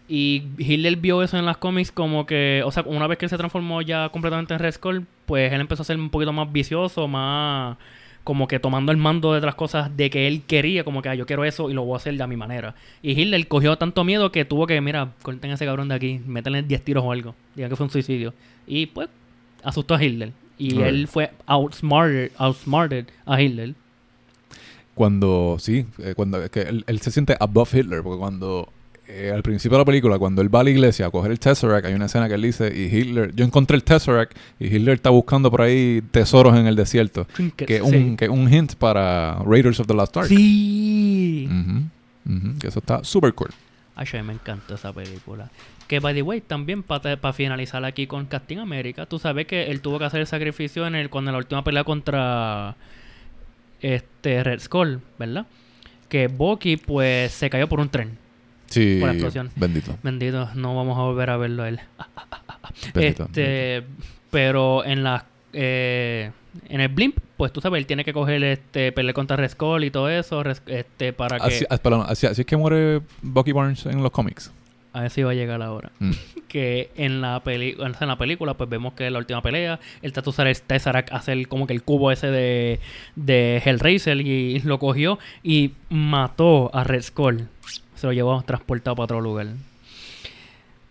[0.09, 3.31] Y Hitler vio eso en las cómics como que, o sea, una vez que él
[3.31, 6.53] se transformó ya completamente en Red Skull, pues él empezó a ser un poquito más
[6.53, 7.79] vicioso, más
[8.25, 11.15] como que tomando el mando de las cosas de que él quería, como que ah,
[11.15, 12.75] yo quiero eso y lo voy a hacer de a mi manera.
[13.03, 16.21] Y Hitler cogió tanto miedo que tuvo que, mira, corten a ese cabrón de aquí,
[16.27, 18.35] métanle 10 tiros o algo, digan que fue un suicidio.
[18.67, 19.09] Y pues
[19.65, 20.33] asustó a Hitler.
[20.59, 20.87] Y Right.
[20.87, 23.75] él fue outsmarted, outsmarted a Hitler.
[24.95, 28.69] Cuando, sí, eh, cuando que él, él se siente above Hitler, porque cuando
[29.09, 31.39] eh, al principio de la película, cuando él va a la iglesia a coger el
[31.39, 34.95] Tesseract, hay una escena que él dice, y Hitler, yo encontré el Tesseract, y Hitler
[34.95, 37.97] está buscando por ahí tesoros en el desierto, Trinkets, que es sí.
[37.97, 40.27] un, que un hint para Raiders of the Lost Ark.
[40.29, 41.49] Sí.
[42.61, 43.51] Que eso está super cool.
[43.95, 45.51] Ay, me encantó esa película.
[45.89, 49.81] Que, by the way, también para finalizar aquí con Captain America, tú sabes que él
[49.81, 52.77] tuvo que hacer el sacrificio en el cuando en la última pelea contra
[53.81, 55.47] este Red Skull, ¿verdad?
[56.13, 58.19] que Bucky pues se cayó por un tren.
[58.73, 59.51] Sí, Por la explosión.
[59.57, 59.97] bendito.
[60.03, 61.81] Bendito, no vamos a volver a verlo a él.
[62.95, 63.85] bendito, este,
[64.31, 66.31] pero en la eh,
[66.69, 69.85] en el blimp, pues tú sabes, él tiene que coger este pelear contra Red Skull
[69.85, 73.53] y todo eso, este para que Así, ah, perdón, así, así es que muere Bucky
[73.53, 74.53] Barnes en los cómics.
[74.93, 75.91] a ver si va a llegar ahora.
[75.99, 76.11] Mm.
[76.49, 80.13] que en la peli en la película pues vemos que en la última pelea él
[80.13, 82.79] trató de usar el Tesseract hacer como que el cubo ese de,
[83.17, 87.49] de Hellraiser y lo cogió y mató a Red Skull
[88.03, 89.47] se lo llevó transportado para otro lugar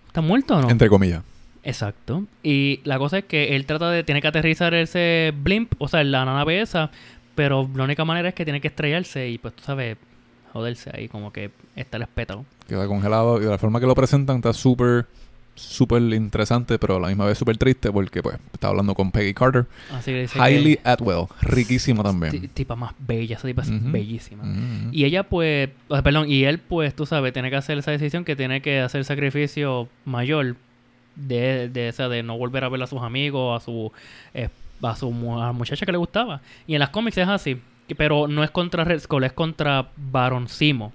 [0.07, 0.69] ¿está muerto o no?
[0.69, 1.23] Entre comillas.
[1.63, 5.88] exacto y la cosa es que él trata de tiene que aterrizar ese blimp o
[5.88, 6.89] sea la nave esa
[7.35, 9.97] pero la única manera es que tiene que estrellarse y pues tú sabes
[10.53, 13.38] joderse ahí como que está el espétalo Queda congelado.
[13.41, 15.05] Y de la forma que lo presentan está súper,
[15.55, 19.33] súper interesante, pero a la misma vez súper triste porque pues está hablando con Peggy
[19.33, 19.65] Carter.
[19.93, 22.49] así que dice Hailey que- Atwell, riquísima también.
[22.49, 24.43] tipa más bella, esa tipa es bellísima.
[24.91, 27.91] Y ella pues, o sea, perdón, y él pues, tú sabes, tiene que hacer esa
[27.91, 30.55] decisión que tiene que hacer sacrificio mayor
[31.15, 33.91] de, de esa de no volver a ver a sus amigos, a su
[34.33, 34.49] eh,
[34.81, 35.07] a su
[35.39, 36.41] a la muchacha que le gustaba.
[36.65, 37.59] Y en las cómics es así,
[37.97, 40.93] pero no es contra Red Skull, es contra Baron Simo.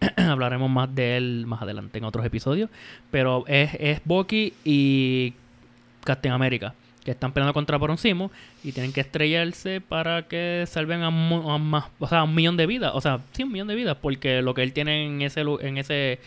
[0.16, 2.68] Hablaremos más de él más adelante en otros episodios,
[3.10, 5.32] pero es, es Bucky y
[6.04, 6.74] Captain America
[7.04, 8.32] que están peleando contra Baron Simo
[8.64, 11.10] y tienen que estrellarse para que salven a, a
[11.58, 14.42] más, o sea, un millón de vidas, o sea, sí, un millón de vidas, porque
[14.42, 16.18] lo que él tiene en ese en ese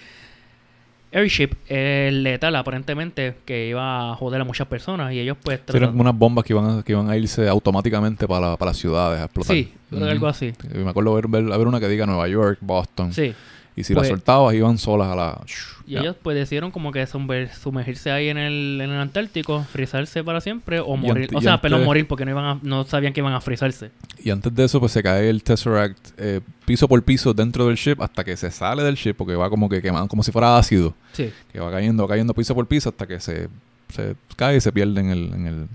[1.12, 5.64] airship es letal aparentemente que iba a joder a muchas personas y ellos pues Sí,
[5.76, 8.70] eran tratan- como unas bombas que iban a, que iban a irse automáticamente para, para
[8.72, 9.56] las ciudades a explotar.
[9.56, 10.04] sí, Ujú.
[10.06, 10.54] algo así.
[10.74, 13.12] Me acuerdo ver, ver, haber una que diga Nueva York, Boston.
[13.12, 13.34] Sí.
[13.80, 15.42] Y si Pues- las soltabas, iban solas a la.
[15.88, 16.02] Y Ya.
[16.02, 20.42] ellos pues decidieron como que sumer- sumergirse ahí en el, en el Antártico, frizarse para
[20.42, 21.30] siempre o morir.
[21.34, 23.92] o sea, antes- perdón, morir porque no iban a- no sabían que iban a frizarse.
[24.22, 27.78] Y antes de eso, pues se cae el Tesseract eh, piso por piso dentro del
[27.78, 30.58] ship hasta que se sale del ship porque va como que quemando, como si fuera
[30.58, 30.94] ácido.
[31.14, 31.32] Sí.
[31.54, 33.48] Que va cayendo, va cayendo piso por piso hasta que se,
[33.94, 35.68] se cae y se pierde en el, en el,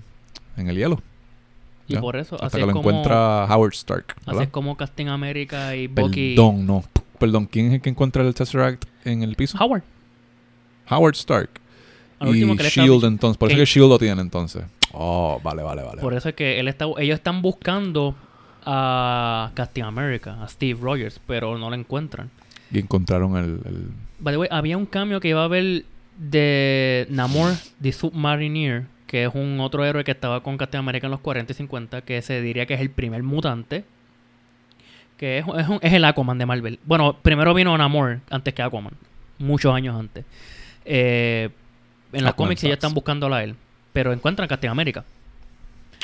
[0.57, 1.01] en el hielo.
[1.87, 4.05] Y por eso, Hasta así que es lo como, encuentra Howard Stark.
[4.17, 4.43] así ¿verdad?
[4.43, 6.35] es como Captain America y Bucky.
[6.35, 6.83] Perdón, no.
[7.19, 9.57] Perdón, ¿quién es el que encuentra el Tesseract en el piso?
[9.63, 9.83] Howard.
[10.89, 11.49] Howard Stark.
[12.19, 12.39] Al y
[12.69, 13.37] Shield entonces.
[13.37, 14.63] Por eso que- que Shield lo tiene entonces.
[14.93, 16.01] Oh, vale, vale, vale.
[16.01, 18.15] Por eso es que él está, ellos están buscando
[18.65, 22.29] a Captain America, a Steve Rogers, pero no lo encuentran.
[22.71, 23.89] Y encontraron el, el-
[24.19, 25.83] By the way, había un cambio que iba a haber
[26.17, 31.11] de Namor the Submariner, que es un otro héroe que estaba con Captain America en
[31.11, 33.83] los 40 y 50, que se diría que es el primer mutante.
[35.17, 36.79] Que es, es, un- es el Aquaman de Marvel.
[36.85, 38.93] Bueno, primero vino Namor antes que Aquaman.
[39.39, 40.25] Muchos años antes.
[40.85, 41.49] Eh,
[42.13, 42.73] en Aquaman cómics sucks.
[42.73, 43.55] están buscándolo a él.
[43.93, 45.03] Pero encuentran Captain America.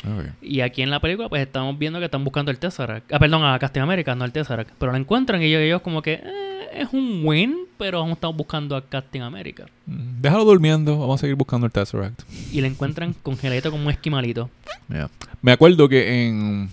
[0.04, 0.26] Ok.
[0.42, 3.12] Y aquí en la película, pues estamos viendo que están buscando el Tesseract.
[3.12, 4.70] Ah, perdón, a Captain America, no el Tesseract.
[4.78, 8.36] Pero lo encuentran y ellos, ellos como que eh, es un win, pero aún estamos
[8.36, 9.66] buscando a Captain America.
[9.86, 10.98] Mm, Déjalo durmiendo.
[10.98, 12.22] Vamos a seguir buscando el Tesseract.
[12.50, 14.50] Y le encuentran congeladito como un esquimalito.
[14.88, 15.08] Yeah.
[15.42, 16.70] Me acuerdo que en.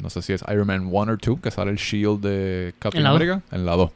[0.00, 3.06] No sé si es Iron Man 1 o 2, que sale el shield de Captain.
[3.06, 3.42] America.
[3.50, 3.90] En la 2.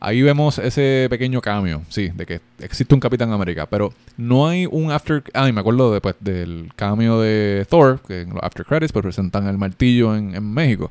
[0.00, 4.66] Ahí vemos ese pequeño cambio, sí, de que existe un Capitán América, pero no hay
[4.66, 5.22] un after...
[5.32, 9.02] Ah, y me acuerdo después del cambio de Thor, que en los after credits pues
[9.02, 10.90] presentan el martillo en, en México.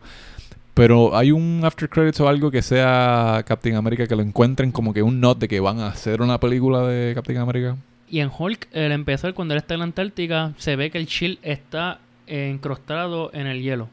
[0.73, 4.93] Pero hay un after credits o algo que sea Captain America que lo encuentren como
[4.93, 7.77] que un not de que van a hacer una película de Captain America.
[8.09, 11.05] Y en Hulk, el empezar, cuando él está en la Antártica, se ve que el
[11.05, 13.89] shield está encrostado en el hielo.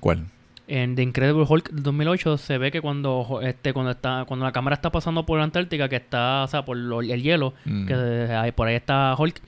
[0.00, 0.26] ¿Cuál?
[0.68, 4.50] En The Incredible Hulk del 2008 se ve que cuando este cuando está cuando la
[4.52, 7.86] cámara está pasando por la Antártica, que está, o sea, por lo- el hielo, Mm.
[7.86, 9.40] que por ahí está Hulk,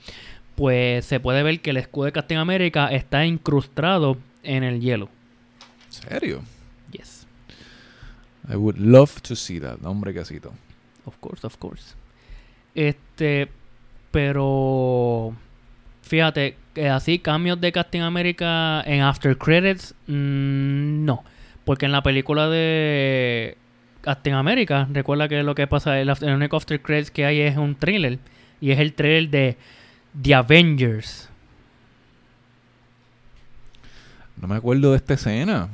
[0.55, 5.09] pues se puede ver que el escudo de Captain America está incrustado en el hielo.
[5.89, 6.41] ¿Serio?
[6.91, 7.27] Yes.
[8.49, 9.77] I would love to see that.
[9.83, 10.53] Hombre, casito.
[11.05, 11.95] Of course, of course.
[12.75, 13.49] Este,
[14.11, 15.33] pero
[16.01, 21.23] fíjate, que así cambios de Captain America en After Credits, mm, no.
[21.65, 23.57] Porque en la película de
[24.01, 27.41] Captain America, recuerda que lo que pasa, el, after- el único After Credits que hay
[27.41, 28.19] es un trailer.
[28.61, 29.57] Y es el trailer de
[30.21, 31.29] The Avengers.
[34.41, 35.69] No me acuerdo de esta escena.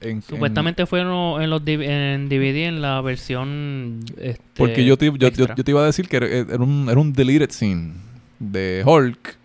[0.00, 5.06] En- en- Supuestamente fueron en los en DVD en la versión este, porque yo te,
[5.06, 5.54] yo, yo- extra.
[5.54, 7.94] yo te iba a decir que era, era un, era un deleted scene
[8.38, 9.38] de Hulk.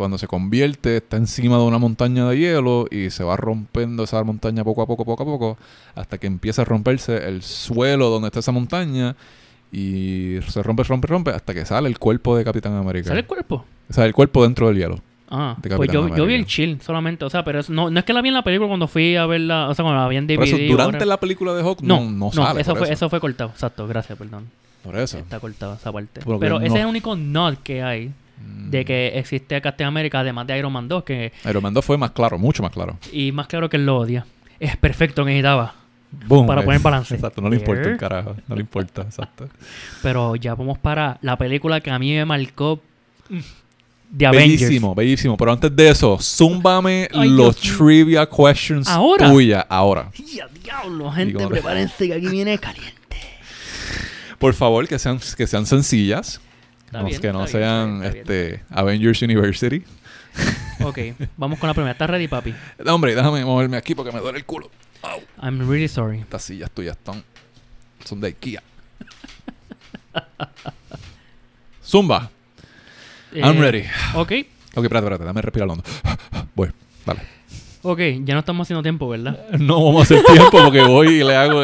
[0.00, 4.24] Cuando se convierte, está encima de una montaña de hielo y se va rompiendo esa
[4.24, 5.58] montaña poco a poco, poco a poco,
[5.94, 9.14] hasta que empieza a romperse el suelo donde está esa montaña
[9.70, 13.08] y se rompe, rompe, rompe, hasta que sale el cuerpo de Capitán América.
[13.08, 13.66] ¿Sale el cuerpo?
[13.90, 15.00] O sea, el cuerpo dentro del hielo.
[15.28, 17.26] Ah, pues yo, yo vi el chill solamente.
[17.26, 19.26] O sea, pero no, no es que la vi en la película cuando fui a
[19.26, 19.68] verla.
[19.68, 20.36] O sea, cuando la vi en DVD.
[20.36, 21.04] Por eso, durante ahora.
[21.06, 22.62] la película de Hulk No, no, no, sale.
[22.62, 22.92] eso, fue, eso.
[22.94, 23.50] eso fue cortado.
[23.50, 24.46] Exacto, gracias, perdón.
[24.82, 25.18] Por eso.
[25.18, 26.22] Está cortado esa parte.
[26.24, 28.10] Porque Pero no- ese es el único nod que hay
[28.40, 28.70] Mm.
[28.70, 31.98] de que existe Captain America, además de Iron Man 2, que Iron Man 2 fue
[31.98, 32.98] más claro, mucho más claro.
[33.12, 34.26] y más claro que él lo odia.
[34.58, 35.74] Es perfecto necesitaba.
[36.26, 37.14] Boom, Para poner balance.
[37.14, 38.34] Exacto, no le importa el carajo.
[38.48, 39.48] No le importa, exacto.
[40.02, 42.80] Pero ya vamos para la película que a mí me marcó.
[43.28, 43.38] mm,
[44.18, 44.60] The Avengers.
[44.62, 45.36] Bellísimo, bellísimo.
[45.36, 49.30] Pero antes de eso, zúmbame Ay, los Dios trivia questions ¿Ahora?
[49.30, 49.64] tuyas.
[49.68, 50.10] Ahora.
[50.34, 51.46] ¡Ya, diablo, gente!
[51.46, 52.96] Prepárense que aquí viene caliente.
[54.38, 56.40] Por favor, que sean, que sean sencillas.
[56.90, 59.82] Está bien, que no está bien, sean bien, este, Avengers University.
[60.82, 60.98] Ok,
[61.36, 61.92] vamos con la primera.
[61.92, 62.54] ¿Estás ready, papi?
[62.84, 64.70] No, hombre, déjame moverme aquí porque me duele el culo.
[65.02, 65.20] Au.
[65.42, 66.20] I'm really sorry.
[66.20, 67.22] Estas sillas tuyas están,
[68.04, 68.62] son de IKEA.
[71.84, 72.30] Zumba.
[73.32, 73.84] I'm Eh, ready.
[74.14, 74.32] Ok,
[74.74, 75.24] Ok, espérate, espérate.
[75.24, 75.84] Dame respirar hondo.
[76.54, 76.70] Voy.
[77.04, 77.20] Dale.
[77.82, 79.38] ok, ya no estamos haciendo tiempo, ¿verdad?
[79.58, 81.62] No vamos a hacer tiempo porque voy y le hago...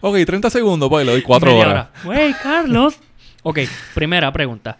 [0.00, 1.88] ok, 30 segundos, pues le doy 4 Media horas.
[2.04, 2.08] hora.
[2.18, 2.94] Wey, Carlos.
[3.48, 3.60] Ok,
[3.94, 4.76] primera pregunta.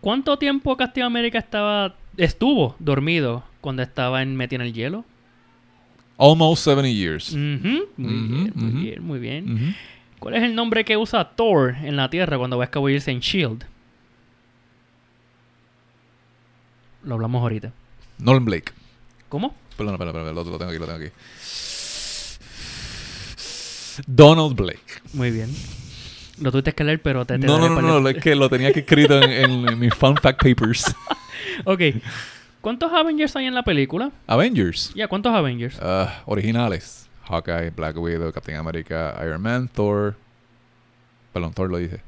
[0.00, 5.04] ¿Cuánto tiempo Castillo América estaba estuvo dormido cuando estaba en metido en el hielo?
[6.18, 7.34] Almost 70 years.
[7.34, 7.58] Muy
[7.96, 9.76] bien, muy bien, muy bien.
[10.20, 13.18] ¿Cuál es el nombre que usa Thor en la Tierra cuando va a escabullirse en
[13.18, 13.64] Shield?
[17.02, 17.72] Lo hablamos ahorita.
[18.18, 18.72] Nolan Blake.
[19.28, 19.52] ¿Cómo?
[19.76, 20.34] Perdón, perdón, perdón.
[20.36, 21.10] Lo, lo tengo aquí, lo tengo aquí.
[24.06, 25.02] Donald Blake.
[25.12, 25.50] Muy bien.
[26.40, 27.38] Lo tuviste que leer, pero te...
[27.38, 29.94] te No, no, no, no, es que lo tenía que escrito en, en- en mis
[29.94, 30.94] fun fact papers.
[31.64, 31.80] Ok.
[32.60, 34.12] ¿Cuántos Avengers hay en la película?
[34.28, 34.92] Avengers.
[34.94, 35.76] Ya, ¿cuántos Avengers?
[35.82, 37.08] Ah, originales.
[37.24, 40.14] Hawkeye, Black Widow, Captain America, Iron Man, Thor.
[41.32, 42.00] Perdón, Thor lo dije.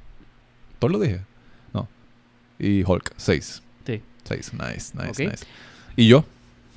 [0.79, 1.21] ¿Thor lo dije?
[1.73, 1.89] No.
[2.59, 3.63] Y Hulk, seis.
[3.87, 4.01] Sí.
[4.23, 5.45] Seis, nice, nice, nice.
[5.97, 6.25] Y yo,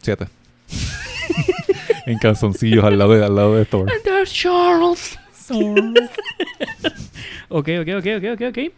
[0.01, 0.27] siete.
[2.07, 3.89] en calzoncillos al lado de, al lado de Thor.
[3.91, 5.17] And there's Charles.
[7.49, 8.73] ok, ok, ok, ok, ok, ok.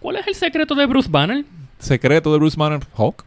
[0.00, 1.44] ¿Cuál es el secreto de Bruce Banner?
[1.78, 3.24] Secreto de Bruce Banner, Hulk.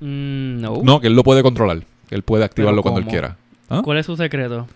[0.00, 0.82] Mm, no.
[0.82, 1.82] No, que él lo puede controlar.
[2.08, 3.36] Que él puede activarlo cuando él quiera.
[3.68, 3.82] ¿Ah?
[3.84, 4.66] ¿Cuál es su secreto?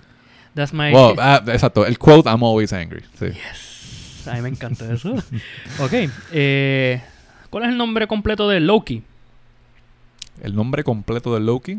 [0.54, 0.92] That's my...
[0.92, 1.86] Well, ah, exacto.
[1.86, 3.02] El quote, I'm always angry.
[3.18, 3.26] Sí.
[3.26, 4.28] Yes.
[4.28, 5.12] A mí me encanta eso.
[5.80, 5.92] ok.
[6.32, 7.02] Eh,
[7.50, 9.02] ¿Cuál es el nombre completo de Loki?
[10.42, 11.78] El nombre completo de Loki.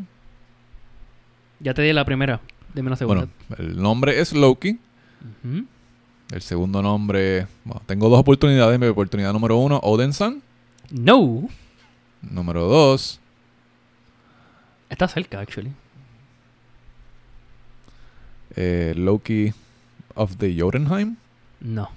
[1.60, 2.42] Ya te di la primera.
[2.74, 3.28] Dime una segunda.
[3.50, 4.80] Bueno, el nombre es Loki.
[5.44, 5.66] Ujú.
[6.32, 7.48] El segundo nombre.
[7.64, 8.80] Bueno, tengo dos oportunidades.
[8.80, 10.42] Mi oportunidad número uno, Odinson.
[10.90, 11.48] No.
[12.22, 13.20] Número dos,
[14.90, 15.72] Está cerca, actually.
[18.56, 19.52] eh, Loki
[20.16, 21.16] of the Jotunheim.
[21.60, 21.90] No.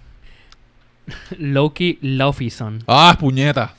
[1.38, 2.82] Loki Laufeyson.
[2.86, 3.74] ¡Ah, puñeta!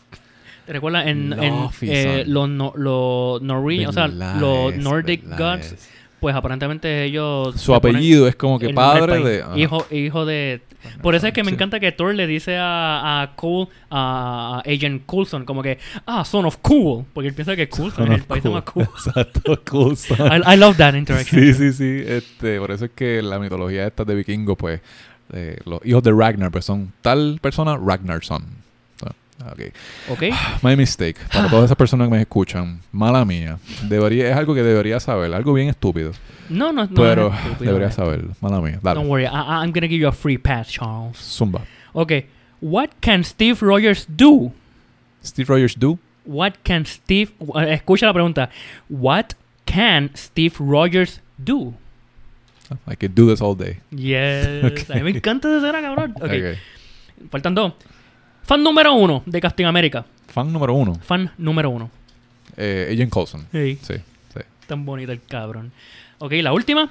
[0.65, 5.71] ¿Te recuerdas en, en eh, los no, los Norwegian, o sea, los Nordic verdades.
[5.71, 5.89] gods?
[6.19, 7.59] Pues aparentemente ellos...
[7.61, 9.41] Su apellido es como que padre de.
[9.43, 9.57] ajá.
[9.57, 10.61] Hijo, hijo de...
[11.01, 11.55] Por eso es que me Sí.
[11.55, 16.45] encanta que Thor le dice a, a Cool, a Agent Coulson, como que, ah, son
[16.45, 18.51] of cool, porque él piensa que Coulson Son es el país cool.
[18.53, 18.83] más cool.
[18.95, 19.97] Exacto, cool.
[19.97, 20.17] son.
[20.31, 21.41] I, I love that interaction.
[21.41, 22.03] Sí, sí, sí.
[22.07, 24.81] Este, por eso es que la mitología esta de vikingo, pues,
[25.33, 28.23] eh, los hijos de Ragnar, pues son tal persona, Ragnar
[29.39, 29.61] Ah, ok.
[30.09, 30.23] ¿Ok?
[30.63, 31.17] My mistake.
[31.31, 33.59] Para todas esas personas que me escuchan, mala mía.
[33.83, 36.11] Debería, es algo que debería saber, algo bien estúpido.
[36.49, 36.93] No, no, no.
[36.95, 38.35] pero es estúpido, debería no saberlo.
[38.41, 38.79] Mala mía.
[38.81, 39.07] Don't Dale.
[39.07, 39.29] worry, I,
[39.63, 41.17] I'm gonna give you a free pass, Charles.
[41.17, 41.61] Zumba.
[41.93, 42.25] Okay,
[42.61, 44.51] what can Steve Rogers do?
[45.23, 45.99] Steve Rogers do.
[46.25, 47.31] What can Steve...
[47.55, 48.49] eh, Escucha la pregunta.
[48.89, 49.35] What
[49.65, 51.73] can Steve Rogers do?
[52.85, 53.79] I could do this all day.
[53.91, 54.63] Yes.
[54.65, 54.89] Ok.
[54.89, 56.13] A mí me encanta esa cabrón.
[56.17, 57.29] Ok, Ok.
[57.31, 57.73] faltan dos.
[58.47, 60.05] Fan número uno de Casting América.
[60.29, 60.95] Fan número uno.
[60.95, 61.91] Fan número uno.
[62.55, 63.45] Eh, Agent Coulson.
[63.51, 63.77] Sí.
[63.83, 63.95] Sí,
[64.33, 64.39] sí.
[64.65, 65.73] Tan bonito el cabrón.
[66.19, 66.89] Ok, la última.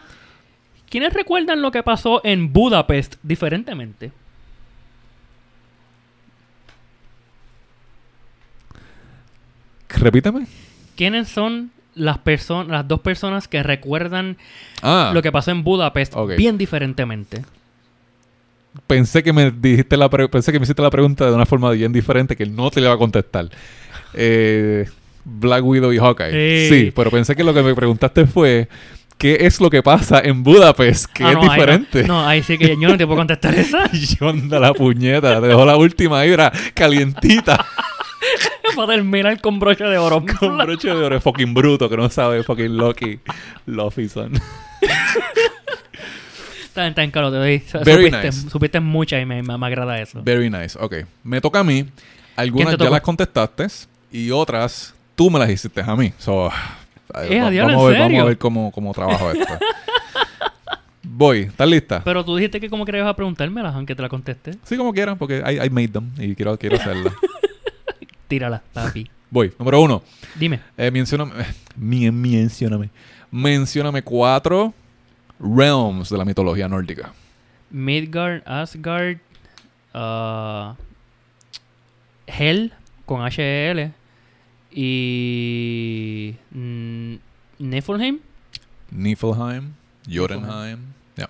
[0.90, 4.12] ¿Quiénes recuerdan lo que pasó en Budapest diferentemente?
[9.88, 10.46] Repítame.
[10.94, 14.36] ¿Quiénes son las personas, las dos personas que recuerdan
[14.82, 17.44] Ah, lo que pasó en Budapest bien diferentemente?
[18.86, 21.70] Pensé que me dijiste la pre- pensé que me hiciste la pregunta de una forma
[21.72, 23.48] bien diferente que no te le iba a contestar.
[24.14, 24.86] Eh,
[25.24, 26.68] Black Widow y Hawkeye.
[26.68, 26.74] Sí.
[26.86, 28.68] Sí, pero pensé que lo que me preguntaste fue
[29.18, 31.52] ¿qué es lo que pasa en Budapest que Ah, es no, ahí no.
[31.54, 32.04] diferente?
[32.04, 33.90] no, ahí sí que yo no te puedo contestar esa.
[34.20, 37.64] Yo anda la puñeta, te dejó la última vibra calientita
[38.76, 40.22] Para terminar con broche de oro.
[40.38, 43.18] con broche de oro fucking bruto que no sabe fucking Loki
[43.66, 44.32] Lofison.
[46.76, 47.62] Está bien, está bien, Carlos, te doy.
[47.86, 48.50] Very supiste, nice.
[48.50, 50.22] supiste mucha y me, me, me agrada eso.
[50.22, 50.78] Very nice.
[50.78, 50.94] Ok.
[51.24, 51.86] Me toca a mí.
[52.36, 53.66] Algunas ya las contestaste
[54.12, 56.12] y otras tú me las hiciste a mí.
[56.18, 56.50] So,
[57.30, 59.54] Eh, va- a diablo, vamos, a ¿en ver, vamos a ver cómo, cómo trabajo esto.
[61.02, 62.02] Voy, ¿estás lista?
[62.04, 64.50] Pero tú dijiste que como que ibas a preguntármelas, aunque te la contesté.
[64.64, 67.10] Sí, como quieran, porque I, I made them y quiero, quiero hacerla.
[68.28, 69.08] Tírala, papi.
[69.30, 70.02] Voy, número uno.
[70.34, 70.60] Dime.
[70.76, 72.90] Eh, mencióname, eh, mencióname.
[73.30, 74.74] Mencióname cuatro
[75.40, 77.12] realms de la mitología nórdica.
[77.70, 79.18] Midgard, Asgard,
[79.94, 80.76] ah,
[82.26, 82.72] Hel
[83.04, 83.92] con H-E-L
[84.70, 87.14] y mm,
[87.58, 88.20] Niflheim.
[88.90, 89.72] Niflheim,
[90.08, 90.78] Jotunheim.
[91.16, 91.28] Ya.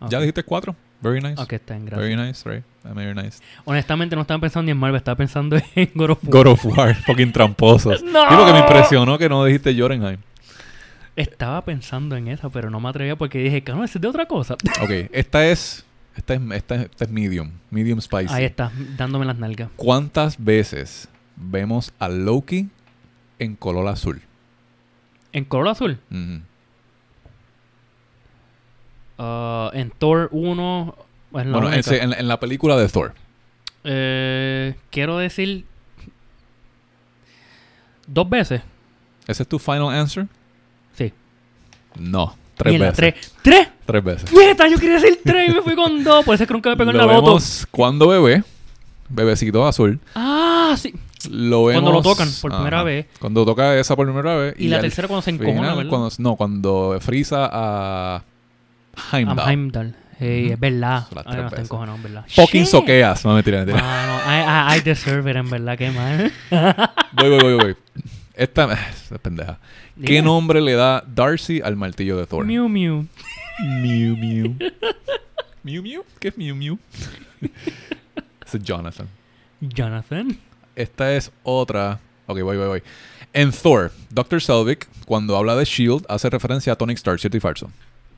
[0.00, 0.10] Ok.
[0.10, 0.76] ¿Ya dijiste cuatro?
[1.00, 1.40] Very nice.
[1.40, 2.02] Ok, está en gracia.
[2.02, 2.64] Very nice, right?
[2.84, 3.42] Uh, Very nice.
[3.64, 6.32] Honestamente no estaba pensando ni en Marvel, estaba pensando en God of War.
[6.32, 8.02] God of War, fucking tramposos.
[8.04, 8.28] ¡No!
[8.28, 10.18] Sí, porque me impresionó que no dijiste Jotunheim.
[11.16, 14.26] Estaba pensando en esa, pero no me atrevía porque dije, no, ese es de otra
[14.26, 14.54] cosa.
[14.82, 15.84] Ok, esta es,
[16.14, 18.32] esta es, esta es, esta es medium, medium spicy.
[18.34, 19.70] Ahí está, dándome las nalgas.
[19.76, 22.68] ¿Cuántas veces vemos a Loki
[23.38, 24.22] en color azul?
[25.32, 25.98] En color azul,
[29.18, 30.94] ah, en Thor 1,
[31.40, 33.14] es la Bueno, en, en la película de Thor.
[33.84, 35.64] Eh, quiero decir
[38.06, 38.62] dos veces.
[39.26, 40.26] ¿Ese es tu final answer?
[41.98, 43.14] No, tres Mierda, veces.
[43.14, 43.32] Tres.
[43.42, 43.68] ¿Tres?
[43.84, 44.32] Tres veces.
[44.32, 44.68] ¡Nieta!
[44.68, 46.24] Yo quería decir tres y me fui con dos.
[46.24, 48.42] Puede ser que nunca me pegó en la vemos cuando bebé,
[49.08, 50.00] bebecito azul.
[50.14, 50.94] Ah, sí.
[51.30, 53.06] Lo vemos, Cuando lo tocan por primera vez.
[53.18, 54.54] Cuando toca esa por primera vez.
[54.58, 55.90] Y, la tercera cuando se encojona, final, ¿verdad?
[55.90, 58.22] cuando, no, cuando frisa a
[59.12, 59.40] Heimdall.
[59.40, 59.94] Am Heimdall.
[60.18, 61.06] Hey, es verdad.
[61.10, 61.58] Ay, no, está veces.
[61.60, 62.24] encojonado, en verdad.
[62.28, 62.70] Fucking Shit.
[62.70, 63.24] soqueas.
[63.24, 63.80] No, mentira, mentira.
[64.26, 65.76] I, I, I deserve it, en verdad.
[65.76, 66.32] Qué mal.
[67.12, 67.76] Voy, voy, voy, voy.
[68.36, 69.58] Esta, esta pendeja.
[70.04, 72.44] ¿Qué nombre le da Darcy al martillo de Thor?
[72.44, 73.06] Mew Mew.
[73.58, 74.54] Mew, Mew.
[75.62, 76.04] Mew, Mew.
[76.20, 76.78] ¿Qué es Mew, Mew?
[78.46, 79.08] Es Jonathan.
[79.60, 80.38] Jonathan.
[80.76, 81.98] Esta es otra.
[82.26, 82.82] Ok, voy, voy, voy.
[83.32, 84.40] En Thor, Dr.
[84.40, 87.70] Selvig, cuando habla de Shield, hace referencia a Tony Stark, ¿cierto y falso?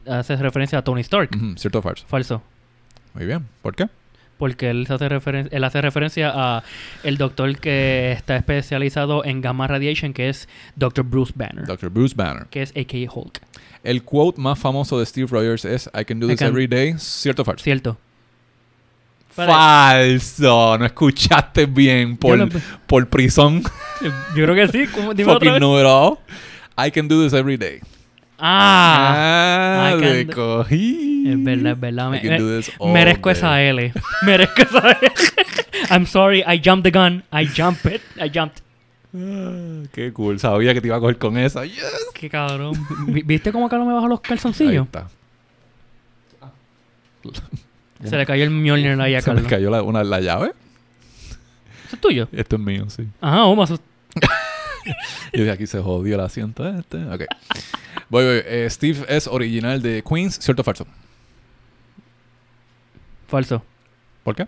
[0.06, 1.30] Hace referencia a Tony Stark.
[1.56, 2.04] ¿Cierto o falso?
[2.06, 2.42] Falso.
[3.14, 3.48] Muy bien.
[3.62, 3.88] ¿Por qué?
[4.38, 6.62] Porque él hace, referen- él hace referencia a
[7.02, 11.04] el doctor que está especializado en gamma radiation, que es Dr.
[11.04, 11.66] Bruce Banner.
[11.66, 11.90] Dr.
[11.90, 12.46] Bruce Banner.
[12.46, 13.10] que es a.k.a.
[13.12, 13.40] Hulk.
[13.84, 16.94] El quote más famoso de Steve Rogers es I can do this can- every day.
[16.98, 17.64] ¿Cierto o falso?
[17.64, 17.98] Cierto.
[19.30, 20.76] Falso.
[20.78, 22.48] No escuchaste bien por, lo-
[22.86, 23.62] por prison.
[24.36, 24.78] Yo creo que sí.
[25.14, 25.80] Dime otra Fucking vez.
[25.80, 26.18] it all.
[26.76, 27.80] I can do this every day.
[28.38, 29.90] Ah.
[29.94, 31.24] Ah, te cogí.
[31.28, 32.10] Es verdad, es verdad.
[32.10, 33.68] Me- merezco esa day.
[33.68, 33.92] L.
[34.26, 35.12] merezco esa L.
[35.90, 37.24] I'm sorry, I jumped the gun.
[37.32, 38.00] I jumped it.
[38.16, 38.62] I jumped.
[39.14, 40.38] Ah, qué cool.
[40.38, 41.64] Sabía que te iba a coger con esa.
[41.64, 41.82] Yes.
[42.14, 42.74] Qué cabrón.
[43.08, 44.86] Vi- ¿Viste cómo Carlos me bajó los Ahí calzoncillos?
[44.86, 45.08] está.
[48.04, 49.50] Se le cayó el Mjolnir ahí a Se me Carlos.
[49.50, 50.52] cayó la, una, la llave.
[51.86, 52.28] ¿Eso es tuyo?
[52.32, 53.02] Esto es mío, sí.
[53.20, 53.66] Ajá, oh, me
[54.96, 57.04] asust- Y de aquí se jodió el asiento este.
[57.06, 57.22] Ok.
[58.08, 58.42] Voy, voy.
[58.46, 60.38] Eh, Steve es original de Queens.
[60.40, 60.86] ¿Cierto o falso?
[63.26, 63.62] Falso.
[64.24, 64.46] ¿Por qué?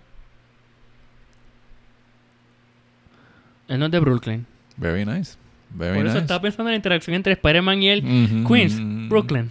[3.69, 4.47] Él no es de Brooklyn.
[4.77, 5.37] Very nice.
[5.73, 7.99] Very Por eso estaba pensando en la interacción entre Spider-Man y.
[7.99, 9.09] Ujú, Queens.
[9.09, 9.51] Brooklyn.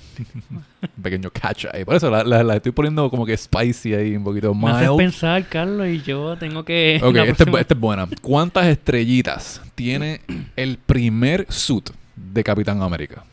[0.51, 0.63] Un
[1.03, 1.85] pequeño catch ahí.
[1.85, 4.87] Por eso la, la- la estoy poniendo como que spicy ahí, un poquito Me haces
[4.89, 4.97] mild.
[4.97, 6.99] pensar, Carlos, y yo tengo que.
[7.01, 8.07] Ok, esta es, próxima- es buena.
[8.21, 10.21] ¿Cuántas estrellitas tiene
[10.57, 13.23] el primer suit de Capitán América?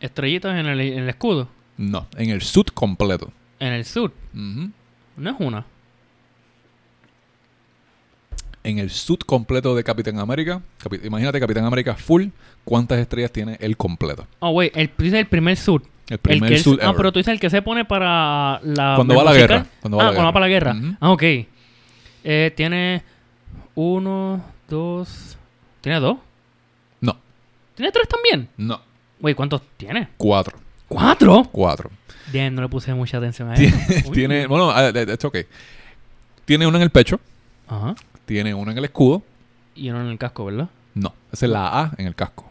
[0.00, 1.48] Estrellitas en el, en el escudo.
[1.76, 3.32] No, en el suit completo.
[3.58, 3.84] En el.
[3.96, 4.70] Ujú.
[5.16, 5.66] No es una.
[8.62, 10.60] En el suit completo de Capitán América,
[11.02, 12.26] imagínate Capitán América full,
[12.64, 14.26] ¿cuántas estrellas tiene el completo?
[14.40, 15.82] Oh, wait, el, tú dices el primer suit.
[16.08, 18.60] El El primer que es- suit ah, pero tú dices el que se pone para
[18.62, 18.94] la.
[18.96, 20.76] Cuando el va a la guerra, cuando va ah, la cuando va para la guerra.
[21.00, 21.22] Ah, ok.
[22.24, 23.02] Eh, tiene
[23.76, 25.38] uno, dos.
[25.80, 26.18] ¿Tiene dos?
[27.00, 27.16] No,
[27.74, 28.48] ¿Tiene tres también?
[28.58, 28.80] no.
[29.20, 30.08] Güey, ¿cuántos tiene?
[30.16, 30.58] Cuatro.
[30.88, 31.44] ¿Cuatro?
[31.52, 31.90] Cuatro.
[32.32, 34.08] Bien, no le puse mucha atención a Tiene, eso.
[34.08, 34.14] Uy.
[34.14, 35.44] tiene- bueno, ah, eh, it's okay.
[36.46, 37.20] Tiene uno en el pecho,
[37.68, 37.94] Ajá.
[38.30, 39.24] Tiene uno en el escudo.
[39.74, 40.68] Y uno en el casco, ¿verdad?
[40.94, 42.48] No, esa es la A en el casco.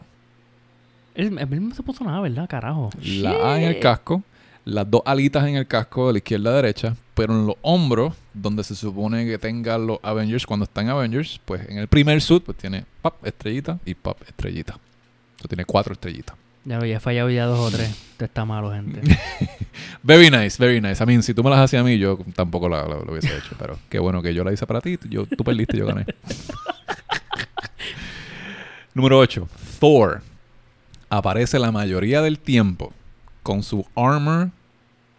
[1.14, 2.46] Él, él no se puso nada, ¿verdad?
[2.50, 2.90] Carajo.
[3.02, 4.22] La A en el casco,
[4.66, 8.12] las dos alitas en el casco de la izquierda a derecha, pero en los hombros,
[8.34, 12.44] donde se supone que tenga los Avengers cuando están Avengers, pues en el primer suit
[12.44, 14.74] pues tiene pop, estrellita y pop, estrellita.
[14.74, 16.36] Entonces tiene cuatro estrellitas.
[16.66, 17.88] Ya lo he fallado ya dos o tres.
[18.12, 19.00] Esto está malo, gente.
[20.02, 21.02] Very nice, very nice.
[21.02, 23.36] I mean, si tú me las hacías a mí, yo tampoco la- la- lo hubiese
[23.36, 24.98] hecho, pero qué bueno que yo la hice para ti.
[25.08, 26.06] Yo, tú perdiste, yo gané.
[28.94, 29.48] Número 8.
[29.78, 30.22] Thor
[31.08, 32.92] aparece la mayoría del tiempo
[33.42, 34.50] con su armor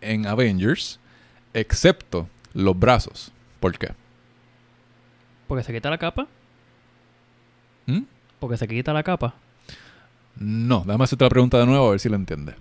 [0.02, 1.00] en Avengers,
[1.54, 3.32] excepto los brazos.
[3.60, 3.90] ¿Por qué?
[5.48, 6.28] Porque se quita la capa.
[7.86, 8.02] ¿Mm?
[8.40, 9.34] Porque se quita la capa.
[10.36, 12.56] No, déjame hacerte la pregunta de nuevo a ver si la entiendes.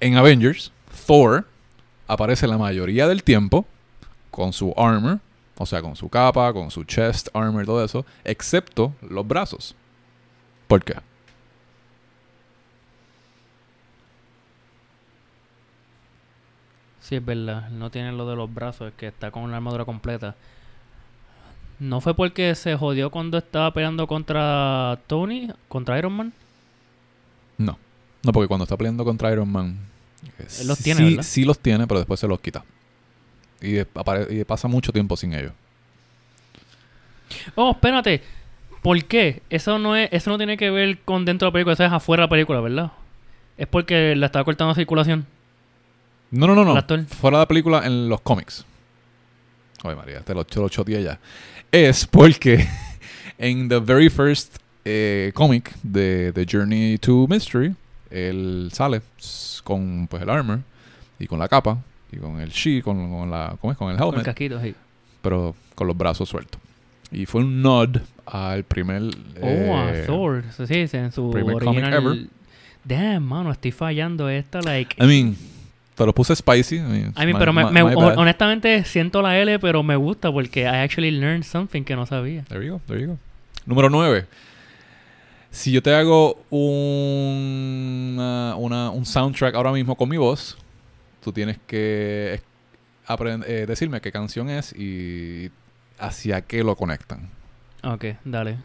[0.00, 0.72] En Avengers,
[1.10, 1.44] Thor
[2.06, 3.66] aparece la mayoría del tiempo
[4.30, 5.18] con su armor,
[5.58, 9.74] o sea, con su capa, con su chest armor, todo eso, excepto los brazos.
[10.68, 10.94] ¿Por qué?
[17.00, 17.70] Sí, es verdad.
[17.70, 20.36] No tiene lo de los brazos, es que está con una armadura completa.
[21.80, 25.50] ¿No fue porque se jodió cuando estaba peleando contra Tony?
[25.66, 26.32] ¿Contra Iron Man?
[27.58, 27.76] No.
[28.22, 29.89] No, porque cuando está peleando contra Iron Man.
[30.60, 31.22] Él los tiene, sí, ¿verdad?
[31.22, 32.64] sí los tiene, pero después se los quita.
[33.60, 33.84] Y,
[34.44, 35.52] pasa mucho tiempo sin ellos.
[37.54, 38.22] Oh, espérate.
[38.82, 39.42] ¿Por qué?
[39.50, 41.92] Eso no es, eso no tiene que ver con dentro de la película, eso es
[41.92, 42.92] afuera de la película, ¿verdad?
[43.58, 45.26] Es porque la estaba cortando circulación.
[46.30, 46.76] No, no, no, no.
[46.76, 47.04] Actor.
[47.06, 48.64] Fuera de la película, en los cómics.
[49.82, 51.18] Ay, María, te lo, te lo choteé ya.
[51.70, 52.66] Es porque
[53.38, 57.74] en the very first eh, comic de The Journey to Mystery,
[58.10, 59.02] él sale
[59.64, 60.60] con pues el armor
[61.18, 61.78] y con la capa
[62.12, 63.78] y con el shi, con, con la, ¿cómo es?
[63.78, 64.74] Con el Con el helmet, casquito, sí.
[65.22, 66.60] pero con los brazos sueltos.
[67.12, 67.96] Y fue un nod
[68.26, 69.02] al primer...
[69.40, 70.44] Oh, a eh, Thor.
[70.66, 71.94] Sí, sí, en su primer comic original...
[71.94, 72.26] ever.
[72.84, 74.96] Damn, mano, estoy fallando esta, like...
[75.02, 75.36] I mean,
[75.94, 76.76] te lo puse spicy.
[76.76, 79.82] I mean, I mean, my- pero me, my- me- my honestamente siento la L, pero
[79.82, 82.44] me gusta porque I actually learned something que no sabía.
[82.44, 83.18] There you go, there you go.
[83.66, 84.24] Número 9.
[85.50, 90.56] Si yo te hago un, una- una- un soundtrack ahora mismo con mi voz,
[91.22, 92.40] tú tienes que
[93.46, 95.50] eh, decirme qué canción es y
[95.98, 97.28] hacia qué lo conectan.
[97.82, 98.58] Ok, dale.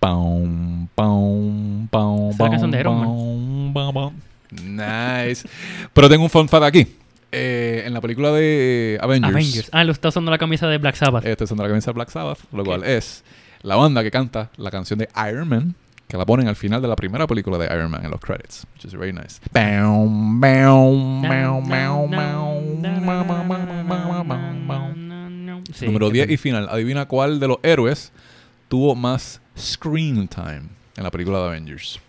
[0.00, 3.72] Pum, pum, pum, es la canción de Iron Man.
[4.50, 5.48] Nice.
[5.92, 6.86] Pero tengo un fun fact aquí.
[7.32, 9.68] Eh, en la película de Avengers, Avengers.
[9.72, 11.24] Ah, lo está usando la camisa de Black Sabbath.
[11.26, 13.24] este es de la camisa de Black Sabbath, lo cual es
[13.62, 15.74] la banda que canta la canción de Iron Man,
[16.08, 18.66] que la ponen al final de la primera película de Iron Man en los credits,
[18.74, 19.40] which is very nice.
[25.74, 26.32] Sí, Número qué 10 pena.
[26.32, 26.68] y final.
[26.68, 28.12] Adivina cuál de los héroes
[28.68, 30.62] tuvo más screen time
[30.96, 32.00] en la película de Avengers.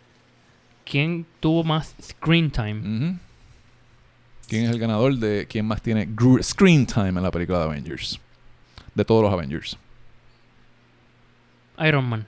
[0.83, 3.17] ¿Quién tuvo más screen time?
[4.47, 6.07] ¿Quién es el ganador de quién más tiene
[6.43, 8.19] screen time en la película de Avengers?
[8.93, 9.77] De todos los Avengers.
[11.79, 12.27] Iron Man.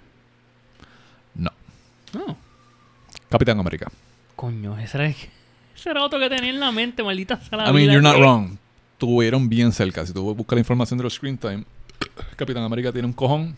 [3.30, 3.88] Capitán América.
[4.36, 7.74] Coño, ese era, ese era otro que tenía en la mente, maldita sea la I
[7.74, 7.94] mean, vida.
[7.94, 8.58] you're not wrong.
[8.98, 10.06] Tuvieron bien cerca.
[10.06, 11.64] Si tú buscas la información de los screen time,
[12.36, 13.58] Capitán América tiene un cojón,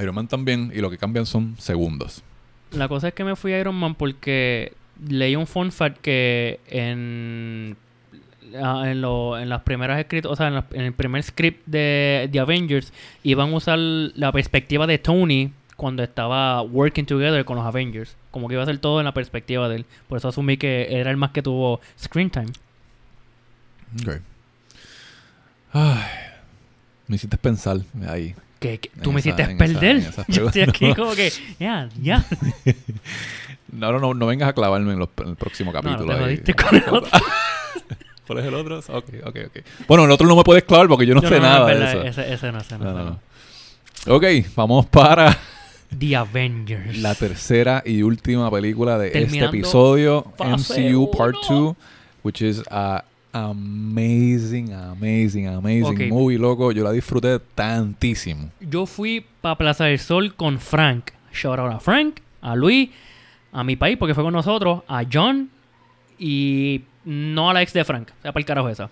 [0.00, 2.22] Iron Man también, y lo que cambian son segundos.
[2.72, 4.72] La cosa es que me fui a Iron Man porque
[5.08, 7.76] leí un fun fact que en,
[8.60, 11.62] ah, en, lo- en las primeras escritos, o sea, en, la- en el primer script
[11.66, 12.92] de The Avengers,
[13.22, 18.16] iban a usar la perspectiva de Tony cuando estaba working together con los Avengers.
[18.30, 19.86] Como que iba a ser todo en la perspectiva de él.
[20.08, 22.48] Por eso asumí que era el más que tuvo screen time.
[24.02, 24.20] Ok.
[25.72, 26.02] Ay,
[27.06, 27.78] me hiciste pensar
[28.08, 28.34] ahí.
[28.58, 30.02] Que, que tú me esa- hiciste esa- perder.
[30.28, 32.24] Yo estoy aquí como que, ya, ya.
[33.72, 36.06] No, no, no, no vengas a clavarme en, los- en el próximo No, capítulo.
[36.06, 36.22] no te ahí.
[36.24, 37.10] jodiste con el otro.
[38.26, 38.78] ¿Cuál es el otro?
[38.78, 39.58] Ok, ok, ok.
[39.88, 41.78] Bueno, el otro no me puedes clavar porque yo no Yo sé no, nada es
[41.78, 42.02] de eso.
[42.02, 43.20] Ese, ese no, ese no, No, ese no, no.
[44.06, 44.14] no.
[44.14, 44.24] Ok,
[44.54, 45.36] vamos para
[45.98, 46.98] The Avengers.
[46.98, 51.76] la tercera y última película de este episodio, MCU Part uno.
[51.76, 51.76] 2,
[52.22, 56.00] which is a amazing, amazing, amazing Ok.
[56.08, 56.72] movie, loco.
[56.72, 58.50] Yo la disfruté tantísimo.
[58.60, 61.10] Yo fui para Plaza del Sol con Frank.
[61.32, 62.90] Shout out a Frank, a Luis,
[63.52, 65.50] a mi país porque fue con nosotros, a John
[66.18, 68.08] y no a la ex de Frank.
[68.18, 68.88] O sea, para el carajo esa.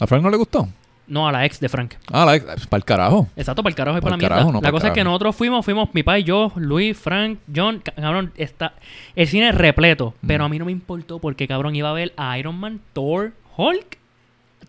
[0.00, 0.68] ¿A Frank no le gustó?
[1.08, 1.94] No a la ex de Frank.
[2.12, 3.28] Ah, la, para el carajo.
[3.36, 4.52] Exacto, para el carajo y para la carajo, mierda.
[4.60, 7.92] no la cosa es que nosotros fuimos, fuimos mi país, yo, Luis, Frank, John, ca-
[7.92, 8.74] cabrón, está
[9.14, 10.46] el cine es repleto, pero Mm.
[10.46, 13.98] a mí no me importó porque cabrón iba a ver a Iron Man, Thor, Hulk,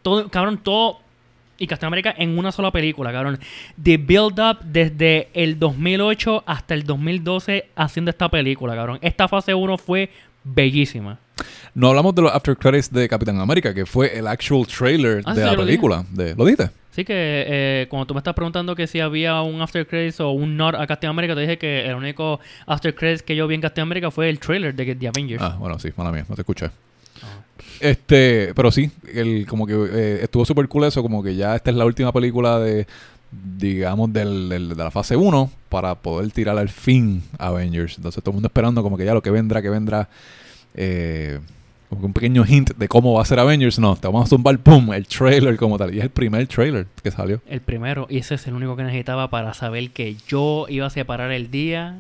[0.03, 0.99] todo, cabrón, todo
[1.57, 3.39] y Captain América en una sola película, cabrón.
[3.81, 8.99] The build up desde el 2008 hasta el 2012 haciendo esta película, cabrón.
[9.01, 10.11] Esta fase 1 fue
[10.43, 11.17] bellísima.
[11.75, 15.33] No hablamos de los after credits de Capitán América, que fue el actual trailer Ah,
[15.33, 16.05] de sí, la lo película.
[16.11, 16.69] De, ¿Lo diste?
[16.91, 17.13] Así que
[17.47, 20.73] eh, cuando tú me estás preguntando que si había un after credits o un nod
[20.73, 23.83] a Captain America, te dije que el único after credits que yo vi en Captain
[23.83, 25.41] America fue el trailer de The Avengers.
[25.43, 26.65] Ah, bueno, sí, mala mía, no te escuché.
[27.21, 27.43] Ah.
[27.79, 31.69] Este, pero sí, el, como que eh, estuvo súper cool eso, como que ya esta
[31.69, 32.87] es la última película de,
[33.31, 37.97] digamos, del, del- de la fase 1 para poder tirar al fin Avengers.
[37.97, 40.09] Entonces todo el mundo esperando como que ya lo que vendrá, que vendrá,
[40.77, 41.39] eh,
[41.89, 43.79] un pequeño hint de cómo va a ser Avengers.
[43.79, 45.93] No, te vamos a zumbar, pum, el trailer como tal.
[45.93, 47.41] Y es el primer trailer que salió.
[47.47, 50.89] El primero, y ese es el único que necesitaba para saber que yo iba a
[50.89, 51.97] separar el día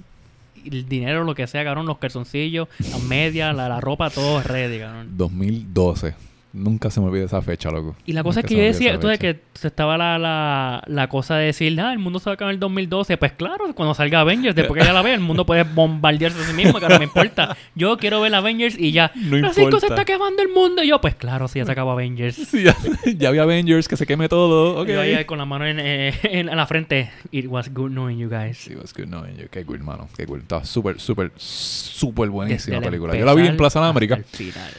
[0.65, 4.79] el dinero, lo que sea, cabrón, los calzoncillos, las medias, la, la ropa, todo ready,
[4.79, 5.17] cabrón.
[5.17, 6.26] 2012.
[6.57, 7.95] Nunca se me olvida esa fecha, loco.
[8.05, 8.67] Y la cosa Nunca es que se yo
[8.97, 9.17] decía, fecha.
[9.17, 12.35] que se estaba la, la, la cosa de decir, ah, el mundo se va a
[12.35, 13.17] acabar en el 2012.
[13.17, 16.43] Pues claro, cuando salga Avengers, después que ya la vea, el mundo puede bombardearse a
[16.45, 17.55] sí mismo, que no me importa.
[17.75, 19.11] Yo quiero ver Avengers y ya.
[19.15, 19.85] No Francisco se importa.
[19.87, 20.83] está quemando el mundo.
[20.83, 22.35] Y yo, pues claro, sí, ya se acabó Avengers.
[22.47, 22.75] Sí, ya,
[23.17, 24.81] ya vi Avengers, que se queme todo.
[24.81, 24.89] Ok.
[24.89, 27.11] Y yo ahí con la mano en, eh, en la frente.
[27.31, 28.57] It was good knowing you guys.
[28.57, 29.47] Sí, was good knowing you.
[29.51, 30.07] Qué cool, mano.
[30.15, 30.39] Qué cool.
[30.39, 33.15] Estaba súper, súper, súper buenísima película.
[33.15, 34.19] Yo la vi en Plaza de América.
[34.31, 34.71] final.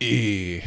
[0.00, 0.58] Y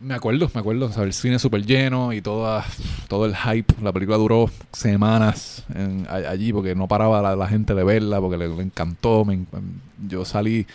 [0.00, 2.64] me acuerdo, me acuerdo, o sea, el cine súper lleno y toda,
[3.08, 3.74] todo el hype.
[3.82, 8.38] La película duró semanas en- allí porque no paraba la, la gente de verla, porque
[8.38, 9.24] le, le encantó.
[9.24, 9.40] me
[10.08, 10.66] yo salí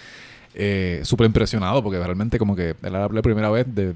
[0.54, 3.94] eh, súper impresionado porque realmente como que era la primera vez de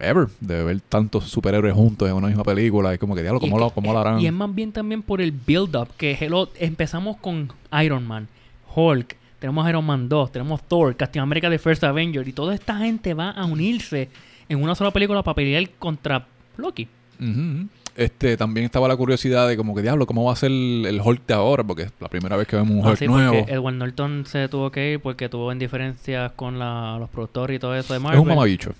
[0.00, 2.92] ever de ver tantos superhéroes juntos en una misma película.
[2.94, 4.20] Y como que, diablo, ¿cómo, es lo, cómo lo harán?
[4.20, 5.88] Y es más bien también por el build-up.
[5.96, 7.52] Que hello, empezamos con
[7.82, 8.26] Iron Man,
[8.74, 12.26] Hulk, tenemos Iron Man 2, tenemos Thor, Captain America The First Avenger.
[12.26, 14.08] Y toda esta gente va a unirse
[14.52, 16.26] en una sola película para pelear contra
[16.56, 16.88] Loki.
[17.20, 17.66] Ujú.
[17.94, 21.00] Este, también estaba la curiosidad de como que, diablo, ¿cómo va a ser el, el
[21.00, 21.62] Hulk de ahora?
[21.62, 23.44] Porque es la primera vez que vemos un Hulk Ah, sí, nuevo.
[23.48, 27.74] Edward Norton se tuvo que ir porque tuvo indiferencias con la- los productores y todo
[27.76, 28.20] eso de Es Marvel.
[28.20, 28.72] un mamabicho.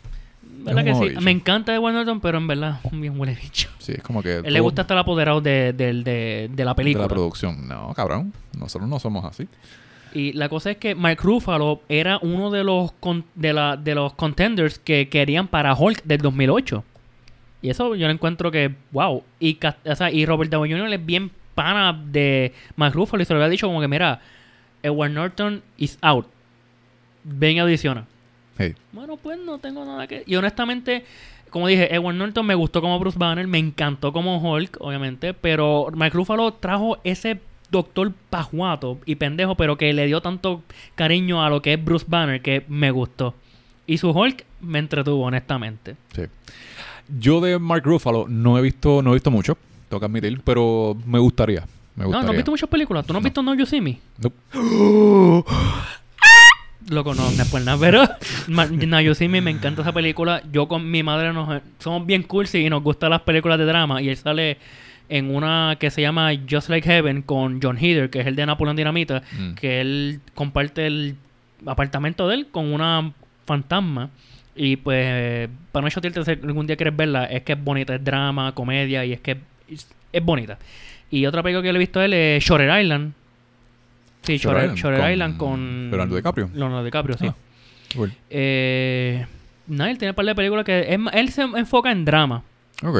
[0.64, 1.24] ¿Verdad es que un sí?
[1.24, 3.68] Me encanta Edward Norton, pero en verdad, un bien huele bicho.
[3.78, 4.36] Sí, es como que...
[4.36, 7.02] Él le todo- gusta estar apoderado de, del- de- de la película.
[7.04, 7.68] De la producción.
[7.68, 8.32] No, cabrón.
[8.58, 9.46] Nosotros no somos así.
[10.14, 13.94] Y la cosa es que Mark Ruffalo era uno de los con- de, la, de
[13.94, 16.84] los contenders que querían para Hulk del 2008.
[17.62, 19.22] Y eso yo lo encuentro que, wow.
[19.40, 20.93] Y, o sea, y Robert Downey Jr.
[20.93, 24.20] es bien pana de Mark Ruffalo y se lo había dicho como que, mira,
[24.82, 26.26] Edward Norton is out.
[27.24, 28.05] Ven y audiciona.
[28.59, 28.74] Hey.
[28.93, 30.24] Bueno, pues no tengo nada que...
[30.26, 31.05] Y honestamente,
[31.51, 35.89] como dije, Edward Norton me gustó como Bruce Banner, me encantó como Hulk, obviamente, pero
[35.94, 37.39] Mark Ruffalo trajo ese
[37.72, 40.62] doctor pajuato y pendejo, pero que le dio tanto
[40.94, 43.34] cariño a lo que es Bruce Banner que me gustó.
[43.86, 45.96] Y su Hulk me entretuvo, honestamente.
[46.14, 46.22] Sí.
[47.18, 49.58] Yo de Mark Ruffalo no he visto, no he visto mucho,
[49.88, 51.62] tengo que admitir, pero me gustaría.
[51.96, 52.24] Me No, gustaría.
[52.26, 53.04] no has visto muchas películas.
[53.06, 53.26] ¿Tú no has No.
[53.26, 53.98] visto No You See Me?
[54.18, 54.36] Nope.
[56.88, 58.02] Loco, no, no es por nada, pero
[58.48, 60.42] Now You See Me me encanta esa película.
[60.52, 64.02] Yo con mi madre nos somos bien cursi y nos gustan las películas de drama.
[64.02, 64.58] Y él sale
[65.08, 68.46] en una que se llama Just Like Heaven con John Heather, que es el de
[68.46, 69.54] Napoleón Dinamita, Mm.
[69.54, 71.16] que él comparte el
[71.66, 73.12] apartamento de él con una
[73.46, 74.10] fantasma.
[74.54, 78.04] Y pues, para no chotearte, si algún día quieres verla, es que es bonita, es
[78.04, 79.38] drama, comedia y es que
[79.68, 80.58] es, es bonita.
[81.10, 83.12] Y otra película que le he visto a él es Shorter Island.
[84.22, 85.90] Sí, Shore Shorter, Island, con Island con...
[85.90, 86.50] Leonardo DiCaprio.
[86.54, 87.26] Leonardo DiCaprio, sí.
[87.28, 87.34] Ah,
[87.96, 88.12] cool.
[88.30, 89.26] Eh,
[89.66, 90.80] no, él tiene un par de películas que...
[90.94, 92.42] es él se enfoca en drama.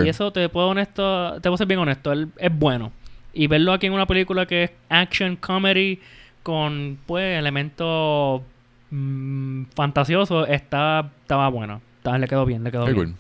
[0.05, 1.35] Y eso te puedo honesto...
[1.35, 2.13] Te puedo ser bien honesto.
[2.13, 2.93] Él es bueno.
[3.35, 5.99] Y verlo aquí en una película que es action comedy
[6.43, 8.43] con, pues, elementos
[8.91, 11.81] mm, fantasiosos, está, estaba bueno.
[12.19, 12.97] Le quedó bien, le quedó bien.
[12.97, 13.15] cool.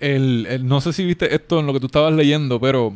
[0.00, 2.94] El, el- no sé si viste esto en lo que tú estabas leyendo, pero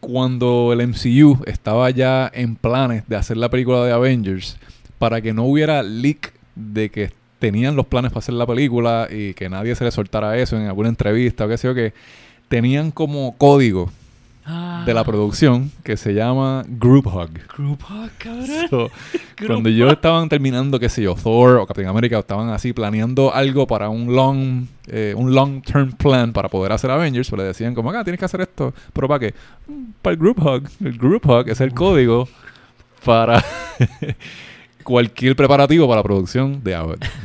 [0.00, 4.56] cuando el MCU estaba ya en planes de hacer la película de Avengers,
[4.98, 9.34] para que no hubiera leak de que tenían los planes para hacer la película y
[9.34, 11.92] que nadie se le soltara eso en alguna entrevista o qué sé yo, que
[12.48, 13.90] tenían como código
[14.50, 17.28] Ah, de la producción que se llama Group Hug.
[17.54, 18.46] Group hug, cabrón.
[18.70, 18.90] So,
[19.46, 23.34] cuando ellos estaban terminando, qué sé yo, Thor o Captain America, o estaban así planeando
[23.34, 27.44] algo para un long, eh, un long term plan para poder hacer Avengers, pues le
[27.48, 29.34] decían como, ah, tienes que hacer esto, pero ¿para qué?
[29.66, 30.62] "Mm, Para el group hug.
[30.82, 32.26] El group hug es el código
[33.04, 33.44] para
[34.88, 36.74] cualquier preparativo para la producción de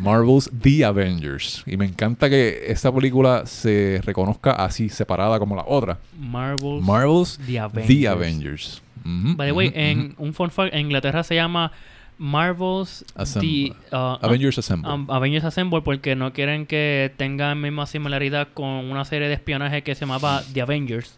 [0.02, 1.64] Marvel's The Avengers.
[1.65, 5.98] Y me encanta que esta película se reconozca así, separada como la otra.
[6.19, 7.88] Marvel's Marvel's The Avengers.
[7.88, 8.81] The Avengers.
[9.06, 11.72] Ujú, By the way, en un fun fact, en Inglaterra se llama
[12.18, 13.73] Marvel's Assemble.
[13.90, 14.91] The, uh, Avengers Assemble.
[14.91, 19.84] um, Avengers Assemble porque no quieren que tenga misma similaridad con una serie de espionaje
[19.84, 21.15] que se llamaba The Avengers.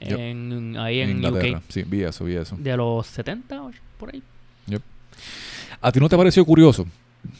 [0.00, 0.18] Yep.
[0.18, 1.58] En, ahí en, Inglaterra.
[1.58, 1.64] UK.
[1.68, 2.56] Sí, vi eso, vi eso.
[2.58, 4.22] De los 70 o por ahí.
[5.80, 6.86] ¿A ti no te pareció curioso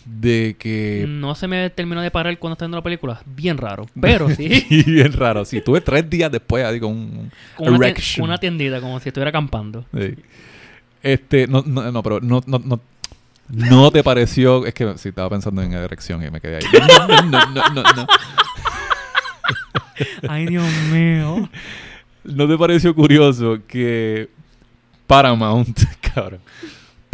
[0.05, 1.05] de que...
[1.09, 3.21] No se me terminó de parar cuando estaba viendo la película.
[3.25, 3.87] Bien raro.
[4.01, 4.67] Pero sí.
[4.87, 5.61] Bien raro, sí.
[5.61, 7.33] Tuve tres días después, así con un...
[7.57, 9.85] con una, una tiendita como si estuviera acampando.
[9.97, 10.15] sí.
[11.03, 12.81] Este, no, no, no, pero no, no, no,
[13.49, 14.67] no te pareció...
[14.67, 16.63] Es que sí, estaba pensando en erección y me quedé ahí.
[16.99, 18.07] No, no, no, no.
[20.29, 21.49] Ay, Dios mío.
[22.25, 24.29] ¿No te pareció curioso que
[25.07, 25.79] Paramount,
[26.15, 26.41] cabrón,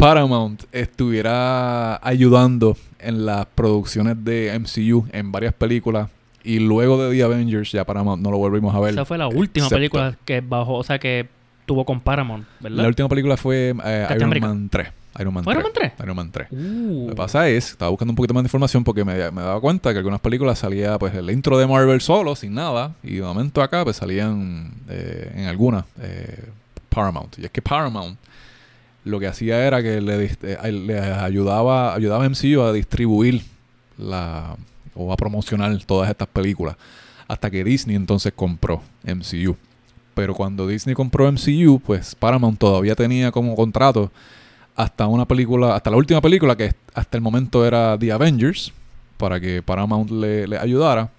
[0.03, 6.09] Paramount estuviera ayudando en las producciones de MCU en varias películas
[6.43, 8.91] y luego de The Avengers ya Paramount no lo volvimos a ver?
[8.91, 11.29] Esa fue la última Excepto- película que bajó, o sea, que
[11.65, 12.81] tuvo con Paramount, ¿verdad?
[12.83, 14.47] La última película fue eh, Iron America.
[14.47, 14.87] Man 3.
[15.19, 15.63] Iron Man ¿Fue 3.
[15.63, 15.93] Iron Man 3?
[16.03, 16.47] Iron Man 3.
[16.51, 17.03] Uh.
[17.05, 19.61] Lo que pasa es, estaba buscando un poquito más de información porque me, me daba
[19.61, 23.21] cuenta que algunas películas salía pues el intro de Marvel solo, sin nada, y de
[23.21, 26.43] momento acá pues salían eh, en algunas eh,
[26.89, 27.39] Paramount.
[27.39, 28.17] Y es que Paramount
[29.03, 33.43] lo que hacía era que le, eh, ayudaba, ayudaba a MCU a distribuir
[33.97, 34.55] la
[34.95, 36.75] o a promocionar todas estas películas
[37.27, 39.55] hasta que Disney entonces compró MCU.
[40.13, 44.11] Pero cuando Disney compró MCU, pues Paramount todavía tenía como contrato
[44.75, 48.71] hasta una película, hasta la última película que hasta el momento era The Avengers,
[49.17, 51.09] para que Paramount le, le ayudara.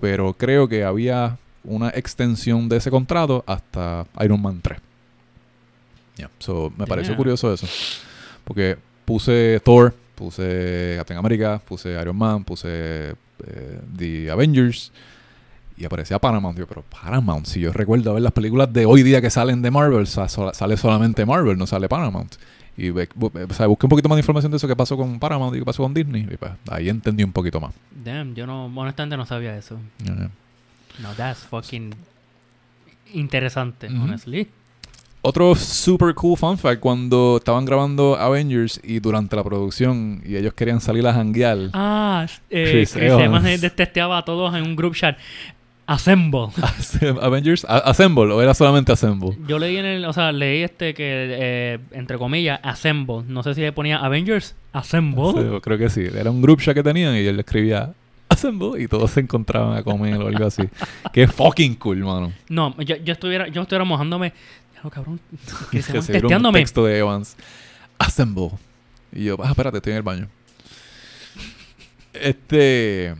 [0.00, 4.78] Pero creo que había una extensión de ese contrato hasta Iron Man 3.
[6.18, 7.66] Yeah, so, me pareció curioso eso.
[8.44, 13.10] Porque puse Thor, puse Captain America, puse Iron Man, puse
[13.46, 14.92] eh, The Avengers
[15.76, 16.58] y aparecía Paramount.
[16.58, 19.70] Yo, pero Paramount, si yo recuerdo ver las películas de hoy día que salen de
[19.70, 22.34] Marvel, sale solamente Marvel, no sale Paramount.
[22.76, 25.18] Y bu- o sea, busqué un poquito más de información de eso que pasó con
[25.18, 26.26] Paramount y que pasó con Disney.
[26.30, 27.74] Y pues ahí entendí un poquito más.
[28.04, 29.78] Damn, yo no, honestamente no sabía eso.
[30.04, 30.30] Yeah, yeah.
[31.00, 31.94] No, that's fucking
[33.12, 34.02] interesante, Ujú.
[34.02, 34.48] honestly.
[35.28, 40.54] Otro super cool fun fact, cuando estaban grabando Avengers y durante la producción y ellos
[40.54, 41.68] querían salir a janguear.
[41.74, 43.24] Ah, eh, Chris Chris, Evans.
[43.44, 45.18] Evans detesteaba a todos en un group chat.
[45.84, 46.46] Assemble.
[47.20, 49.36] Avengers, Assemble, o era solamente Assemble.
[49.46, 53.22] Yo leí en el, o sea, leí este que, eh, entre comillas, Assemble.
[53.28, 55.32] No sé si le ponía Avengers Assemble.
[55.32, 56.06] Sí, creo que sí.
[56.10, 57.92] Era un group chat que tenían y él le escribía
[58.30, 60.62] Assemble y todos se encontraban a comer o algo así.
[61.12, 62.32] que fucking cool, mano.
[62.48, 64.32] No, yo, yo estuviera, yo estuviera mojándome.
[64.82, 65.20] Diablo, cabrón.
[65.70, 67.36] Chris Evans Recibir un texto de Evans.
[67.98, 68.50] Assemble.
[69.12, 70.28] Y yo, ah, espérate, estoy en el baño.
[72.12, 73.14] Este...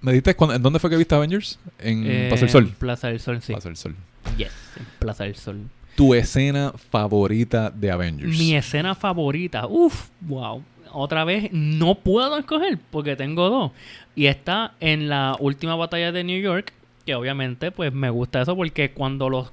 [0.00, 1.58] ¿Me dijiste cuándo- en dónde fue que viste Avengers?
[1.78, 2.74] En Eh, Plaza del Sol.
[2.78, 3.52] Plaza del Sol, sí.
[3.52, 3.96] Plaza del Sol.
[4.36, 5.60] Yes, en Plaza del Sol.
[5.96, 8.38] Tu escena favorita de Avengers.
[8.38, 9.66] Mi escena favorita.
[9.66, 10.62] Uf, wow.
[10.92, 13.72] Otra vez no puedo escoger porque tengo dos.
[14.14, 16.72] Y está en la última batalla de New York.
[17.04, 19.50] Que obviamente pues me gusta eso porque cuando los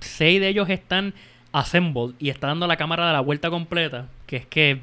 [0.00, 1.14] seis de ellos están
[1.52, 4.06] assembled y está dando la cámara de la vuelta completa.
[4.26, 4.80] Que es que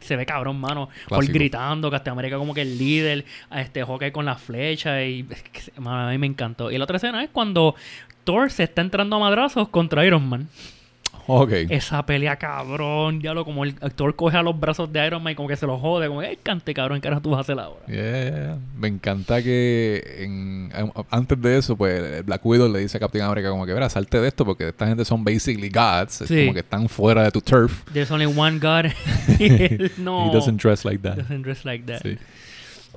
[0.00, 0.88] se ve cabrón, mano.
[1.08, 5.26] Por gritando, Captain América como que el líder, a este Hawkeye con la flecha y
[5.78, 6.70] mano, a mí me encantó.
[6.70, 7.74] Y la otra escena es cuando
[8.24, 10.48] Thor se está entrando a madrazos contra Iron Man.
[11.70, 15.32] Esa pelea cabrón, ya lo como el actor coge a los brazos de Iron Man
[15.32, 17.00] y como que se los jode, como, ¡ay, cante cabrón!
[17.00, 17.80] ¿Qué ahora tú vas a hacer ahora?
[17.86, 18.58] Yeah.
[18.78, 20.72] Me encanta que en-
[21.10, 24.20] antes de eso, pues Black Widow le dice a Captain America como que, verá, salte
[24.20, 26.22] de esto porque esta gente son basically gods.
[26.22, 27.84] Es como que están fuera de tu turf.
[27.92, 28.86] There's only one God.
[29.98, 30.28] no.
[30.28, 31.16] He doesn't dress like that.
[31.16, 32.02] doesn't dress like that.
[32.02, 32.16] Sí.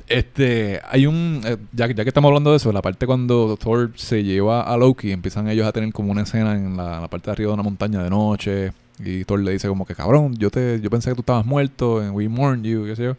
[0.07, 3.55] Este, hay un, eh, ya, que- ya que estamos hablando de eso, la parte cuando
[3.57, 7.07] Thor se lleva a Loki, empiezan ellos a tener como una escena en la, la
[7.07, 8.73] parte de arriba de una montaña de noche,
[9.03, 11.99] y Thor le dice como que, cabrón, yo te yo pensé que tú estabas muerto,
[11.99, 13.15] and we mourned you, qué sé yo.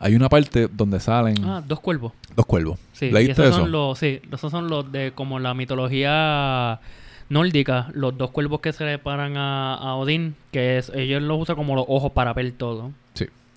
[0.00, 2.12] Hay una parte donde salen Ah, dos cuervos.
[2.34, 2.78] dos cuervos.
[2.92, 3.58] Sí, ¿Leíste esos eso?
[3.60, 6.80] son los, sí, esos son los de como la mitología
[7.28, 11.40] nórdica, los dos cuervos que se le paran a, a Odín, que es, ellos los
[11.40, 12.90] usan como los ojos para ver todo.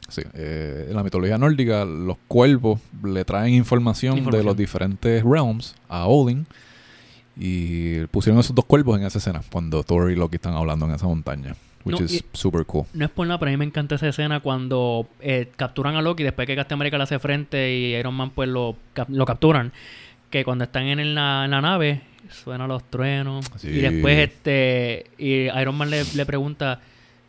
[0.09, 5.75] Sí, eh, en la mitología nórdica los cuervos le traen información, de los diferentes realms
[5.89, 6.45] a Odin
[7.39, 10.93] y pusieron esos dos cuervos en esa escena cuando Thor y Loki están hablando en
[10.95, 11.55] esa montaña,
[11.85, 12.85] which No, is super cool.
[12.93, 16.01] No es por nada, pero a mí me encanta esa escena cuando eh, capturan a
[16.01, 19.25] Loki después que Captain America le hace frente y Iron Man pues lo, cap- lo
[19.25, 19.71] capturan.
[20.29, 22.01] Que cuando están en la, en la nave
[22.31, 23.45] suenan los truenos.
[23.57, 23.67] Sí.
[23.69, 26.81] Y después este y Iron Man le, le pregunta,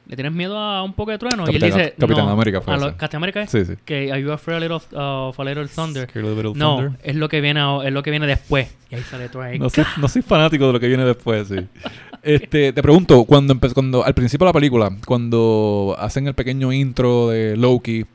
[0.09, 1.45] ¿le tienes miedo a un poco de trueno?
[1.47, 2.33] y él Capitán- dice, Capitán no.
[2.33, 2.97] América fue a lo- ese.
[2.97, 3.75] Captain America es Sí, sí.
[3.85, 4.97] que Are you afraid of, uh,
[5.29, 6.09] of a little thunder?
[6.15, 6.91] Little No, Thunder.
[7.03, 8.75] es lo que viene a- es lo que viene después.
[8.91, 9.59] Y ahí sale ahí.
[9.59, 11.57] No soy, no soy fanático de lo que viene después, sí.
[12.23, 17.29] Este, te pregunto, cuando cuando al principio de la película, cuando hacen el pequeño intro
[17.29, 18.07] de Loki,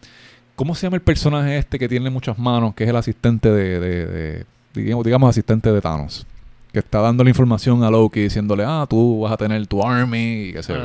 [0.55, 3.79] ¿cómo se llama el personaje este que tiene muchas manos, que es el asistente de,
[3.79, 6.27] de- de- digamos, digamos, asistente de Thanos?
[6.73, 10.47] Que está dando la información a Loki diciéndole, ah, tú vas a tener tu army
[10.47, 10.79] y qué sé yo.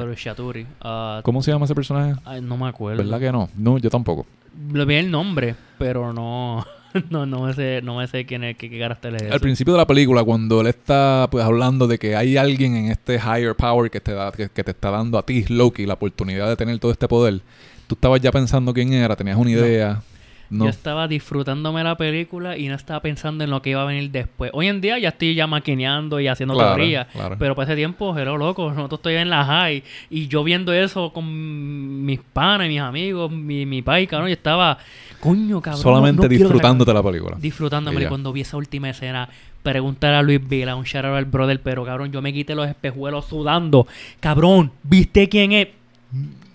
[0.85, 2.15] Uh, ¿Cómo se llama ese personaje?
[2.43, 3.03] no me acuerdo.
[3.03, 3.49] ¿Verdad que no?
[3.57, 4.27] No, yo tampoco.
[4.73, 6.63] Le vi el nombre, pero no,
[7.11, 9.73] no, no me sé, no me sé quién es, qué, qué carácter es Al principio
[9.75, 13.55] de la película, cuando él está pues hablando de que hay alguien en este higher
[13.55, 16.57] power que te, da, que, que te está dando a ti, Loki, la oportunidad de
[16.57, 17.41] tener todo este poder,
[17.87, 19.95] tú estabas ya pensando quién era, tenías una idea.
[19.95, 20.18] No.
[20.51, 24.11] Yo estaba disfrutándome la película y no estaba pensando en lo que iba a venir
[24.11, 24.51] después.
[24.55, 27.07] Hoy en día ya estoy ya maquineando y haciendo Claro, teorías.
[27.09, 27.37] claro.
[27.39, 28.71] Pero para ese tiempo, era loco.
[28.71, 29.83] Nosotros estoy en la high.
[30.09, 34.31] Y yo viendo eso con mis panas y mis amigos, mi, mi pai, cabrón.
[34.31, 34.79] Y estaba,
[35.21, 35.83] coño, cabrón.
[35.83, 37.37] Solamente no disfrutándote la película.
[37.39, 39.29] disfrutándome Y cuando vi esa última escena
[39.63, 42.69] preguntar a Luis Vila un shout out al brother pero cabrón yo me quité los
[42.69, 43.87] espejuelos sudando
[44.21, 45.69] cabrón viste quién es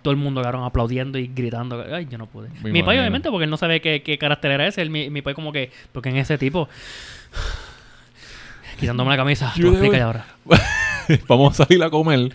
[0.03, 1.83] todo el mundo cabrón aplaudiendo y gritando.
[1.91, 2.49] Ay, yo no pude.
[2.63, 4.81] Mi pai, obviamente, porque él no sabe qué, qué carácter era ese.
[4.83, 6.69] Él, mi, mi pai, como que, porque en ese tipo,
[8.79, 10.25] quitándome la camisa, tú debo- explícale ahora.
[11.27, 12.31] Vamos a salir a comer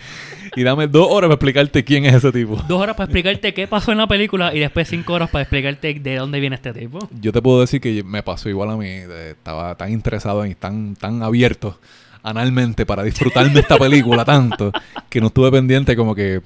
[0.54, 2.56] y dame dos horas para explicarte quién es ese tipo.
[2.68, 5.94] Dos horas para explicarte qué pasó en la película y después cinco horas para explicarte
[5.94, 6.98] de dónde viene este tipo.
[7.18, 8.88] Yo te puedo decir que me pasó igual a mí.
[8.88, 11.78] de- Estaba tan interesado y tan, tan abierto
[12.22, 14.70] analmente para disfrutarme esta película tanto
[15.08, 16.42] que no estuve pendiente como que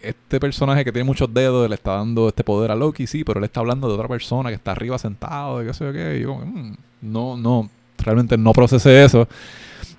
[0.00, 3.38] este personaje que tiene muchos dedos le está dando este poder a Loki, sí, pero
[3.38, 6.18] él está hablando de otra persona que está arriba sentado y qué sé yo qué.
[6.18, 9.28] Y yo, mm, no, no, realmente no procesé eso.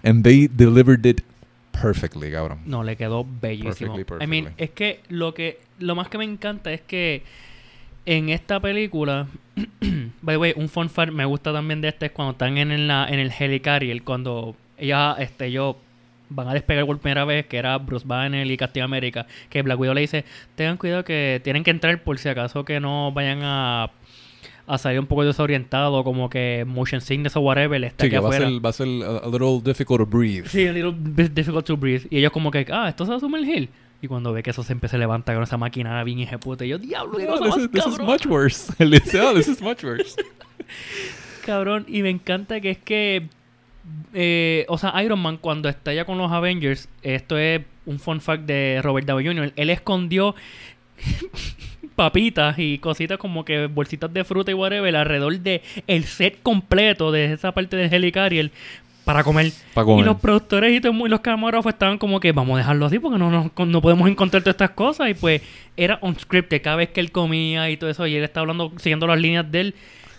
[0.04, 1.22] And they delivered it
[1.82, 2.60] perfectly, cabrón.
[2.66, 3.96] No, le quedó bellísimo.
[3.96, 4.64] Perfectly, I mean, perfectly.
[4.66, 7.24] es que lo que lo más que me encanta es que
[8.06, 9.28] en esta película,
[10.22, 12.72] by the way, un fun fact me gusta también de este es cuando están en,
[12.72, 15.76] el- la, en el helicarrier, cuando ella, este, ellos
[16.30, 19.80] van a despegar por primera vez, que era Bruce Banner y Captain América, que Black
[19.80, 20.26] Widow le dice,
[20.56, 23.92] tengan cuidado que tienen que entrar por si acaso que no vayan a,
[24.68, 28.20] a salir un poco desorientados, como que motion sickness o whatever, está Sí, aquí que
[28.20, 28.50] va a, afuera.
[28.52, 30.48] ser, va a ser a, a little difficult to breathe.
[30.48, 32.08] Sí, a little bit difficult to breathe.
[32.10, 33.70] Y ellos como que, ah, esto se va a sumergir.
[34.02, 36.68] Y cuando ve que eso se empieza a levantar con esa máquina bien hijeputa, y
[36.70, 38.72] yo, diablo, cosa this, is, this is much worse.
[38.78, 40.16] Él dice, oh, this is much worse.
[41.46, 41.86] cabrón.
[41.88, 43.28] Y me encanta que es que,
[44.14, 48.22] eh, o sea, Iron Man cuando está ya con los Avengers, esto es un fun
[48.22, 50.36] fact de Robert Downey Jr., él escondió
[51.96, 57.12] papitas y cositas como que bolsitas de fruta y whatever alrededor de el set completo
[57.12, 58.52] de esa parte del Helicarrier
[59.08, 59.54] para comer.
[59.74, 60.04] Para comer.
[60.04, 63.32] Y los productores y, los camarógrafos estaban como que vamos a dejarlo así porque no,
[63.32, 65.10] no, no podemos encontrar todas estas cosas.
[65.10, 65.42] Y pues
[65.78, 68.06] era unscripted cada vez que él comía y todo eso.
[68.06, 69.76] Y él estaba hablando, siguiendo las líneas de él.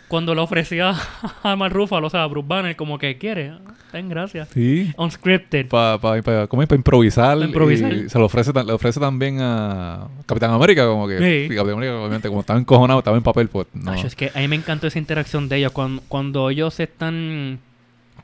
[0.08, 0.94] Cuando le ofrecía
[1.42, 3.52] a Mark Ruffalo, o sea, a Bruce Banner, como que quiere.
[3.92, 4.48] Ten gracias.
[4.48, 4.92] Sí.
[4.96, 5.68] Unscripted.
[5.68, 6.68] Para pa, pa- ¿cómo es?
[6.68, 7.38] Pa improvisar.
[7.38, 7.92] Improvisar.
[7.92, 11.18] y se lo ofrece, le ofrece también a Capitán América, como que.
[11.18, 11.54] Sí.
[11.54, 13.92] Capitán América, obviamente, como estaba encojonado, estaba en papel, pues no.
[13.92, 15.72] Nacho, es que a mí me encantó esa interacción de ellos.
[15.72, 17.58] Cuando, cuando ellos están.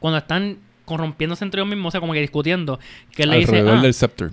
[0.01, 2.79] Cuando están corrompiéndose entre ellos mismos, o sea, como que discutiendo.
[3.15, 3.61] Que él le dice.
[3.61, 4.31] "Ah, del scepter.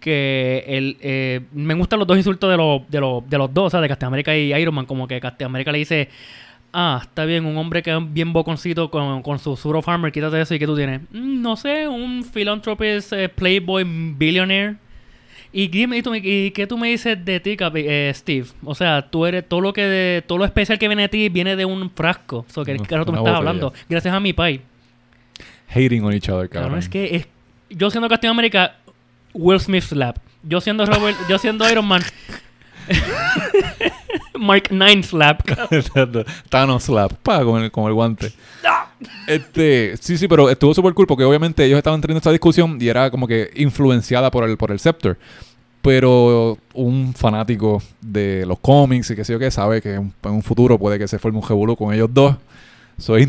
[0.00, 3.66] Que el, eh, me gustan los dos insultos de los, de los, de los dos,
[3.66, 6.08] o sea, de Captain America y Iron Man, como que Captain America le dice,
[6.80, 10.12] ah, está bien, un hombre que es bien boconcito con, con su suit of armor,
[10.12, 14.76] quítate eso y que tú tienes, "Mm, no sé, un philanthropist, eh, playboy, billionaire.
[15.52, 18.46] Y, dime, y, tú me- y qué tú me dices de ti, eh, Steve?
[18.64, 21.28] O sea, tú eres todo lo que de, todo lo especial que viene de ti
[21.30, 22.44] viene de un frasco.
[22.48, 23.72] So, que Una- claro, tú me estás hablando.
[23.88, 24.60] Gracias a mi pai.
[25.74, 26.78] Hating on each other, Cabrón, cabrón.
[26.78, 27.28] es que es,
[27.70, 28.76] yo siendo Captain America,
[29.34, 30.18] Will Smith slap.
[30.42, 32.02] Yo siendo Robert, yo siendo Iron Man,
[34.38, 35.42] Mark 9 slap.
[36.48, 38.32] Thanos slap, pa, con el, con el guante.
[39.26, 42.88] Este, sí, sí, pero estuvo súper cool porque obviamente ellos estaban teniendo esta discusión y
[42.88, 45.18] era como que influenciada por el, por el Scepter.
[45.82, 50.14] Pero un fanático de los cómics y que sé yo qué sabe que en un,
[50.24, 52.36] en un futuro puede que se forme un revolú con ellos dos.
[52.98, 53.28] So, es,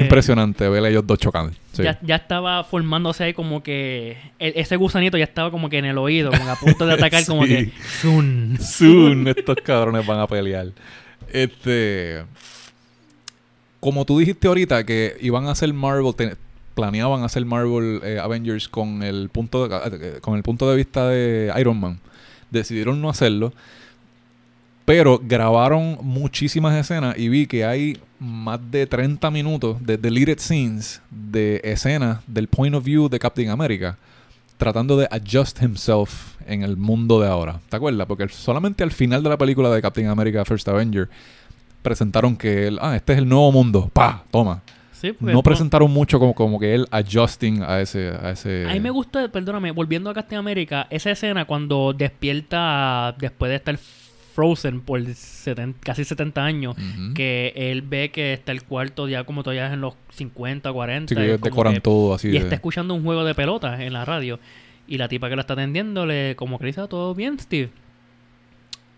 [0.00, 1.52] impresionante ver a ellos dos chocando.
[1.72, 1.84] Sí.
[1.84, 5.84] Ya, ya estaba formándose ahí como que el- ese gusanito ya estaba como que en
[5.84, 8.58] el oído, como a punto de atacar, como que soon.
[8.60, 10.66] Soon estos cabrones van a pelear.
[11.32, 12.24] Este.
[13.78, 16.36] Como tú dijiste ahorita que iban a hacer Marvel, te-
[16.74, 21.08] planeaban hacer Marvel eh, Avengers con el punto de, eh, con el punto de vista
[21.08, 21.98] de Iron Man.
[22.50, 23.52] Decidieron no hacerlo.
[24.84, 31.00] Pero grabaron muchísimas escenas y vi que hay más de 30 minutos de deleted scenes
[31.10, 33.96] de escenas del point of view de Captain America
[34.60, 37.60] tratando de adjust himself en el mundo de ahora.
[37.70, 38.06] ¿Te acuerdas?
[38.06, 41.08] Porque solamente al final de la película de Captain America First Avenger
[41.80, 43.90] presentaron que él, ah, este es el nuevo mundo.
[43.92, 44.22] ¡Pa!
[44.30, 44.62] Toma.
[44.92, 48.10] Sí, No presentaron mucho como, como que él adjusting a ese...
[48.10, 53.14] A ese A mí me gusta, perdóname, volviendo a Captain America, esa escena cuando despierta
[53.18, 53.78] después de estar
[54.34, 56.76] frozen por 70 casi 70 años,
[57.14, 61.08] que él ve que está el cuarto ya como todavía es en los 50, 40.
[61.08, 62.28] Sí, que decoran que- todo así.
[62.28, 64.38] Y de- está escuchando un juego de pelotas en la radio.
[64.88, 67.38] Y la tipa que lo está atendiendo le como que le dice, "Ah, ¿todo bien,
[67.38, 67.70] Steve?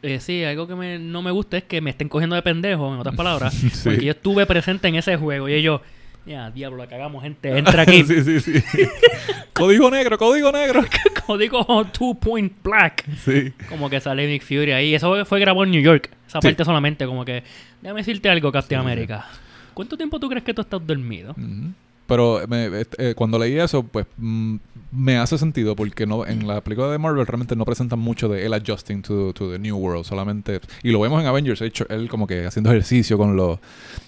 [0.03, 2.93] Eh, sí, algo que me- no me gusta es que me estén cogiendo de pendejo,
[2.93, 3.55] en otras palabras.
[3.73, 3.81] Sí.
[3.85, 5.49] Porque yo estuve presente en ese juego.
[5.49, 5.81] Y ellos,
[6.27, 7.57] ya, diablo, la cagamos, gente.
[7.59, 8.05] Entra aquí.
[8.05, 8.53] sí, sí, sí.
[9.53, 10.85] código negro, código negro.
[11.27, 13.05] Como digo, Two Point Black.
[13.24, 13.53] sí.
[13.69, 14.94] Como que sale Nick Fury ahí.
[14.94, 16.11] Eso fue grabado en New York.
[16.27, 16.49] Esa Sí.
[16.49, 17.07] parte solamente.
[17.07, 17.43] Como que,
[17.81, 18.90] déjame decirte algo, Captain Sí, sí.
[18.93, 19.27] America.
[19.74, 21.32] ¿Cuánto tiempo tú crees que tú estás dormido?
[21.32, 21.73] Ujú.
[22.12, 24.56] Pero me- este, eh, cuando leí eso, pues mm,
[24.90, 28.44] me hace sentido porque no en la película de Marvel realmente no presentan mucho de
[28.44, 32.10] él adjusting to, to the new world, solamente y lo vemos en Avengers, hecho, él
[32.10, 33.59] como que haciendo ejercicio con los,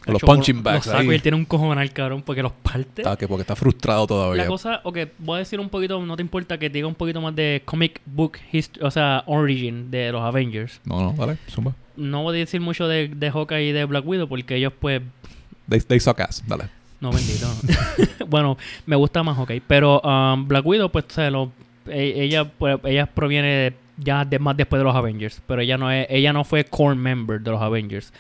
[0.05, 1.09] con los punching Los bags saco ahí.
[1.09, 3.01] y él tiene un cojonal, cabrón, porque los parte.
[3.01, 4.43] Está que porque está frustrado todavía.
[4.43, 6.95] La cosa, ok, voy a decir un poquito, no te importa que te diga un
[6.95, 10.83] poquito más de comic book history, o sea, origin de los Avengers.
[10.85, 11.75] No, no, dale, zumba.
[11.97, 15.01] No voy a decir mucho de, de Hawkeye y de Black Widow porque ellos pues
[15.67, 16.65] They, they suck ass, dale.
[17.01, 17.47] No, bendito.
[18.29, 18.57] bueno,
[18.87, 19.63] me gusta más Hawkeye.
[19.67, 21.53] Pero um, Black Widow, pues, se lo,
[21.87, 25.43] e- ella, pues, ella proviene de- ya de, más después de los Avengers.
[25.47, 28.13] Pero ella no es, ella no fue core member de los Avengers.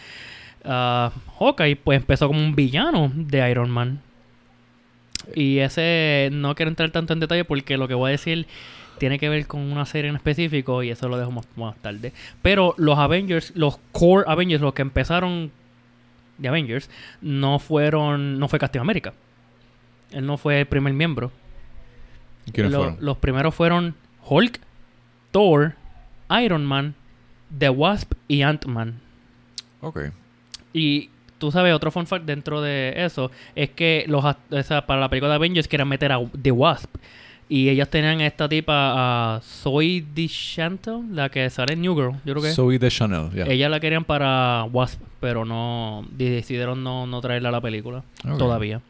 [0.64, 4.00] Ah, Hawkeye, pues, empezó como un villano de Iron Man.
[5.34, 8.46] Y ese, no quiero entrar tanto en detalle porque lo que voy a decir
[8.98, 12.12] tiene que ver con una serie en específico y eso lo dejo más, más tarde.
[12.42, 15.50] Pero los Avengers, los core Avengers, los que empezaron
[16.38, 16.90] de Avengers,
[17.20, 19.12] no fueron, no fue Captain América.
[20.10, 21.30] Él no fue el primer miembro.
[22.46, 22.96] ¿Y ¿Quiénes Lo- fueron?
[23.00, 23.94] Los primeros fueron
[24.26, 24.60] Hulk,
[25.30, 25.74] Thor,
[26.42, 26.94] Iron Man,
[27.56, 29.00] The Wasp y Ant-Man.
[29.80, 30.00] Ok.
[30.72, 34.86] Y tú sabes, otro fun fact dentro de eso es que los act- o sea,
[34.86, 36.96] para la película de Avengers querían meter a The Wasp.
[37.54, 42.32] Y ellos tenían esta tipa, a Zoe DeChantel, la que sale en New Girl, yo
[42.34, 42.50] creo que.
[42.52, 43.44] Zoe de Chanel, ya.
[43.44, 48.02] Ella la querían para Wasp, pero no decidieron no, no traerla a la película
[48.38, 48.80] todavía.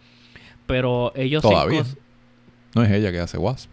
[0.66, 1.84] Pero ellos Todavía.
[1.84, 2.00] cinco-
[2.74, 3.68] No es ella que hace Wasp.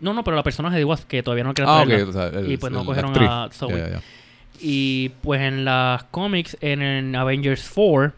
[0.00, 2.08] No, no, pero la personaje de Wasp que todavía no querían Ah, traerla.
[2.08, 3.28] o sea, el- Y pues no el- la cogieron actriz.
[3.30, 4.00] a Zoe.
[4.60, 8.12] Y pues en las cómics, en, el Avengers 4,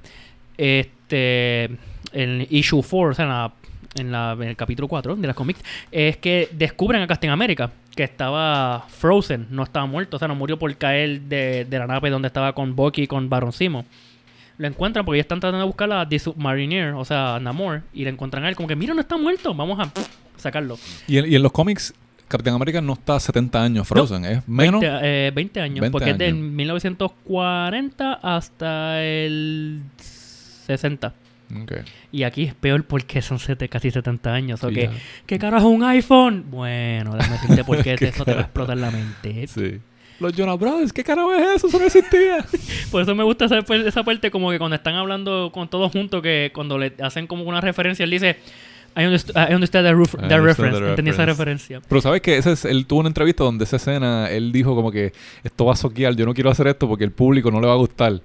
[0.57, 1.65] este,
[2.13, 3.53] en issue 4, o sea, en, la-
[3.95, 5.61] en, la- en el capítulo 4 de las cómics,
[5.91, 10.35] es que descubren a Captain America, que estaba frozen, no estaba muerto, o sea, no
[10.35, 13.85] murió por caer de, de la nave donde estaba con Bucky y con Baron Simo.
[14.59, 18.05] Lo encuentran porque ellos están tratando de buscar a The Submariner, o sea, Namor, y
[18.05, 19.91] le encuentran a él como que, mira, no está muerto, vamos a
[20.37, 20.77] sacarlo.
[21.07, 21.95] Y, en, y en los cómics,
[22.27, 24.81] Captain America no está 70 años Frozen, es menos.
[24.81, 26.39] 20, eh, 20 años, 20 porque es de años.
[26.41, 29.81] 1940 hasta el
[30.67, 31.15] 60.
[31.63, 31.73] Ok.
[32.13, 34.63] Y aquí es peor porque son sete- casi 70 años.
[34.65, 34.83] ¿o Sí, qué?
[34.85, 34.93] ya.
[35.27, 36.45] ¿Qué carajo un iPhone?
[36.51, 39.47] Bueno, déjame decirte porque ¿Qué eso te va a explotar la mente.
[39.47, 39.79] Sí.
[40.21, 41.69] Los Jonas Brothers, ¿qué carajo es eso?
[41.69, 42.45] Eso no existía.
[42.91, 45.93] Por eso me gusta esa, par- esa parte como que cuando están hablando con todos
[45.93, 48.37] juntos, que cuando le hacen como una referencia, él dice,
[48.97, 50.81] I underst- I understand I understand reference.
[50.81, 51.67] the Entendí esa reference.
[51.75, 51.81] referencia.
[51.89, 54.91] Pero sabes que ese es, él tuvo una entrevista donde esa escena, él dijo como
[54.91, 55.13] que
[55.45, 57.75] esto va a soquear, yo no quiero hacer esto porque el público no le va
[57.75, 58.21] a gustar.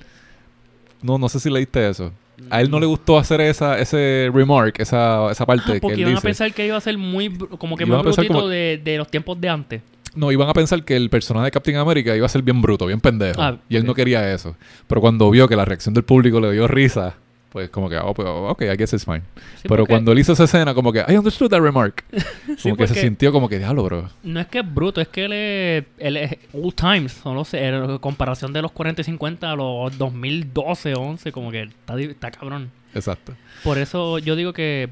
[1.03, 2.11] No, no sé si leíste eso.
[2.49, 5.93] A él no le gustó hacer esa, ese remark, esa, esa parte Ah, que porque
[5.95, 8.47] él iban a pensar que iba a ser muy, como que Iban muy brutito como-
[8.47, 9.81] de, de los tiempos de antes.
[10.15, 12.85] No, iban a pensar que el personaje de Captain America iba a ser bien bruto,
[12.85, 13.41] bien pendejo.
[13.41, 14.55] Ah, y él no quería eso.
[14.88, 17.15] Pero cuando vio que la reacción del público le dio risa,
[17.53, 19.21] pues como que, oh, pues, ok, I guess it's fine.
[19.61, 22.03] Sí, Pero cuando él hizo esa escena, como que, I understood that remark.
[22.57, 24.09] Sí, como que se sintió como que, diablo, bro.
[24.23, 27.53] No es que es bruto, es que él es, él es old times, son los,
[27.53, 32.31] en comparación de los 40 y 50 a los 2012 11, como que está, está
[32.31, 32.71] cabrón.
[32.95, 33.34] Exacto.
[33.63, 34.89] Por eso yo digo que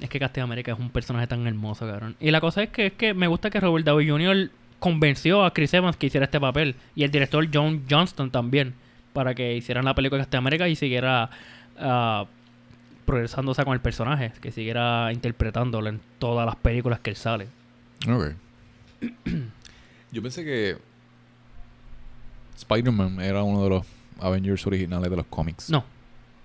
[0.00, 2.16] es que Captain America es un personaje tan hermoso, cabrón.
[2.20, 4.50] Y la cosa es que, es que me gusta que Robert Downey Jr.
[4.78, 6.74] convenció a Chris Evans que hiciera este papel.
[6.94, 8.74] Y el director John Johnston también.
[9.12, 11.30] Para que hicieran la película de Captain America y siguiera
[11.80, 12.26] ah,
[13.04, 14.32] progresándose con el personaje.
[14.40, 17.48] Que siguiera interpretándolo en todas las películas que él sale.
[18.08, 18.32] Ok.
[20.12, 20.78] Yo pensé que
[22.56, 23.86] Spider-Man era uno de los
[24.20, 25.70] Avengers originales de los cómics.
[25.70, 25.84] No.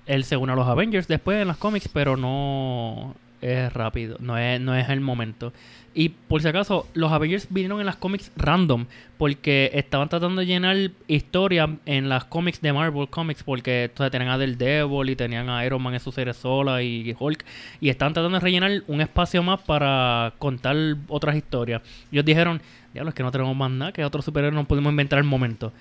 [0.05, 4.17] Él se une a los Avengers después en los cómics, pero no es rápido.
[4.19, 5.53] No es, no es el momento.
[5.95, 8.85] Y por si acaso, los Avengers vinieron en las cómics random.
[9.17, 13.43] Porque estaban tratando de llenar historia en las cómics de Marvel Comics.
[13.43, 17.15] Porque entonces, tenían a Daredevil y tenían a Iron Man en su serie sola y
[17.17, 17.45] Hulk.
[17.79, 20.75] Y estaban tratando de rellenar un espacio más para contar
[21.07, 21.81] otras historias.
[22.11, 22.61] Ellos dijeron,
[22.93, 23.91] diablo, es que no tenemos más nada.
[23.91, 25.71] Que otros superhéroes no podemos inventar al momento.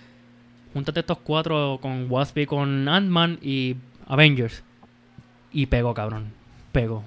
[0.75, 3.77] Júntate estos cuatro con Wasp y con Ant-Man y
[4.07, 4.63] Avengers.
[5.53, 6.33] Y pegó, cabrón.
[6.73, 7.05] Pegó.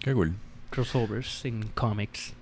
[0.00, 0.34] Qué cool.
[0.72, 2.32] Crossovers en comics.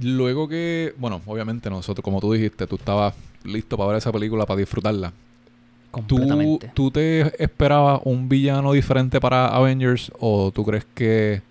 [0.00, 3.14] Luego que, bueno, obviamente nosotros, como tú dijiste, tú estabas
[3.44, 5.10] listo para ver esa película, para disfrutarla.
[5.10, 6.70] ¿Tú, Completamente.
[6.74, 11.42] ¿Tú te esperabas un villano diferente para Avengers o tú crees que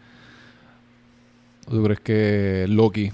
[1.70, 3.10] tú crees que Loki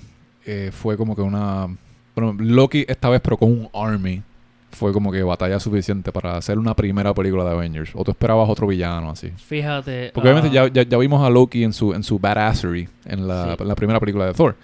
[0.45, 1.67] eh, fue como que una
[2.15, 4.23] bueno Loki esta vez pero con un army
[4.71, 8.47] fue como que batalla suficiente para hacer una primera película de Avengers o tú esperabas
[8.49, 10.11] otro villano así Fíjate.
[10.13, 13.27] porque obviamente ah, ya, ya, ya vimos a Loki en su en su badassery en
[13.27, 13.63] la, Sí.
[13.63, 14.55] en la primera película de Thor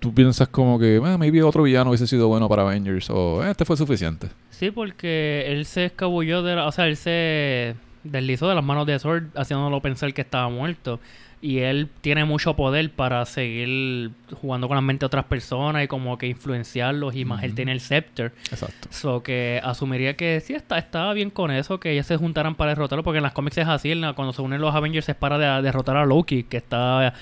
[0.00, 3.50] tú piensas como que ah, maybe otro villano hubiese sido bueno para Avengers o "Eh,
[3.50, 6.68] este fue suficiente Sí, porque él se escabulló de la...
[6.68, 7.74] O sea, él se...
[8.04, 11.00] deslizó de las manos de Thor, haciéndolo pensar que estaba muerto.
[11.44, 15.88] Y él tiene mucho poder para seguir jugando con la mente de otras personas y
[15.88, 17.16] como que influenciarlos.
[17.16, 18.32] Y más él tiene el Scepter.
[18.48, 18.86] Exacto.
[18.90, 22.70] So que asumiría que sí está, estaba bien con eso, que ellos se juntaran para
[22.70, 25.62] derrotarlo, porque en las cómics es así, cuando se unen los Avengers es para de-
[25.62, 27.12] derrotar a Loki, que está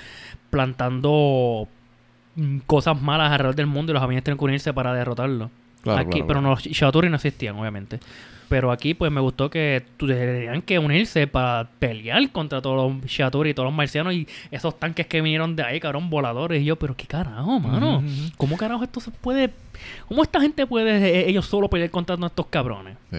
[0.50, 1.66] plantando
[2.66, 5.50] cosas malas alrededor del mundo y los Avengers tienen que unirse para derrotarlo.
[5.82, 8.00] Claro, aquí, claro, pero no, los Shaturi no existían, obviamente.
[8.50, 13.50] Pero aquí pues me gustó que tendrían que unirse para pelear contra todos los Shaturi
[13.50, 16.60] y todos los marcianos y esos tanques que vinieron de ahí, cabrón, voladores.
[16.60, 18.02] Y yo, pero qué carajo, mano.
[18.36, 19.50] ¿Cómo carajo esto se puede...
[20.08, 22.96] ¿Cómo esta gente puede eh, ellos solo pelear contra estos cabrones?
[23.12, 23.18] Sí.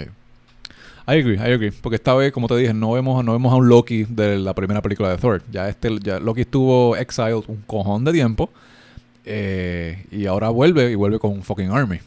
[1.07, 1.71] I agree, I agree.
[1.71, 4.53] Porque esta vez, como te dije, no vemos, no vemos a un Loki de la
[4.53, 5.41] primera película de Thor.
[5.49, 8.49] Ya este, ya Loki estuvo exiled un cojón de tiempo.
[9.25, 11.99] eh, y ahora vuelve y vuelve con un fucking army.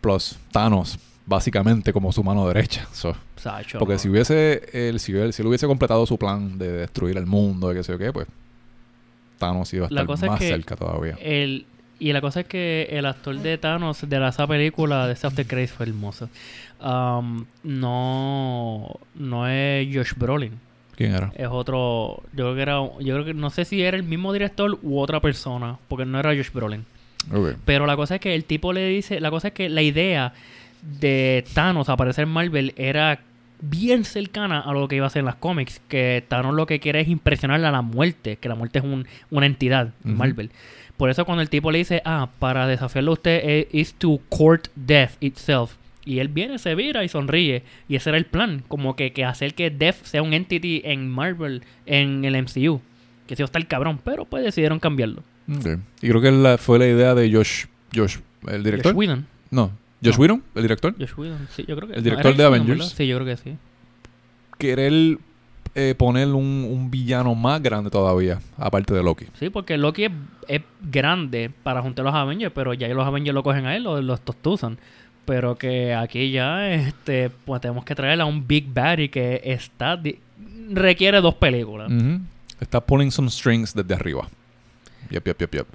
[0.00, 2.86] Plus Thanos, básicamente como su mano derecha.
[2.92, 3.98] So, Sacho, porque no.
[4.00, 7.68] si hubiese él, si, él, si él hubiese completado su plan de destruir el mundo,
[7.68, 8.26] de qué sé yo qué, pues
[9.38, 11.16] Thanos iba a estar es más que cerca todavía.
[11.20, 11.66] El,
[12.00, 15.46] y la cosa es que el actor de Thanos de la, esa película de After
[15.46, 16.28] Credits fue hermoso.
[16.80, 20.60] Um, no, no es Josh Brolin.
[20.94, 21.32] ¿Quién era?
[21.36, 22.22] Es otro.
[22.32, 22.74] Yo creo que era.
[23.00, 25.78] Yo creo que no sé si era el mismo director u otra persona.
[25.88, 26.84] Porque no era Josh Brolin.
[27.64, 29.20] Pero la cosa es que el tipo le dice.
[29.20, 30.32] La cosa es que la idea
[31.00, 33.20] de Thanos aparecer en Marvel era
[33.60, 35.80] bien cercana a lo que iba a ser en las cómics.
[35.88, 38.36] Que Thanos lo que quiere es impresionar a la muerte.
[38.36, 40.16] Que la muerte es un- una entidad en.
[40.16, 40.50] Marvel.
[40.96, 44.20] Por eso cuando el tipo le dice, ah, para desafiarlo a usted eh, is to
[44.28, 45.76] court death itself.
[46.04, 47.62] Y él viene, se vira y sonríe.
[47.88, 48.64] Y ese era el plan.
[48.66, 52.80] Como que, que hacer que Death sea un entity en Marvel, en el MCU.
[53.26, 54.00] Que si está el cabrón.
[54.02, 55.22] Pero pues decidieron cambiarlo.
[55.50, 55.78] Ok.
[56.02, 58.16] Y creo que la- fue la idea de Josh, Josh,
[58.46, 58.92] el director.
[58.92, 59.26] Josh Whedon.
[59.50, 59.70] No,
[60.04, 60.20] Josh No.
[60.22, 60.94] Whedon, el director.
[60.98, 62.88] Josh Whedon, sí, yo creo que El director de Whedon, Avengers.
[62.90, 63.56] Sí, yo creo que sí.
[64.58, 65.18] Querer
[65.74, 69.26] eh, poner un, un villano más grande todavía, aparte de Loki.
[69.38, 70.12] Sí, porque Loki es,
[70.48, 74.02] es grande para juntar los Avengers, pero ya los Avengers lo cogen a él, los,
[74.02, 74.78] los tostuzan.
[75.24, 79.96] Pero que aquí ya este pues tenemos que traer a un Big Baddy que está
[79.96, 80.18] di-
[80.70, 81.92] requiere dos películas.
[82.60, 84.26] Está pulling some strings desde arriba.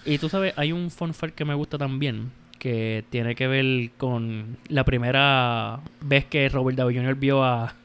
[0.06, 3.92] Y tú sabes, hay un fun fact que me gusta también, que tiene que ver
[3.98, 7.16] con la primera vez que Robert Downey Jr.
[7.16, 7.76] vio a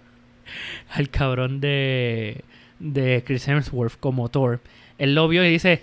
[0.90, 2.44] al cabrón de,
[2.78, 4.60] de Chris Hemsworth como Thor.
[4.98, 5.82] Él lo vio y dice,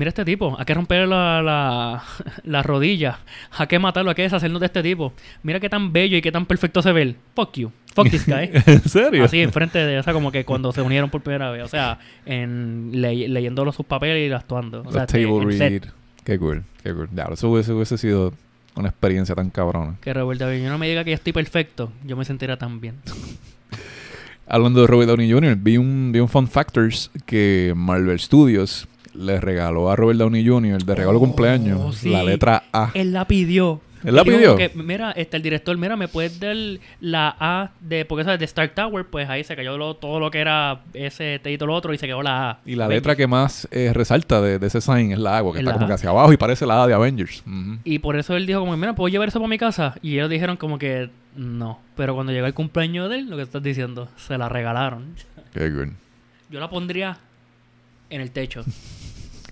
[0.00, 2.02] mira este tipo, hay que romper la, la,
[2.42, 3.20] la rodilla,
[3.52, 5.12] hay que matarlo, hay que deshacernos de este tipo.
[5.42, 7.16] Mira qué tan bello y qué tan perfecto se ve él.
[7.36, 8.50] Fuck you, fuck this guy.
[8.66, 9.24] ¿En serio?
[9.24, 11.62] Así, enfrente de, o sea, como que cuando se unieron por primera vez.
[11.64, 14.82] O sea, en ley- leyéndolo sus papeles y actuando.
[14.86, 15.84] O sea, table en set.
[15.84, 15.92] read.
[16.24, 17.08] Qué cool, qué cool.
[17.14, 18.32] Ya, eso hubiese, hubiese sido
[18.76, 19.96] una experiencia tan cabrona.
[20.00, 20.70] Que Robert Downey Jr.
[20.72, 22.96] no me diga que yo estoy perfecto, yo me sentiría tan bien.
[24.46, 29.40] Hablando de Robert Downey Jr., vi un, vi un Fun Factors que Marvel Studios le
[29.40, 30.82] regaló a Robert Downey Jr.
[30.84, 32.10] de regalo Oh, cumpleaños sí.
[32.10, 32.90] la letra A.
[32.94, 33.80] Él la pidió.
[34.02, 34.56] ¿Él la pidió?
[34.56, 36.56] que, mira, este, el director, mira, me puedes dar
[37.00, 40.30] la A de, porque sabes, de Stark Tower, pues ahí se cayó lo- todo lo
[40.30, 42.58] que era ese T y todo lo otro y se quedó la A.
[42.64, 42.96] Y la Ven.
[42.96, 45.74] letra que más eh, resalta de, de ese sign es la A, porque Es está
[45.74, 45.88] como A.
[45.88, 47.42] que hacia abajo y parece la A de Avengers.
[47.84, 49.94] Y por eso él dijo como, mira, ¿puedo llevar eso para mi casa?
[50.00, 51.78] Y ellos dijeron como que no.
[51.94, 55.14] Pero cuando llegó el cumpleaños de él, lo que estás diciendo, se la regalaron.
[55.52, 55.88] Qué good.
[56.48, 57.18] Yo la pondría
[58.08, 58.64] en el techo.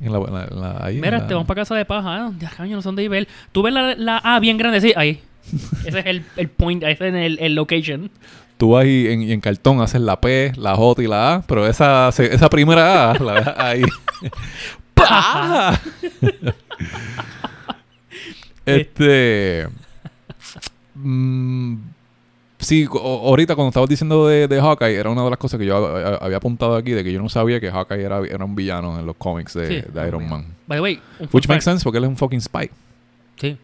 [0.01, 2.27] En la, la- la- ahí en Mira, te vamos para casa de paja.
[2.27, 3.27] Ah, ya, coño, no son de Ibel.
[3.53, 5.21] Tú ves la, la A bien grande, sí, ahí.
[5.85, 8.11] Ese es el, el point, ese es el, el location.
[8.59, 11.43] Tú vas y en, y en cartón haces la P, la J y la A,
[11.43, 13.83] pero esa, esa primera A, la ves ahí.
[14.95, 15.79] ¡Pah!
[18.67, 19.69] este.
[20.95, 21.77] mm,
[22.69, 25.77] sí, ahorita cuando estabas diciendo de, de Hawkeye, era una de las cosas que yo
[25.77, 28.55] hab- hab- había apuntado aquí, de que yo no sabía que Hawkeye era, era un
[28.55, 29.89] villano en los cómics de, Sí.
[29.93, 30.45] de Iron Man.
[30.67, 31.01] By the way,
[31.33, 32.71] Which makes sense porque él es un fucking spy.
[33.37, 33.57] Sí.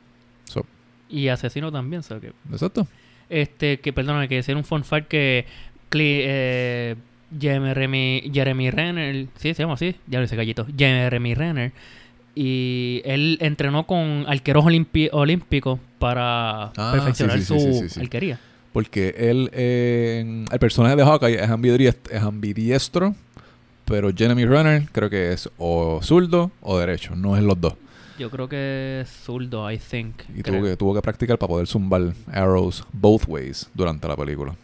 [0.45, 0.65] So,
[1.09, 2.33] Y asesino también, ¿sabes qué?
[2.53, 2.87] exacto.
[3.29, 5.47] Este, que perdóname, que decir un fun fact que
[5.91, 6.95] Cle- eh,
[7.41, 11.73] Jeremy, Jeremy Renner, sí, se llama así, ya lo hice gallito, Jeremy Renner,
[12.35, 14.65] y él entrenó con arqueros
[15.13, 18.01] olímpicos para Ah, perfeccionar sí, sí, sí, su sí, sí.
[18.75, 23.15] Porque él, eh, el personaje de Hawkeye es ambidiestro, es ambidiestro,
[23.85, 27.75] pero Jeremy Renner creo que es o zurdo o derecho, no es los dos.
[28.19, 30.17] Yo creo que es zurdo, I think.
[30.37, 30.57] Y creo.
[30.59, 34.55] tuvo que, tuvo que practicar para poder zumbar arrows both ways durante la película.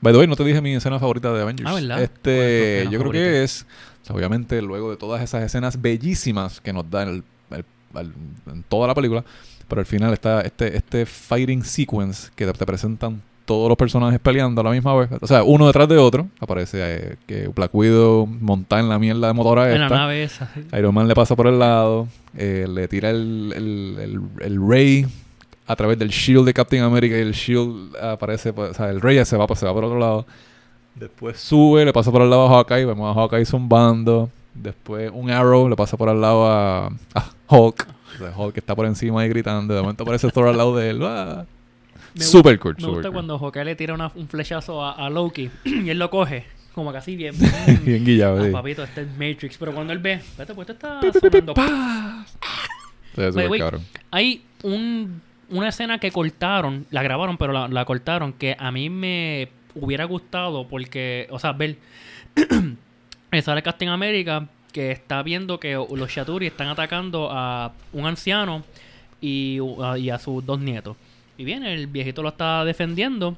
[0.00, 1.70] By the way, no te dije mi escena favorita de Avengers.
[1.70, 1.94] Ah, ¿verdad?
[1.96, 3.66] ¿Cuál es tu Este, escena yo creo que es,
[4.02, 7.64] o sea, obviamente, luego de todas esas escenas bellísimas que nos el- el-
[7.94, 8.12] el-
[8.52, 9.24] en toda la película,
[9.68, 14.18] pero al final está este, este fighting sequence que te, te presentan todos los personajes
[14.20, 15.10] peleando a la misma vez.
[15.20, 16.28] O sea, uno detrás de otro.
[16.40, 19.96] Aparece eh, que Black Widow monta en la mierda de motora En la esta.
[19.98, 20.50] nave esa.
[20.54, 20.62] sí.
[20.72, 22.08] Iron Man le pasa por el lado.
[22.36, 25.06] eh, le tira el, el, el, el ray
[25.66, 29.00] a través del shield de Captain America y el shield aparece, pues, o sea, el
[29.00, 30.26] ray se va, se va por otro lado.
[30.94, 34.30] Después sube, le pasa por el lado a Hawkeye, vemos a Hawkeye zumbando.
[34.54, 37.88] Después un arrow le pasa por al lado a, a Hulk.
[38.18, 39.74] Sea, Hulk está por encima ahí gritando.
[39.74, 41.00] De momento aparece Thor al lado de él.
[41.02, 41.44] ¡Ah!
[42.14, 43.14] Me Super cool, Me super gusta cool.
[43.14, 46.44] cuando Hawkeye le tira una- un flechazo a, a Loki y él lo coge.
[46.74, 47.34] Como que así bien.
[47.84, 48.50] Bien guillado, Ah, sí.
[48.50, 49.56] papito, este es Matrix.
[49.58, 51.54] Pero cuando él ve, espérate, pues esto está sonando.
[51.54, 53.82] By the way, cabrón.
[54.10, 55.20] Hay un,
[55.50, 60.04] una escena que cortaron, la grabaron, pero la, la cortaron, que a mí me hubiera
[60.04, 61.76] gustado porque, o sea, ver,
[63.42, 68.64] sale Captain America que está viendo que los Shaturi están atacando a un anciano
[69.20, 69.58] y,
[70.10, 70.96] a- sus dos nietos.
[71.38, 73.36] Y viene, el viejito lo está defendiendo.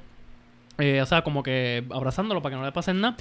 [0.79, 3.17] eh, o sea, como que abrazándolo para que no le pase nada.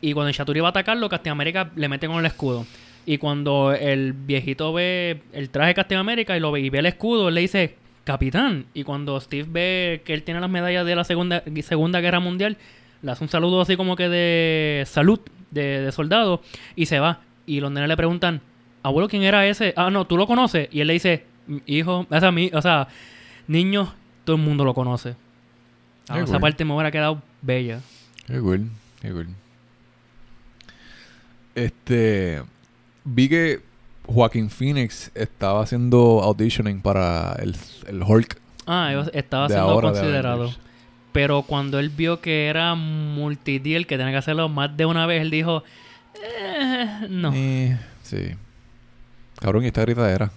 [0.00, 2.66] Y cuando el Shaturi va a atacarlo, Captain America le mete con el escudo.
[3.06, 6.80] Y cuando el viejito ve el traje de Captain America y lo ve y ve
[6.80, 8.64] el escudo, él le dice, Capitán.
[8.74, 12.56] Y cuando Steve ve que él tiene las medallas de la Segunda, segunda Guerra Mundial,
[13.02, 15.20] le hace un saludo así como que de salud,
[15.50, 16.42] de, de soldado,
[16.76, 17.20] y se va.
[17.48, 18.40] Y los nenes le preguntan,
[18.82, 19.72] abuelo, ¿quién era ese?
[19.76, 20.68] Ah, no, ¿tú lo conoces?
[20.70, 21.24] Y él le dice,
[21.66, 22.88] hijo, o sea, mi, o sea
[23.46, 23.92] niño,
[24.24, 25.16] todo el mundo lo conoce.
[26.08, 26.40] Ah, esa cool.
[26.40, 27.80] parte me hubiera quedado bella.
[28.26, 28.68] Qué cool,
[29.00, 29.28] qué cool.
[31.54, 32.42] Este.
[33.04, 33.60] Vi que
[34.06, 37.56] Joaquín Phoenix estaba haciendo auditioning para el,
[37.86, 38.38] el Hulk
[38.68, 40.52] Ah, estaba siendo considerado.
[41.12, 45.22] Pero cuando él vio que era multideal, que tenía que hacerlo más de una vez,
[45.22, 45.64] él dijo,
[46.22, 47.32] eh, no.
[47.34, 48.30] Eh, sí.
[49.40, 50.30] Cabrón, y esta gritadera.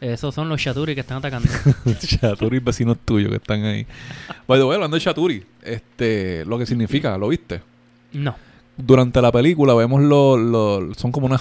[0.00, 1.48] Esos son los Shaturi que están atacando.
[2.00, 3.86] Chaturi, vecinos tuyos que están ahí.
[4.46, 7.62] By the way, hablando de Chaturi, este, lo que significa, ¿lo viste?
[8.12, 8.34] no.
[8.78, 11.40] Durante la película vemos lo, lo- son como unas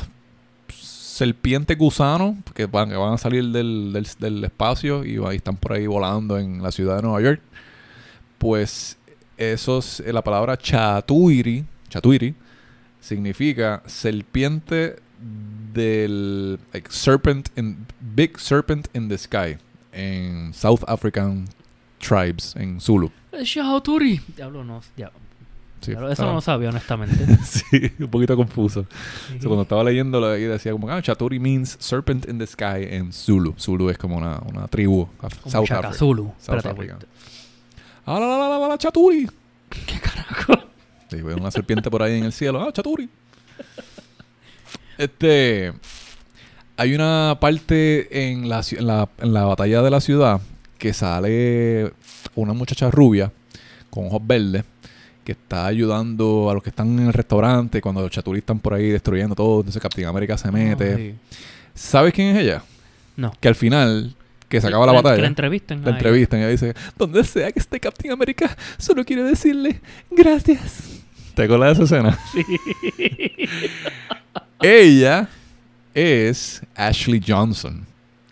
[0.69, 5.73] serpientes gusanos que van, que van a salir del, del, del espacio y están por
[5.73, 7.41] ahí volando en la ciudad de Nueva York.
[8.37, 8.97] Pues
[9.35, 12.33] esos, eh, la palabra chatuiri, chatuiri,
[13.05, 14.95] significa serpiente
[15.73, 19.57] del like, serpent in, big serpent in the sky
[19.91, 21.45] en South African
[21.99, 23.11] tribes en Zulu.
[23.43, 24.21] Shaturi.
[24.35, 24.81] Diablo, no.
[24.97, 25.19] diablo.
[25.81, 27.37] Sí, Diablo, eso estaba- no lo sabía, honestamente.
[27.45, 28.79] sí, un poquito confuso.
[28.81, 28.85] O
[29.29, 33.13] sea, cuando estaba leyéndolo ahí decía como, ah, Chaturi means serpent in the sky en
[33.13, 33.53] Zulu.
[33.59, 35.07] Zulu es como una, una tribu.
[35.17, 35.93] Como South Africa.
[35.93, 36.23] Zulu.
[36.39, 36.97] South Espérate, Africa.
[36.97, 37.09] pues.
[38.07, 39.29] Ah, la, la, la, la, la, Chaturi.
[39.69, 40.53] ¿Qué carajo?
[41.09, 42.61] Sí, ve una serpiente por ahí en el cielo.
[42.61, 43.09] Ah, Chaturi.
[44.97, 45.73] Este.
[46.77, 50.41] Hay una parte en la, en la, en la batalla de la ciudad
[50.77, 51.93] que sale
[52.35, 53.31] una muchacha rubia
[53.89, 54.65] con ojos verdes
[55.23, 58.73] que está ayudando a los que están en el restaurante cuando los chaturis están por
[58.73, 59.61] ahí destruyendo todo.
[59.61, 60.93] Entonces Captain América se mete.
[60.95, 61.15] Ay.
[61.73, 62.61] ¿Sabes quién es ella?
[63.15, 63.31] No.
[63.39, 64.13] Que al final,
[64.49, 65.81] que se acaba la Que batalla, la entrevisten.
[65.81, 65.97] la a ella.
[65.97, 69.79] entrevistan y ella dice, donde sea que esté Captain América, solo quiero decirle
[70.11, 70.94] gracias.
[71.35, 72.19] ¿Te acuerdas de esa escena?
[72.33, 72.43] Sí.
[74.61, 75.27] ella
[75.93, 77.85] es Ashley Johnson,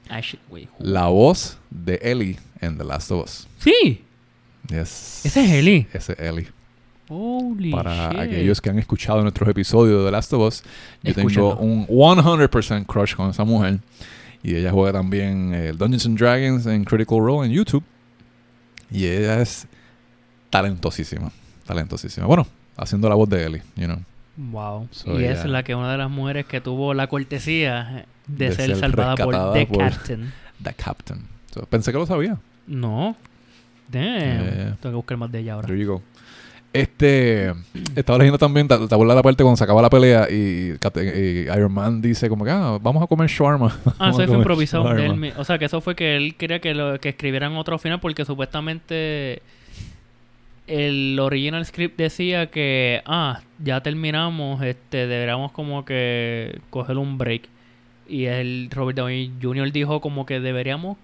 [0.09, 3.47] Ash- wait, la voz de Ellie en The Last of Us.
[3.59, 4.01] Sí.
[4.69, 5.25] Yes.
[5.25, 5.87] Ese es Ellie.
[5.93, 6.47] Ese es Ellie.
[7.09, 8.19] Holy Para shit.
[8.19, 10.63] aquellos que han escuchado nuestros episodios de The Last of Us,
[11.03, 13.79] yo tengo un 100% crush con esa mujer.
[14.41, 17.83] Y ella juega también eh, Dungeons and Dragons en Critical Role en YouTube.
[18.91, 19.67] Y ella es
[20.49, 21.31] talentosísima.
[21.65, 22.25] Talentosísima.
[22.25, 22.45] Bueno,
[22.77, 23.99] haciendo la voz de Ellie, you know.
[24.35, 24.87] Wow.
[24.91, 28.55] So, y es la que una de las mujeres que tuvo la cortesía de, De
[28.55, 30.33] ser, ser salvada por The por- Captain.
[30.61, 31.21] The Captain.
[31.53, 32.37] So, pensé que lo sabía.
[32.65, 33.15] No.
[33.89, 34.03] Damn.
[34.03, 34.77] Yeah.
[34.81, 35.67] Tengo que buscar más de ella ahora.
[35.67, 36.01] There you go.
[36.73, 37.53] Este,
[37.95, 40.73] estaba leyendo también, ¿te, acuerdas la parte cuando se acaba la pelea y,
[41.55, 43.77] Iron Man dice como que, ah, vamos a comer shawarma.
[43.99, 44.91] Ah, eso fue improvisado.
[44.97, 47.99] él o sea, que eso fue que él quería que, lo, que escribieran otro final
[47.99, 49.43] porque supuestamente
[50.67, 57.43] el original script decía que, ah, ya terminamos, este, deberíamos como que coger un break.
[58.07, 59.71] Y el Robert Downey Jr.
[59.71, 60.97] dijo como que deberíamos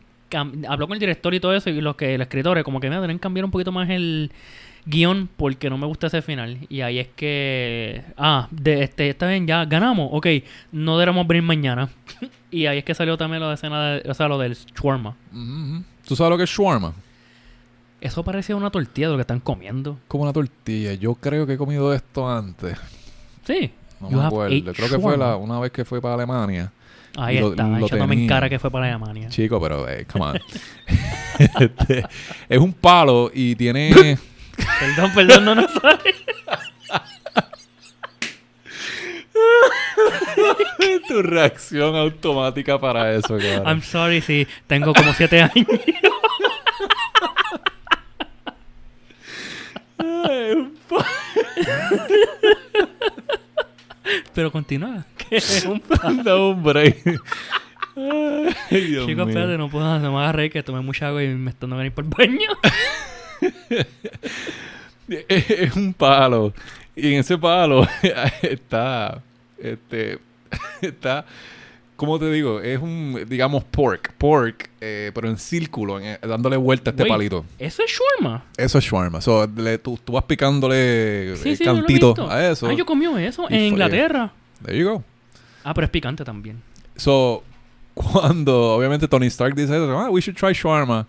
[0.67, 2.99] habló con el director y todo eso y los que los escritores como que me
[2.99, 4.31] deben cambiar un poquito más el
[4.85, 9.27] guion porque no me gusta ese final y ahí es que ah de este está
[9.27, 10.27] bien ya ganamos ok
[10.71, 11.89] no deberíamos venir mañana
[12.51, 15.15] y ahí es que salió también la escena de, o sea lo del shawarma.
[16.07, 16.93] ¿Tú sabes lo que es shawarma?
[18.01, 20.93] Eso parecía una tortilla de lo que están comiendo Como una tortilla.
[20.93, 22.77] Yo creo que he comido esto antes.
[23.45, 24.73] sí No You me acuerdo.
[24.73, 26.71] Creo que fue la, una vez que fue para Alemania.
[27.17, 30.25] ahí Lo- está lo echándome en cara que fue para Alemania Chico, pero, eh, come
[30.25, 30.39] on.
[31.39, 32.03] Este,
[32.49, 33.93] es un palo y tiene...
[34.79, 36.13] Perdón, perdón, no, no sorry.
[41.07, 43.63] tu reacción automática para eso, cabrón.
[43.65, 45.53] I'm sorry, sí, tengo como siete años.
[45.55, 45.79] Ay, un
[48.43, 48.53] pa-
[54.33, 55.05] Pero continúa.
[55.17, 55.81] Que es un
[56.63, 57.19] break.
[57.95, 61.49] Ay, Dios chico, espérate, no puedo, me hagas reír que tomé mucha agua y me
[61.49, 62.49] está dando ganas por el baño.
[65.09, 66.53] Es es un palo.
[66.95, 67.87] Y en ese palo
[68.43, 69.23] está.
[69.57, 70.19] Este.
[70.81, 71.25] Está.
[71.99, 72.61] ¿Cómo te digo?
[72.61, 74.13] Es un, digamos, pork.
[74.17, 77.45] Pork, eh, pero en círculo, en- dándole vuelta a este Wait, palito.
[77.59, 78.45] ¿Eso es shawarma?
[78.55, 79.19] Eso es shawarma.
[79.19, 82.67] So, le- tú, tú vas picándole Sí, eh, cantito a eso.
[82.67, 84.31] Ah, yo comió eso en Inglaterra.
[84.63, 85.03] There you go.
[85.65, 86.61] Ah, pero es picante también.
[86.95, 87.43] So,
[87.93, 91.05] cuando obviamente Tony Stark dice eso, ah, we should try shawarma.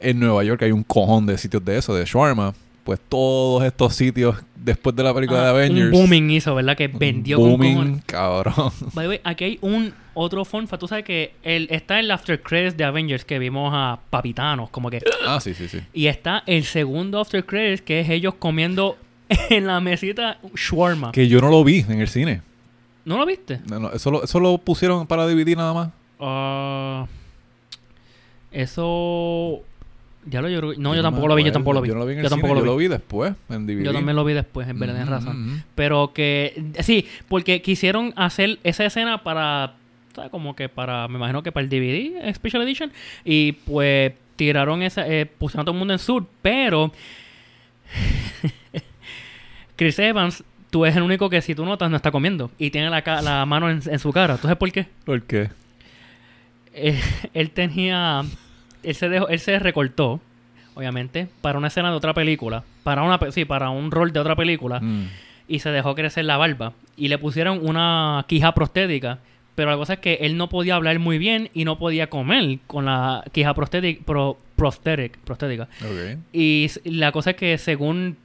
[0.00, 2.54] En Nueva York hay un cojón de sitios de eso, de shawarma.
[2.84, 5.86] Pues todos estos sitios, después de la película Ah, de Avengers.
[5.86, 6.76] Un booming hizo, ¿verdad?
[6.76, 8.04] Que vendió con booming, cojones.
[8.06, 8.72] cabrón.
[8.94, 10.80] By the way, aquí hay un otro fun fact.
[10.80, 14.90] Tú sabes que el, está el after credits de Avengers que vimos a Papitanos, como
[14.90, 15.00] que...
[15.26, 15.78] ah, sí, sí, sí.
[15.92, 18.96] Y está el segundo after credits que es ellos comiendo
[19.50, 21.12] en la mesita shawarma.
[21.12, 22.42] Que yo no lo vi en el cine.
[23.04, 23.60] ¿No lo viste?
[23.68, 25.88] No, no, eso, lo, eso lo pusieron para dividir nada más.
[26.18, 27.06] Ah,
[28.50, 29.62] eso...
[30.26, 31.88] Ya lo yo creo- No, yo, tampoco lo vi, yo tampoco lo vi.
[31.88, 32.84] Yo no lo vi en el Yo cine, tampoco yo lo lo vi.
[32.84, 33.84] vi después en DVD.
[33.84, 35.36] Yo también lo vi después, en verdad, Mm, razón.
[35.40, 35.62] mm, mm.
[35.74, 36.62] Pero que...
[36.80, 39.74] Sí, porque quisieron hacer esa escena para...
[40.14, 40.30] ¿sabes?
[40.30, 41.08] Como que para...
[41.08, 42.92] Me imagino que para el DVD, Special Edition.
[43.24, 45.08] Y pues tiraron esa...
[45.08, 46.24] Eh, pusieron a todo el mundo en sur.
[46.42, 46.92] Pero...
[49.76, 50.44] Chris Evans...
[50.70, 52.50] Tú eres el único que si tú notas no está comiendo.
[52.58, 54.36] Y tiene la, mano en, en su cara.
[54.36, 54.86] ¿Tú sabes por qué?
[55.04, 55.50] ¿Por qué?
[56.72, 56.98] Eh,
[57.34, 58.22] él tenía...
[58.82, 60.20] Él se, dejó, él se recortó,
[60.74, 62.64] obviamente, para una escena de otra película.
[62.82, 63.18] Para una...
[63.30, 65.06] Sí, para un rol de otra película Mm.
[65.48, 69.18] y se dejó crecer la barba y le pusieron una quija prostética.
[69.54, 72.58] Pero la cosa es que él no podía hablar muy bien y no podía comer
[72.66, 75.64] con la quija prostética, pro, prosthetic- prostética.
[75.84, 76.18] Ok.
[76.32, 78.16] Y la cosa es que según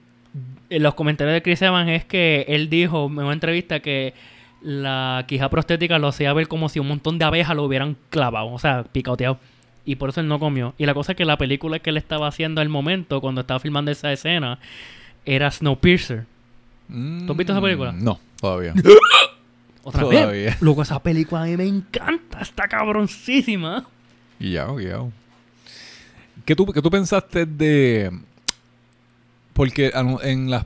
[0.70, 4.14] los comentarios de Chris Evans es que él dijo en una entrevista que
[4.62, 8.48] la quija prostética lo hacía ver como si un montón de abejas lo hubieran clavado,
[8.48, 9.38] o sea, picoteado.
[9.88, 10.76] Y por eso él no comió.
[10.77, 13.59] Y la cosa es que la película que él estaba haciendo al momento, cuando estaba
[13.59, 14.59] filmando esa escena,
[15.26, 16.26] era Snowpiercer.
[16.89, 17.93] ¿Tú has visto esa película?
[17.93, 18.73] Mm, No, todavía.
[19.84, 20.26] Otra Todavía.
[20.27, 20.61] vez.
[20.61, 22.41] Loco, esa película a mí me encanta.
[22.41, 23.85] Está cabroncísima.
[24.38, 25.11] Guillao, guillao.
[26.43, 28.11] ¿Qué tú, ¿Qué tú pensaste de...?
[29.53, 29.91] Porque
[30.23, 30.65] en las...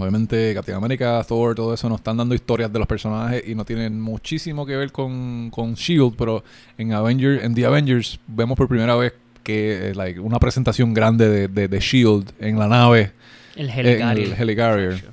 [0.00, 3.64] Obviamente Captain America, Thor, todo eso nos están dando historias de los personajes y no
[3.64, 6.42] tienen muchísimo que ver con, con S.H.I.E.L.D., pero
[6.78, 9.12] en Avengers, en The Avengers vemos por primera vez
[9.42, 12.48] que eh, like, una presentación grande de, de, de S.H.I.E.L.D.
[12.48, 13.12] en la nave,
[13.56, 14.28] El Helicarrier.
[14.28, 15.04] el Helicarrier.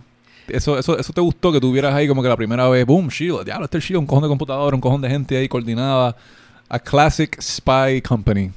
[0.48, 3.46] Eso, eso, eso te gustó que tuvieras ahí como que la primera vez, boom, Shield,
[3.46, 6.16] ya, este es Shield, un cojón de computadora, un cojón de gente ahí coordinada.
[6.70, 8.52] A classic spy company.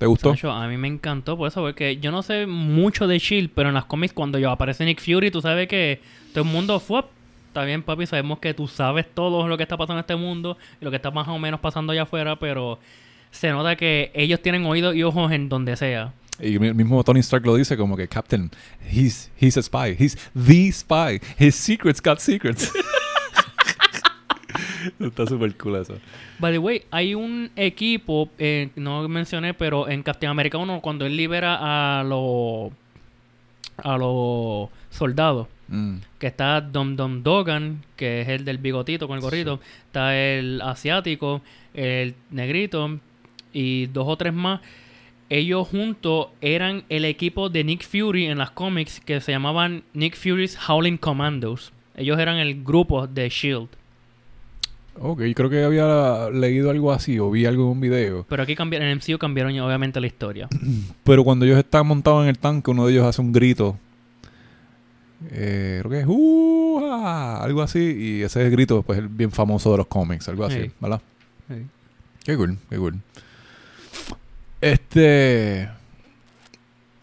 [0.00, 0.30] ¿Te gustó?
[0.30, 3.68] Sacho, a mí me encantó por eso, porque yo no sé mucho de Shield, pero
[3.68, 6.00] en las cómics cuando yo aparece Nick Fury, tú sabes que
[6.32, 7.04] todo el mundo fue.
[7.48, 10.56] Está bien, papi, sabemos que tú sabes todo lo que está pasando en este mundo
[10.80, 12.78] y lo que está más o menos pasando allá afuera, pero
[13.30, 16.14] se nota que ellos tienen oídos y ojos en donde sea.
[16.40, 18.50] Y mismo Tony Stark lo dice como que Captain,
[18.90, 22.72] he's, he's a spy, he's the spy, his secrets got secrets.
[25.00, 25.94] Está súper cool eso.
[26.38, 31.06] By the way, hay un equipo, eh, no mencioné, pero en Captain America 1, cuando
[31.06, 32.72] él libera a los
[33.82, 35.98] a los soldados, Mm.
[36.18, 40.60] que está Dom Dom Dogan, que es el del bigotito con el gorrito, está el
[40.60, 41.42] asiático,
[41.74, 42.98] el negrito
[43.52, 44.60] y dos o tres más.
[45.28, 50.16] Ellos juntos eran el equipo de Nick Fury en las cómics que se llamaban Nick
[50.16, 51.72] Fury's Howling Commandos.
[51.94, 53.68] Ellos eran el grupo de Shield.
[55.02, 58.26] Ok, creo que había leído algo así o vi algo en un video.
[58.28, 60.46] Pero aquí cambiaron, en el MCU cambiaron obviamente la historia.
[61.04, 63.78] Pero cuando ellos están montados en el tanque, uno de ellos hace un grito.
[65.30, 67.78] Eh, creo que es "Uh-ah", algo así.
[67.80, 70.70] Y ese grito pues, es bien famoso de los cómics, algo así, Sí.
[70.80, 71.00] ¿verdad?
[72.22, 73.00] Qué cool, qué cool.
[74.60, 75.68] Este.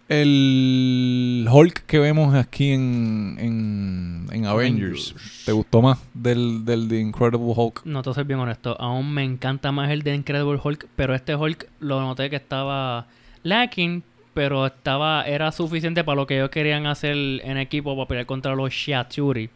[0.10, 5.44] El Hulk que vemos aquí en, en, en Avengers, Avengers.
[5.46, 7.82] ¿te gustó más del, del The Incredible Hulk?
[7.86, 8.76] No, te ser bien honesto.
[8.80, 13.08] Aún me encanta más el de Incredible Hulk, pero este Hulk lo noté que estaba
[13.44, 14.04] lacking,
[14.34, 18.56] pero estaba era suficiente para lo que ellos querían hacer en equipo para pelear contra
[18.56, 19.50] los Shiatsuri.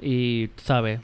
[0.00, 1.00] Y, ¿sabes?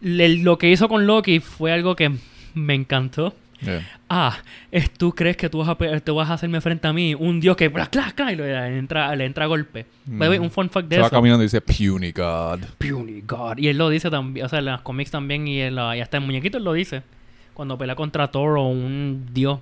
[0.00, 2.10] Le- lo que hizo con Loki fue algo que
[2.54, 3.34] me encantó.
[3.64, 3.86] Yeah.
[4.08, 4.38] Ah,
[4.70, 7.14] es, ¿tú crees que tú vas a, tú vas a hacerme frente a mí?
[7.14, 7.68] Un dios que...
[7.68, 9.86] Bla, cla, cla, y le entra, le entra a golpe.
[10.06, 10.22] Mm.
[10.40, 11.16] un fun fact de Se va eso.
[11.16, 12.60] caminando y dice Puny God.
[12.78, 13.58] Puny God.
[13.58, 16.00] Y él lo dice también, o sea, en las cómics también y, en la- y
[16.00, 17.02] hasta en muñequitos lo dice.
[17.54, 19.60] Cuando pelea contra Thor o un dios.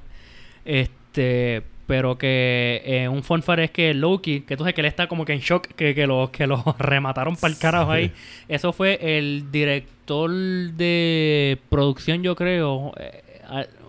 [0.64, 4.86] Este, pero que eh, un fun fact es que Loki, que tú sabes que él
[4.86, 8.12] está como que en shock, que, que lo que lo remataron para el carajo ahí.
[8.48, 12.92] Eso fue el director de producción, yo creo.
[12.98, 13.22] eh,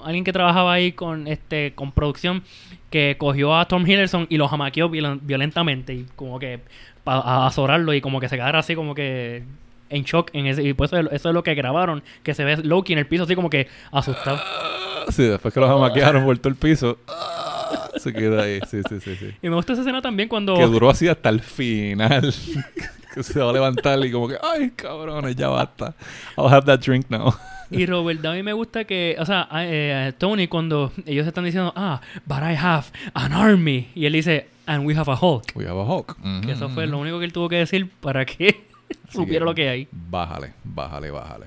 [0.03, 2.43] alguien que trabajaba ahí con este con producción
[2.89, 6.59] que cogió a Tom Hiddleston y lo jamaqueó violen- violentamente y como que
[7.03, 9.43] para azorarlo y como que se quedara así como que
[9.89, 12.57] en shock en ese y pues eso, eso es lo que grabaron que se ve
[12.57, 14.39] Loki en el piso así como que asustado
[15.09, 16.99] Sí, después que los amaquearon, vuelto el piso.
[17.97, 18.59] Se queda ahí.
[18.69, 19.31] Sí, sí, sí, sí.
[19.41, 22.31] y me gusta esa escena también cuando Que duró así hasta el final.
[23.15, 25.95] que se va a levantar y como que, ay, cabrones, ya basta.
[26.38, 27.34] I'll have that drink now.
[27.71, 32.01] Y Robert Downey me gusta que, o sea, eh, Tony cuando ellos están diciendo, ah,
[32.25, 33.89] but I have an army.
[33.93, 35.55] Y él dice, and we have a Hulk.
[35.55, 36.17] We have a Hulk.
[36.45, 38.63] Que eso fue lo único que él tuvo que decir para que
[39.11, 39.87] supiera lo que hay.
[39.91, 41.45] Bájale, bájale, bájale.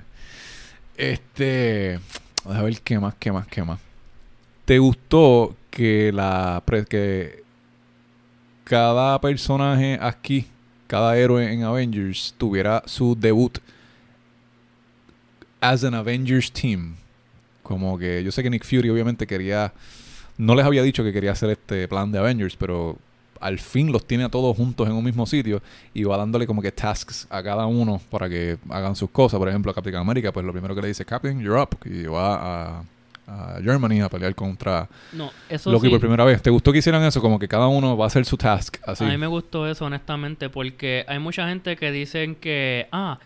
[0.96, 1.98] Este.
[2.44, 3.80] A ver qué más, qué más, qué más.
[4.64, 7.42] ¿Te gustó que la que
[8.64, 10.46] cada personaje aquí,
[10.86, 13.58] cada héroe en Avengers tuviera su debut
[15.62, 16.96] as an Avengers team?
[17.62, 19.72] Como que yo sé que Nick Fury obviamente quería
[20.38, 22.98] no les había dicho que quería hacer este plan de Avengers, pero
[23.40, 25.60] al fin los tiene a todos juntos en un mismo sitio
[25.92, 29.38] y va dándole como que tasks a cada uno para que hagan sus cosas.
[29.38, 31.76] Por ejemplo, a Capitán América, pues lo primero que le dice, Captain, you're up.
[31.84, 32.84] Y va a,
[33.26, 35.90] a Germany a pelear contra No, eso Loki sí.
[35.90, 36.40] por primera vez.
[36.40, 37.20] ¿Te gustó que hicieran eso?
[37.20, 38.76] Como que cada uno va a hacer su task.
[38.86, 39.04] Así.
[39.04, 43.18] A mí me gustó eso, honestamente, porque hay mucha gente que dicen que, ah,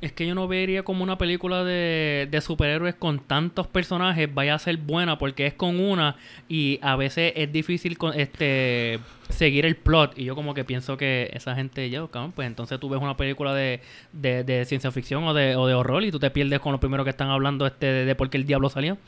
[0.00, 4.54] es que yo no vería como una película de, de superhéroes con tantos personajes vaya
[4.54, 6.16] a ser buena porque es con una
[6.48, 10.96] y a veces es difícil con, este seguir el plot y yo como que pienso
[10.96, 13.80] que esa gente ya cabrón, pues entonces tú ves una película de,
[14.12, 17.02] de, ciencia ficción o de, o de horror y tú te pierdes con lo primero
[17.02, 18.98] que están hablando este de, por qué el diablo salió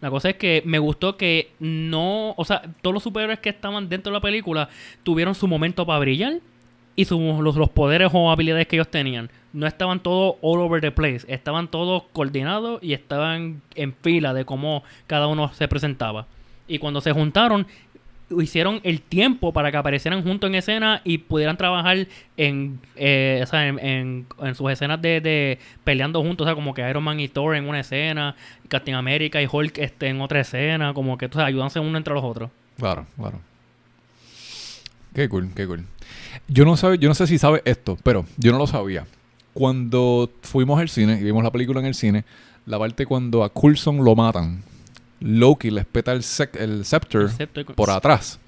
[0.00, 3.88] la cosa es que me gustó que no, o sea, todos los superhéroes que estaban
[3.88, 4.68] dentro de la película
[5.02, 6.34] tuvieron su momento para brillar
[6.94, 9.28] y su- los, los poderes o habilidades que ellos tenían.
[9.52, 14.44] No estaban todos all over the place, estaban todos coordinados y estaban en fila de
[14.44, 16.26] cómo cada uno se presentaba.
[16.66, 17.66] Y cuando se juntaron,
[18.38, 23.46] hicieron el tiempo para que aparecieran juntos en escena y pudieran trabajar en, eh, o
[23.46, 27.18] sea, en, en- sus escenas de, de peleando juntos, o sea, como que Iron Man
[27.20, 28.36] y Thor en una escena,
[28.68, 32.12] Captain America y Hulk este, en otra escena, como que, o sea, ayudándose uno entre
[32.12, 32.50] los otros.
[32.76, 33.40] Claro, claro.
[35.14, 35.84] Qué cool, qué cool.
[36.48, 39.06] Yo no, sabe, yo no sé si sabes esto, pero yo no lo sabía.
[39.58, 42.24] Cuando fuimos al cine y vimos la película en el cine,
[42.64, 44.62] la parte cuando a Coulson lo matan,
[45.18, 46.18] Loki les peta el,
[46.60, 48.38] el scepter el- por atrás.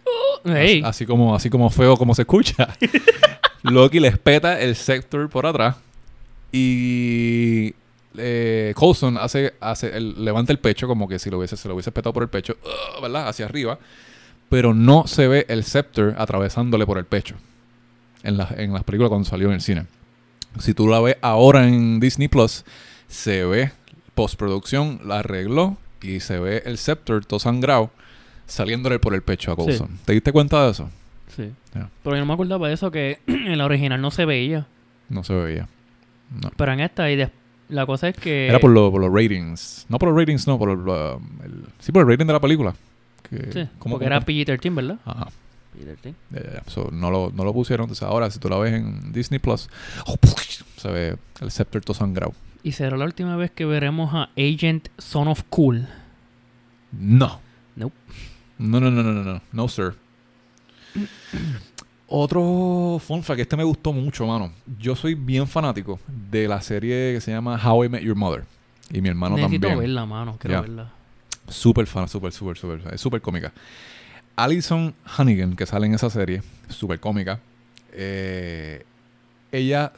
[0.44, 2.76] Ey, Así como, así como feo como se escucha.
[3.64, 5.74] Loki les peta el scepter por atrás.
[6.52, 7.74] Y
[8.16, 11.74] eh, Coulson hace, hace el- levanta el pecho como que si lo hubiese, se lo
[11.74, 13.00] hubiese petado por el pecho, ¡ah!
[13.02, 13.28] ¿verdad?
[13.28, 13.80] Hacia arriba.
[14.48, 17.34] Pero no se ve el scepter atravesándole por el pecho.
[18.22, 19.86] En, la- en las películas cuando salió en el cine.
[20.58, 22.64] Si tú la ves ahora en Disney Plus,
[23.08, 23.72] se ve
[24.14, 27.90] postproducción, la arregló y se ve el scepter todo sangrado
[28.46, 29.60] saliéndole por el pecho a Sí.
[29.62, 29.98] Coulson.
[30.04, 30.90] ¿Te diste cuenta de eso?
[31.36, 31.50] sí.
[31.74, 31.88] Ya.
[32.02, 34.66] Pero yo no me acordaba de eso, que en la original no se veía.
[35.08, 35.68] No se veía.
[36.42, 36.50] No.
[36.56, 37.24] Pero en esta, y
[37.68, 38.48] la cosa es que...
[38.48, 39.86] Era por, lo- por los ratings.
[39.88, 40.78] No por los ratings, no, por el,
[41.44, 42.74] el- sí, por el rating de la película.
[43.28, 44.98] Que- Sí, ¿cómo- porque era PG-13, ¿verdad?
[45.04, 45.28] Ajá.
[45.74, 46.14] PG-13.
[46.30, 46.62] Ya, ya, ya.
[46.66, 47.84] So, no, lo, no lo pusieron.
[47.84, 49.68] Entonces ahora, si tú la ves en Disney Plus,
[50.76, 52.34] se ve el scepter todo sangrado.
[52.62, 55.86] Y será la última vez que veremos a Agent Son of Cool.
[56.92, 57.40] No.
[57.76, 57.94] Nope.
[58.58, 59.40] No, no, no, no, no, no.
[59.52, 59.94] No, sir.
[62.08, 64.52] Otro fun fact, este me gustó mucho, mano.
[64.78, 68.44] Yo soy bien fanático de la serie que se llama How I Met Your Mother.
[68.92, 69.80] Y mi hermano Necesito también.
[69.80, 70.36] verla, mano.
[70.40, 70.92] Quiero verla.
[71.48, 72.94] Súper fan, súper, súper, súper.
[72.94, 73.52] Es súper cómica.
[74.44, 77.40] Alison Hannigan, que sale en esa serie, súper cómica.
[77.92, 78.84] eh,
[79.52, 79.92] ella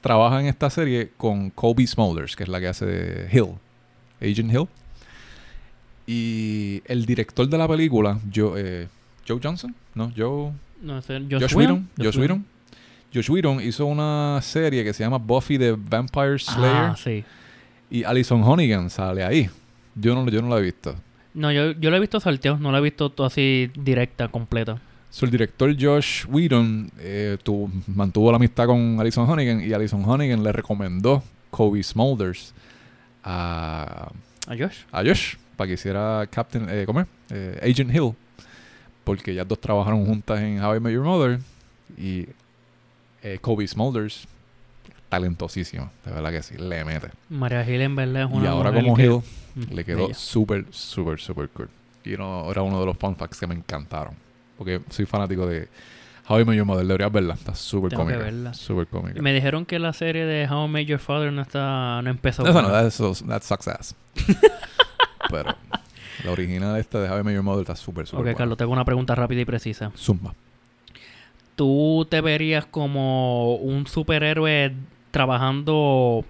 [0.00, 3.54] trabaja en esta serie con Kobe Smulders, que es la que hace de Hill,
[4.20, 4.66] Agent Hill.
[6.06, 8.88] Y el director de la película, Joe, eh,
[9.28, 10.10] Joe Johnson, ¿no?
[10.16, 11.88] Joe, No Josh, Josh, Whedon.
[11.96, 12.44] Josh Whedon.
[13.14, 16.74] Josh Whedon hizo una serie que se llama Buffy the Vampire Slayer.
[16.74, 17.22] Ah, sí.
[17.90, 19.48] Y Alison Hannigan sale ahí.
[19.94, 20.96] Yo no, yo no la he visto.
[21.34, 24.80] No, yo, yo la he visto salteos, no la he visto todo así directa, completa.
[25.10, 30.02] So, el director Josh Whedon eh, tu- mantuvo la amistad con Alison Hannigan y Alison
[30.08, 32.54] Hannigan le recomendó Kobe Smulders
[33.24, 34.10] a,
[34.46, 34.78] ¿A Josh?
[34.90, 37.06] a Josh para que hiciera Captain, eh, ¿cómo es?
[37.30, 38.12] Eh, Agent Hill.
[39.04, 41.40] Porque ellas dos trabajaron juntas en How I Met Your Mother.
[41.98, 42.26] Y
[43.22, 44.26] eh, Kobe Smulders,
[45.12, 47.08] talentosísima, de verdad que sí, le mete.
[47.28, 49.20] María Gil en verdad es una Y ahora como que- Hill,
[49.54, 51.68] Mm, le quedó súper, súper, súper cool.
[52.04, 54.14] Y no, era uno de los fun facts que me encantaron.
[54.56, 55.68] Porque soy fanático de
[56.26, 56.86] How I Met Your Mother.
[56.86, 57.34] Deberías verla.
[57.34, 58.16] Está súper cómica.
[58.18, 58.54] verla.
[58.54, 59.20] Súper cómica.
[59.20, 62.46] Me dijeron que la serie de How I Met Your Father no está no empezó.
[62.46, 63.94] Esa no, that, is- that sucks ass.
[65.30, 65.54] Pero
[66.24, 68.38] la original esta de How I Met Your Mother está súper, súper Ok, buena.
[68.38, 69.92] Carlos, tengo una pregunta rápida y precisa.
[69.98, 70.34] Zumba.
[71.56, 74.72] ¿Tú te verías como un superhéroe
[75.12, 76.24] trabajando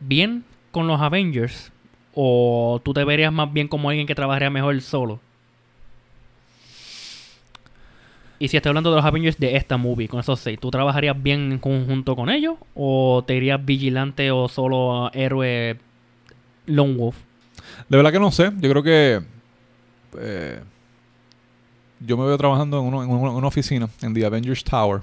[0.00, 1.70] bien con los Avengers?
[2.14, 5.20] ¿O tú te verías más bien como alguien que trabajaría mejor solo?
[8.38, 11.22] Y si estoy hablando de los Avengers de esta movie, con esos seis, ¿tú trabajarías
[11.22, 12.56] bien en conjunto con ellos?
[12.74, 15.78] ¿O te irías vigilante o solo héroe
[16.66, 17.16] Lone Wolf?
[17.88, 18.50] De verdad que no sé.
[18.58, 19.22] Yo creo que...
[20.18, 20.60] eh,
[22.00, 25.02] yo me veo trabajando en, una oficina, en The Avengers Tower.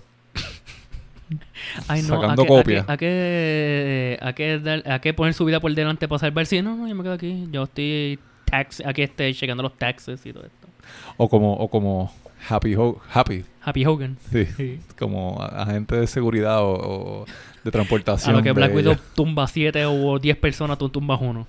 [1.88, 2.85] Ay, no, Sacando ¿a qué, a copia.
[2.85, 6.45] qué- ¿a qué, a, qué, a qué poner su vida por delante para salvar?
[6.45, 7.48] Sí, no, no, yo me quedo aquí.
[7.51, 10.67] Yo estoy tax, aquí estoy checando los taxes y todo esto.
[11.17, 12.11] O como, o como
[12.49, 13.45] Happy Ho- Happy.
[13.61, 14.17] Happy Hogan.
[14.32, 14.45] Sí.
[14.58, 14.80] Sí.
[14.98, 16.72] Como a- agente de seguridad o,
[17.22, 17.25] o
[17.64, 18.35] de A transportación.
[18.35, 21.45] lo que Black Widow tumba 7 o 10 personas, tú tumbas uno.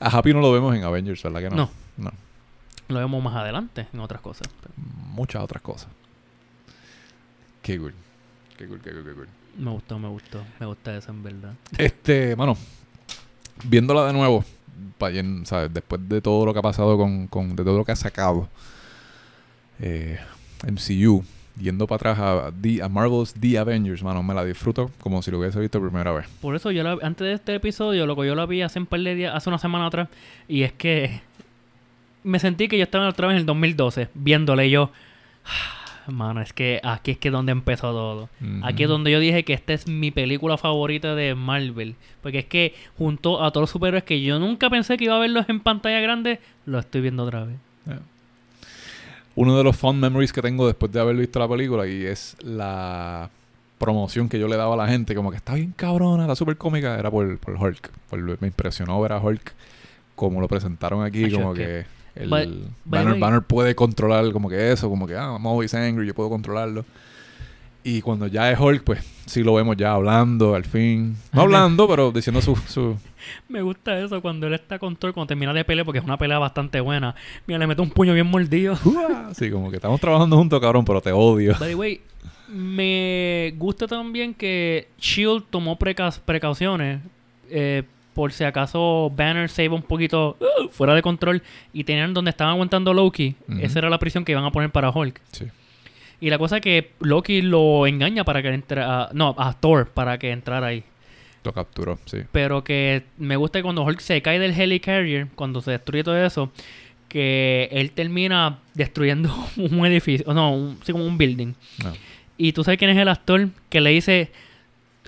[0.00, 1.56] A Happy no lo vemos en Avengers, ¿verdad que no?
[1.56, 1.70] No.
[1.96, 2.10] No.
[2.88, 4.46] Lo vemos más adelante en otras cosas.
[4.76, 5.88] Muchas otras cosas.
[7.62, 7.94] Qué cool.
[8.56, 9.28] Qué cool, qué cool, qué cool.
[9.58, 10.44] Me gustó, me gustó.
[10.60, 11.54] Me gusta eso en verdad.
[11.78, 12.56] Este, mano,
[13.64, 14.44] viéndola de nuevo,
[15.44, 15.72] ¿sabes?
[15.72, 18.48] después de todo lo que ha pasado con, con de todo lo que ha sacado
[19.80, 20.18] eh,
[20.66, 21.24] MCU,
[21.60, 25.30] yendo para atrás a, The- a Marvel's The Avengers, mano, me la disfruto como si
[25.30, 26.26] lo hubiese visto por primera vez.
[26.40, 28.86] Por eso yo la- antes de este episodio, lo que yo la vi hace un
[28.86, 30.08] par de días, hace una semana atrás,
[30.48, 31.20] y es que
[32.22, 34.90] me sentí que yo estaba otra vez en el 2012, viéndole y yo,
[36.12, 38.28] mano, es que aquí es que donde empezó todo.
[38.62, 41.94] Aquí es donde yo dije que esta es mi película favorita de Marvel.
[42.22, 45.20] Porque es que junto a todos los superhéroes que yo nunca pensé que iba a
[45.20, 47.56] verlos en pantalla grande, lo estoy viendo otra vez.
[47.86, 48.00] Yeah.
[49.36, 52.36] Uno de los fun memories que tengo después de haber visto la película y es
[52.40, 53.30] la
[53.78, 56.56] promoción que yo le daba a la gente, como que está bien cabrona, está súper
[56.56, 57.90] cómica, era por, por Hulk.
[58.08, 59.52] Por- me impresionó ver a Hulk
[60.14, 61.84] como lo presentaron aquí, como que,
[62.14, 62.28] el
[62.84, 66.28] Banner, Banner puede controlar como que eso, como que, ah, I'm always angry, yo puedo
[66.28, 66.84] controlarlo.
[67.86, 71.16] Y cuando ya es Hulk, pues sí lo vemos ya hablando al fin.
[71.32, 72.56] No hablando, pero diciendo su...
[72.56, 72.96] su
[73.48, 76.16] Me gusta eso cuando él está con Thor, cuando termina de pelear, porque es una
[76.16, 77.14] pelea bastante buena.
[77.46, 78.76] Mira, le mete un puño bien mordido.
[79.34, 81.56] sí, como que estamos trabajando juntos, cabrón, pero te odio.
[81.58, 82.00] By the way,
[82.48, 87.00] me gusta también que Shield tomó preca- precauciones
[87.50, 87.82] eh,
[88.14, 92.30] por si acaso Banner se iba un poquito uh, fuera de control y tenían donde
[92.30, 93.34] estaban aguantando Loki.
[93.60, 95.20] Esa era la prisión que iban a poner para Hulk.
[95.32, 95.44] Sí.
[96.20, 99.88] Y la cosa es que Loki lo engaña para que entre a- no, a Thor
[99.90, 100.84] para que entrara ahí.
[101.42, 102.18] Lo capturó, sí.
[102.32, 106.16] Pero que me gusta que cuando Hulk se cae del Helicarrier, cuando se destruye todo
[106.24, 106.50] eso,
[107.08, 111.52] que él termina destruyendo un edificio, no, un, sí, como un building.
[111.82, 111.92] No.
[112.38, 114.30] Y tú sabes quién es el actor que le dice,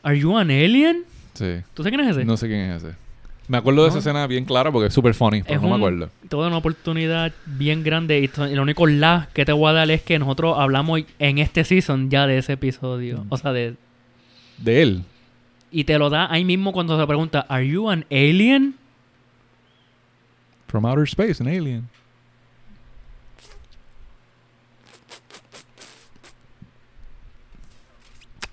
[0.03, 1.05] ¿Are you an alien?
[1.37, 1.63] Sí.
[1.75, 2.25] ¿Tú sabes quién es ese?
[2.25, 2.95] No sé quién es ese.
[3.49, 5.77] Me acuerdo de esa escena bien clara porque es súper funny, pero Es no me
[5.77, 6.11] acuerdo.
[6.29, 8.19] Toda una oportunidad bien grande.
[8.19, 11.63] Y lo único la que te voy a dar es que nosotros hablamos en este
[11.63, 13.25] season ya de ese episodio.
[13.25, 13.27] Mm.
[13.29, 13.77] O sea, de...
[14.59, 15.05] De él.
[15.71, 18.75] Y te lo da ahí mismo cuando se pregunta, ¿Are you an alien?
[20.67, 21.89] From Outer Space, an alien.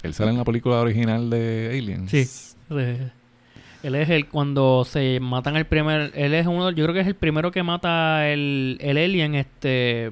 [0.03, 2.11] Él sale en la película original de Aliens.
[2.11, 2.52] Sí.
[2.81, 7.07] Él es el cuando se matan el primer, él es uno, yo creo que es
[7.07, 10.11] el primero que mata el, el alien, este,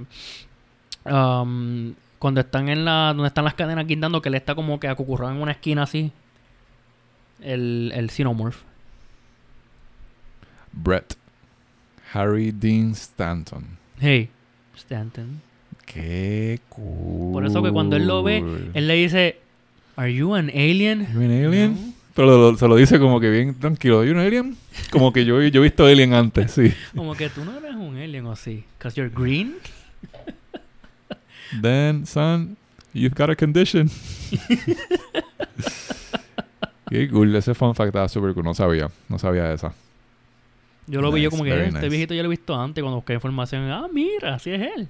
[1.05, 4.89] um, cuando están en la, donde están las cadenas guindando, que él está como que
[4.89, 6.11] acucurrado en una esquina así,
[7.41, 8.57] el, el Xenomorph.
[10.73, 11.15] Brett.
[12.13, 13.77] Harry Dean Stanton.
[13.99, 14.29] Hey,
[14.75, 15.41] Stanton.
[15.85, 17.33] Qué cool.
[17.33, 19.39] Por eso que cuando él lo ve, él le dice,
[19.95, 21.07] ¿Are you an alien?
[21.13, 21.73] ¿You an alien?
[21.73, 22.00] No.
[22.15, 24.03] Pero lo- se lo dice como que bien tranquilo.
[24.03, 24.57] ¿You an alien?
[24.91, 26.73] Como que yo, yo he visto Alien antes, sí.
[26.95, 29.55] Como que tú no eres un alien o sí, because you're green.
[31.61, 32.57] Then, son,
[32.93, 33.89] you've got a condition.
[36.89, 37.33] Qué cool.
[37.35, 38.43] Ese fun fact estaba súper cool.
[38.43, 38.89] No sabía.
[39.07, 39.73] No sabía esa.
[40.87, 41.89] Yo lo vi yo Nice, como que very este nice.
[41.89, 43.69] viejito ya lo he visto antes cuando busqué información.
[43.71, 44.89] Ah, mira, así es él.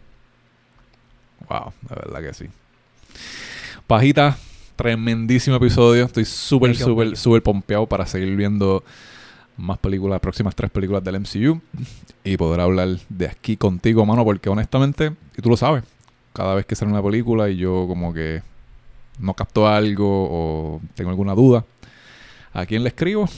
[1.48, 2.45] Wow, la verdad que sí.
[3.85, 4.38] Pajita,
[4.75, 6.06] tremendísimo episodio.
[6.06, 8.83] Estoy súper, súper, súper pompeado para seguir viendo
[9.58, 11.61] más películas, las próximas tres películas del MCU
[12.24, 15.83] y poder hablar de aquí contigo, mano, porque honestamente, y tú lo sabes,
[16.33, 18.41] cada vez que sale una película y yo como que
[19.19, 21.66] no capto algo o tengo alguna duda,
[22.53, 23.30] ¿a quién le escribo?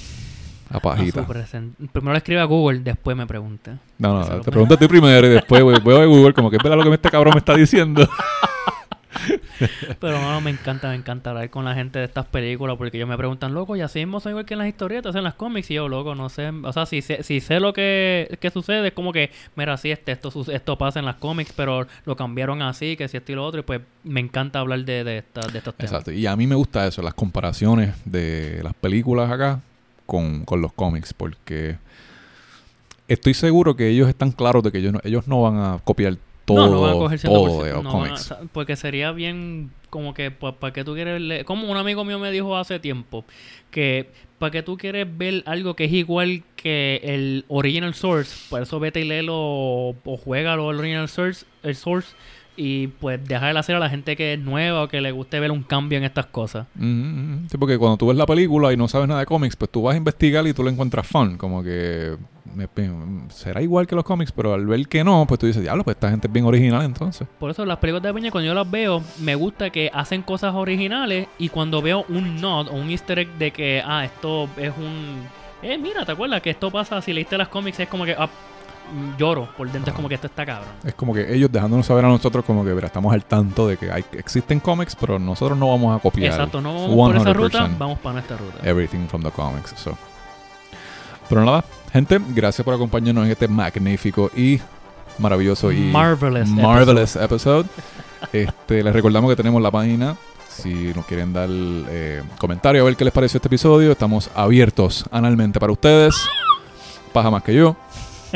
[0.69, 1.25] A A Pajita.
[1.25, 3.79] Primero le escribe a Google, después me pregunta.
[3.97, 6.57] No, no, te pregunto a ti primero y después voy, voy a Google como que
[6.57, 8.07] es verdad lo que este cabrón me está diciendo.
[9.99, 13.07] Pero mano, me encanta, me encanta hablar con la gente de estas películas porque ellos
[13.09, 15.69] me preguntan, loco, y así mismo son igual que en las historietas, en las cómics,
[15.71, 18.87] y yo, loco, no sé, o sea, si sé, si sé lo que, que sucede,
[18.87, 22.61] es como que, mira, sí, este, esto, esto pasa en las cómics, pero lo cambiaron
[22.61, 25.47] así, que si esto y lo otro, y pues me encanta hablar de, de, esta-
[25.47, 25.91] de estos temas.
[25.91, 26.11] Exacto.
[26.11, 29.61] Y a mí me gusta eso, las comparaciones de las películas acá
[30.05, 31.77] con, con los cómics, porque
[33.07, 36.17] estoy seguro que ellos están claros de que ellos no, ellos no van a copiar
[36.45, 40.13] todo, no, no van a coger 100%, todo no van a- porque sería bien como
[40.13, 43.25] que pues, para que tú quieres leer, como un amigo mío me dijo hace tiempo
[43.71, 48.61] que para que tú quieres ver algo que es igual que el original source, por
[48.61, 52.09] eso vete y léelo o, juégalo el original source, el source
[52.55, 55.39] y pues dejar de hacer a la gente que es nueva o que le guste
[55.39, 56.67] ver un cambio en estas cosas.
[56.75, 57.47] Ujú.
[57.49, 59.83] Sí, porque cuando tú ves la película y no sabes nada de cómics, pues tú
[59.83, 61.37] vas a investigar y tú lo encuentras fun.
[61.37, 62.15] Como que
[63.29, 65.95] será igual que los cómics, pero al ver que no, pues tú dices, diablo, pues
[65.95, 67.27] esta gente es bien original entonces.
[67.39, 70.53] Por eso las películas de Peña, cuando yo las veo, me gusta que hacen cosas
[70.53, 74.73] originales y cuando veo un nod o un easter egg de que, ah, esto es
[74.77, 75.23] un...
[75.61, 77.79] Eh, mira, ¿te acuerdas que esto pasa si leíste las cómics?
[77.79, 78.52] Es como que, ah, mm,
[79.17, 80.69] lloro por dentro, es como que esto está cabrón.
[80.83, 83.77] Es como que ellos dejándonos saber a nosotros como que, mira, estamos al tanto de
[83.77, 87.33] que hay, existen cómics, pero nosotros no vamos a copiar Exacto, no vamos por esa
[87.33, 87.77] ruta, 100%.
[87.77, 88.57] vamos para nuestra ruta.
[88.63, 89.73] everything from the comics.
[89.77, 89.97] So.
[91.29, 94.59] Pero nada, gente, gracias por acompañarnos en este magnífico y
[95.17, 97.67] maravilloso y Marvelous marvelous episode.
[98.33, 100.15] este, les recordamos que tenemos la página.
[100.49, 105.05] Si nos quieren dar eh, comentario a ver qué les pareció este episodio, estamos abiertos
[105.11, 106.15] analmente para ustedes.
[107.11, 107.75] Paja más que yo.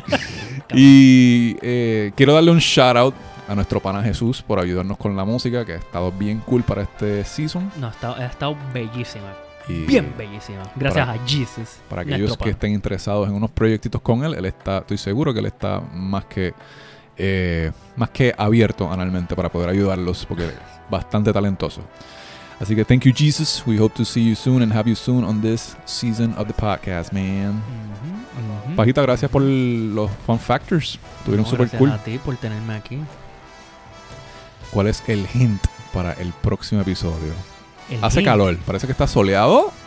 [0.74, 3.16] y eh, quiero darle un shout out
[3.48, 6.82] a nuestro pana Jesús por ayudarnos con la música, que ha estado bien cool para
[6.82, 7.72] este season.
[7.80, 9.34] No, ha estado, ha estado bellísima.
[9.69, 10.64] Y Bien bellísima.
[10.76, 11.77] Gracias para- a Jesus.
[11.90, 15.40] Para aquellos que estén interesados en unos proyectitos con él, él está, estoy seguro que
[15.40, 16.53] él está más que
[17.19, 20.53] eh, más que abierto analmente para poder ayudarlos, porque es
[20.90, 21.82] bastante talentoso.
[22.59, 23.63] Así que thank you Jesus.
[23.67, 26.53] We hope to see you soon and have you soon on this season of the
[26.53, 27.61] podcast, man.
[27.61, 28.75] Ujú, ujú.
[28.75, 30.97] Pajita, gracias por los fun factors.
[31.19, 31.91] Estuvieron No, super gracias cool.
[31.91, 32.99] a ti por tenerme aquí.
[34.71, 35.61] ¿Cuál es el hint
[35.93, 37.33] para el próximo episodio?
[37.89, 38.27] El Hace hint.
[38.27, 39.71] calor, parece que está soleado.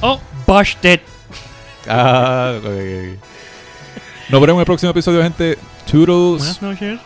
[0.00, 1.00] Oh, busted.
[1.88, 3.18] Ah, ok, ok, ok.
[4.30, 5.58] Nos veremos en el próximo episodio, gente.
[5.90, 6.38] Toodles.
[6.38, 7.00] Buenas noches.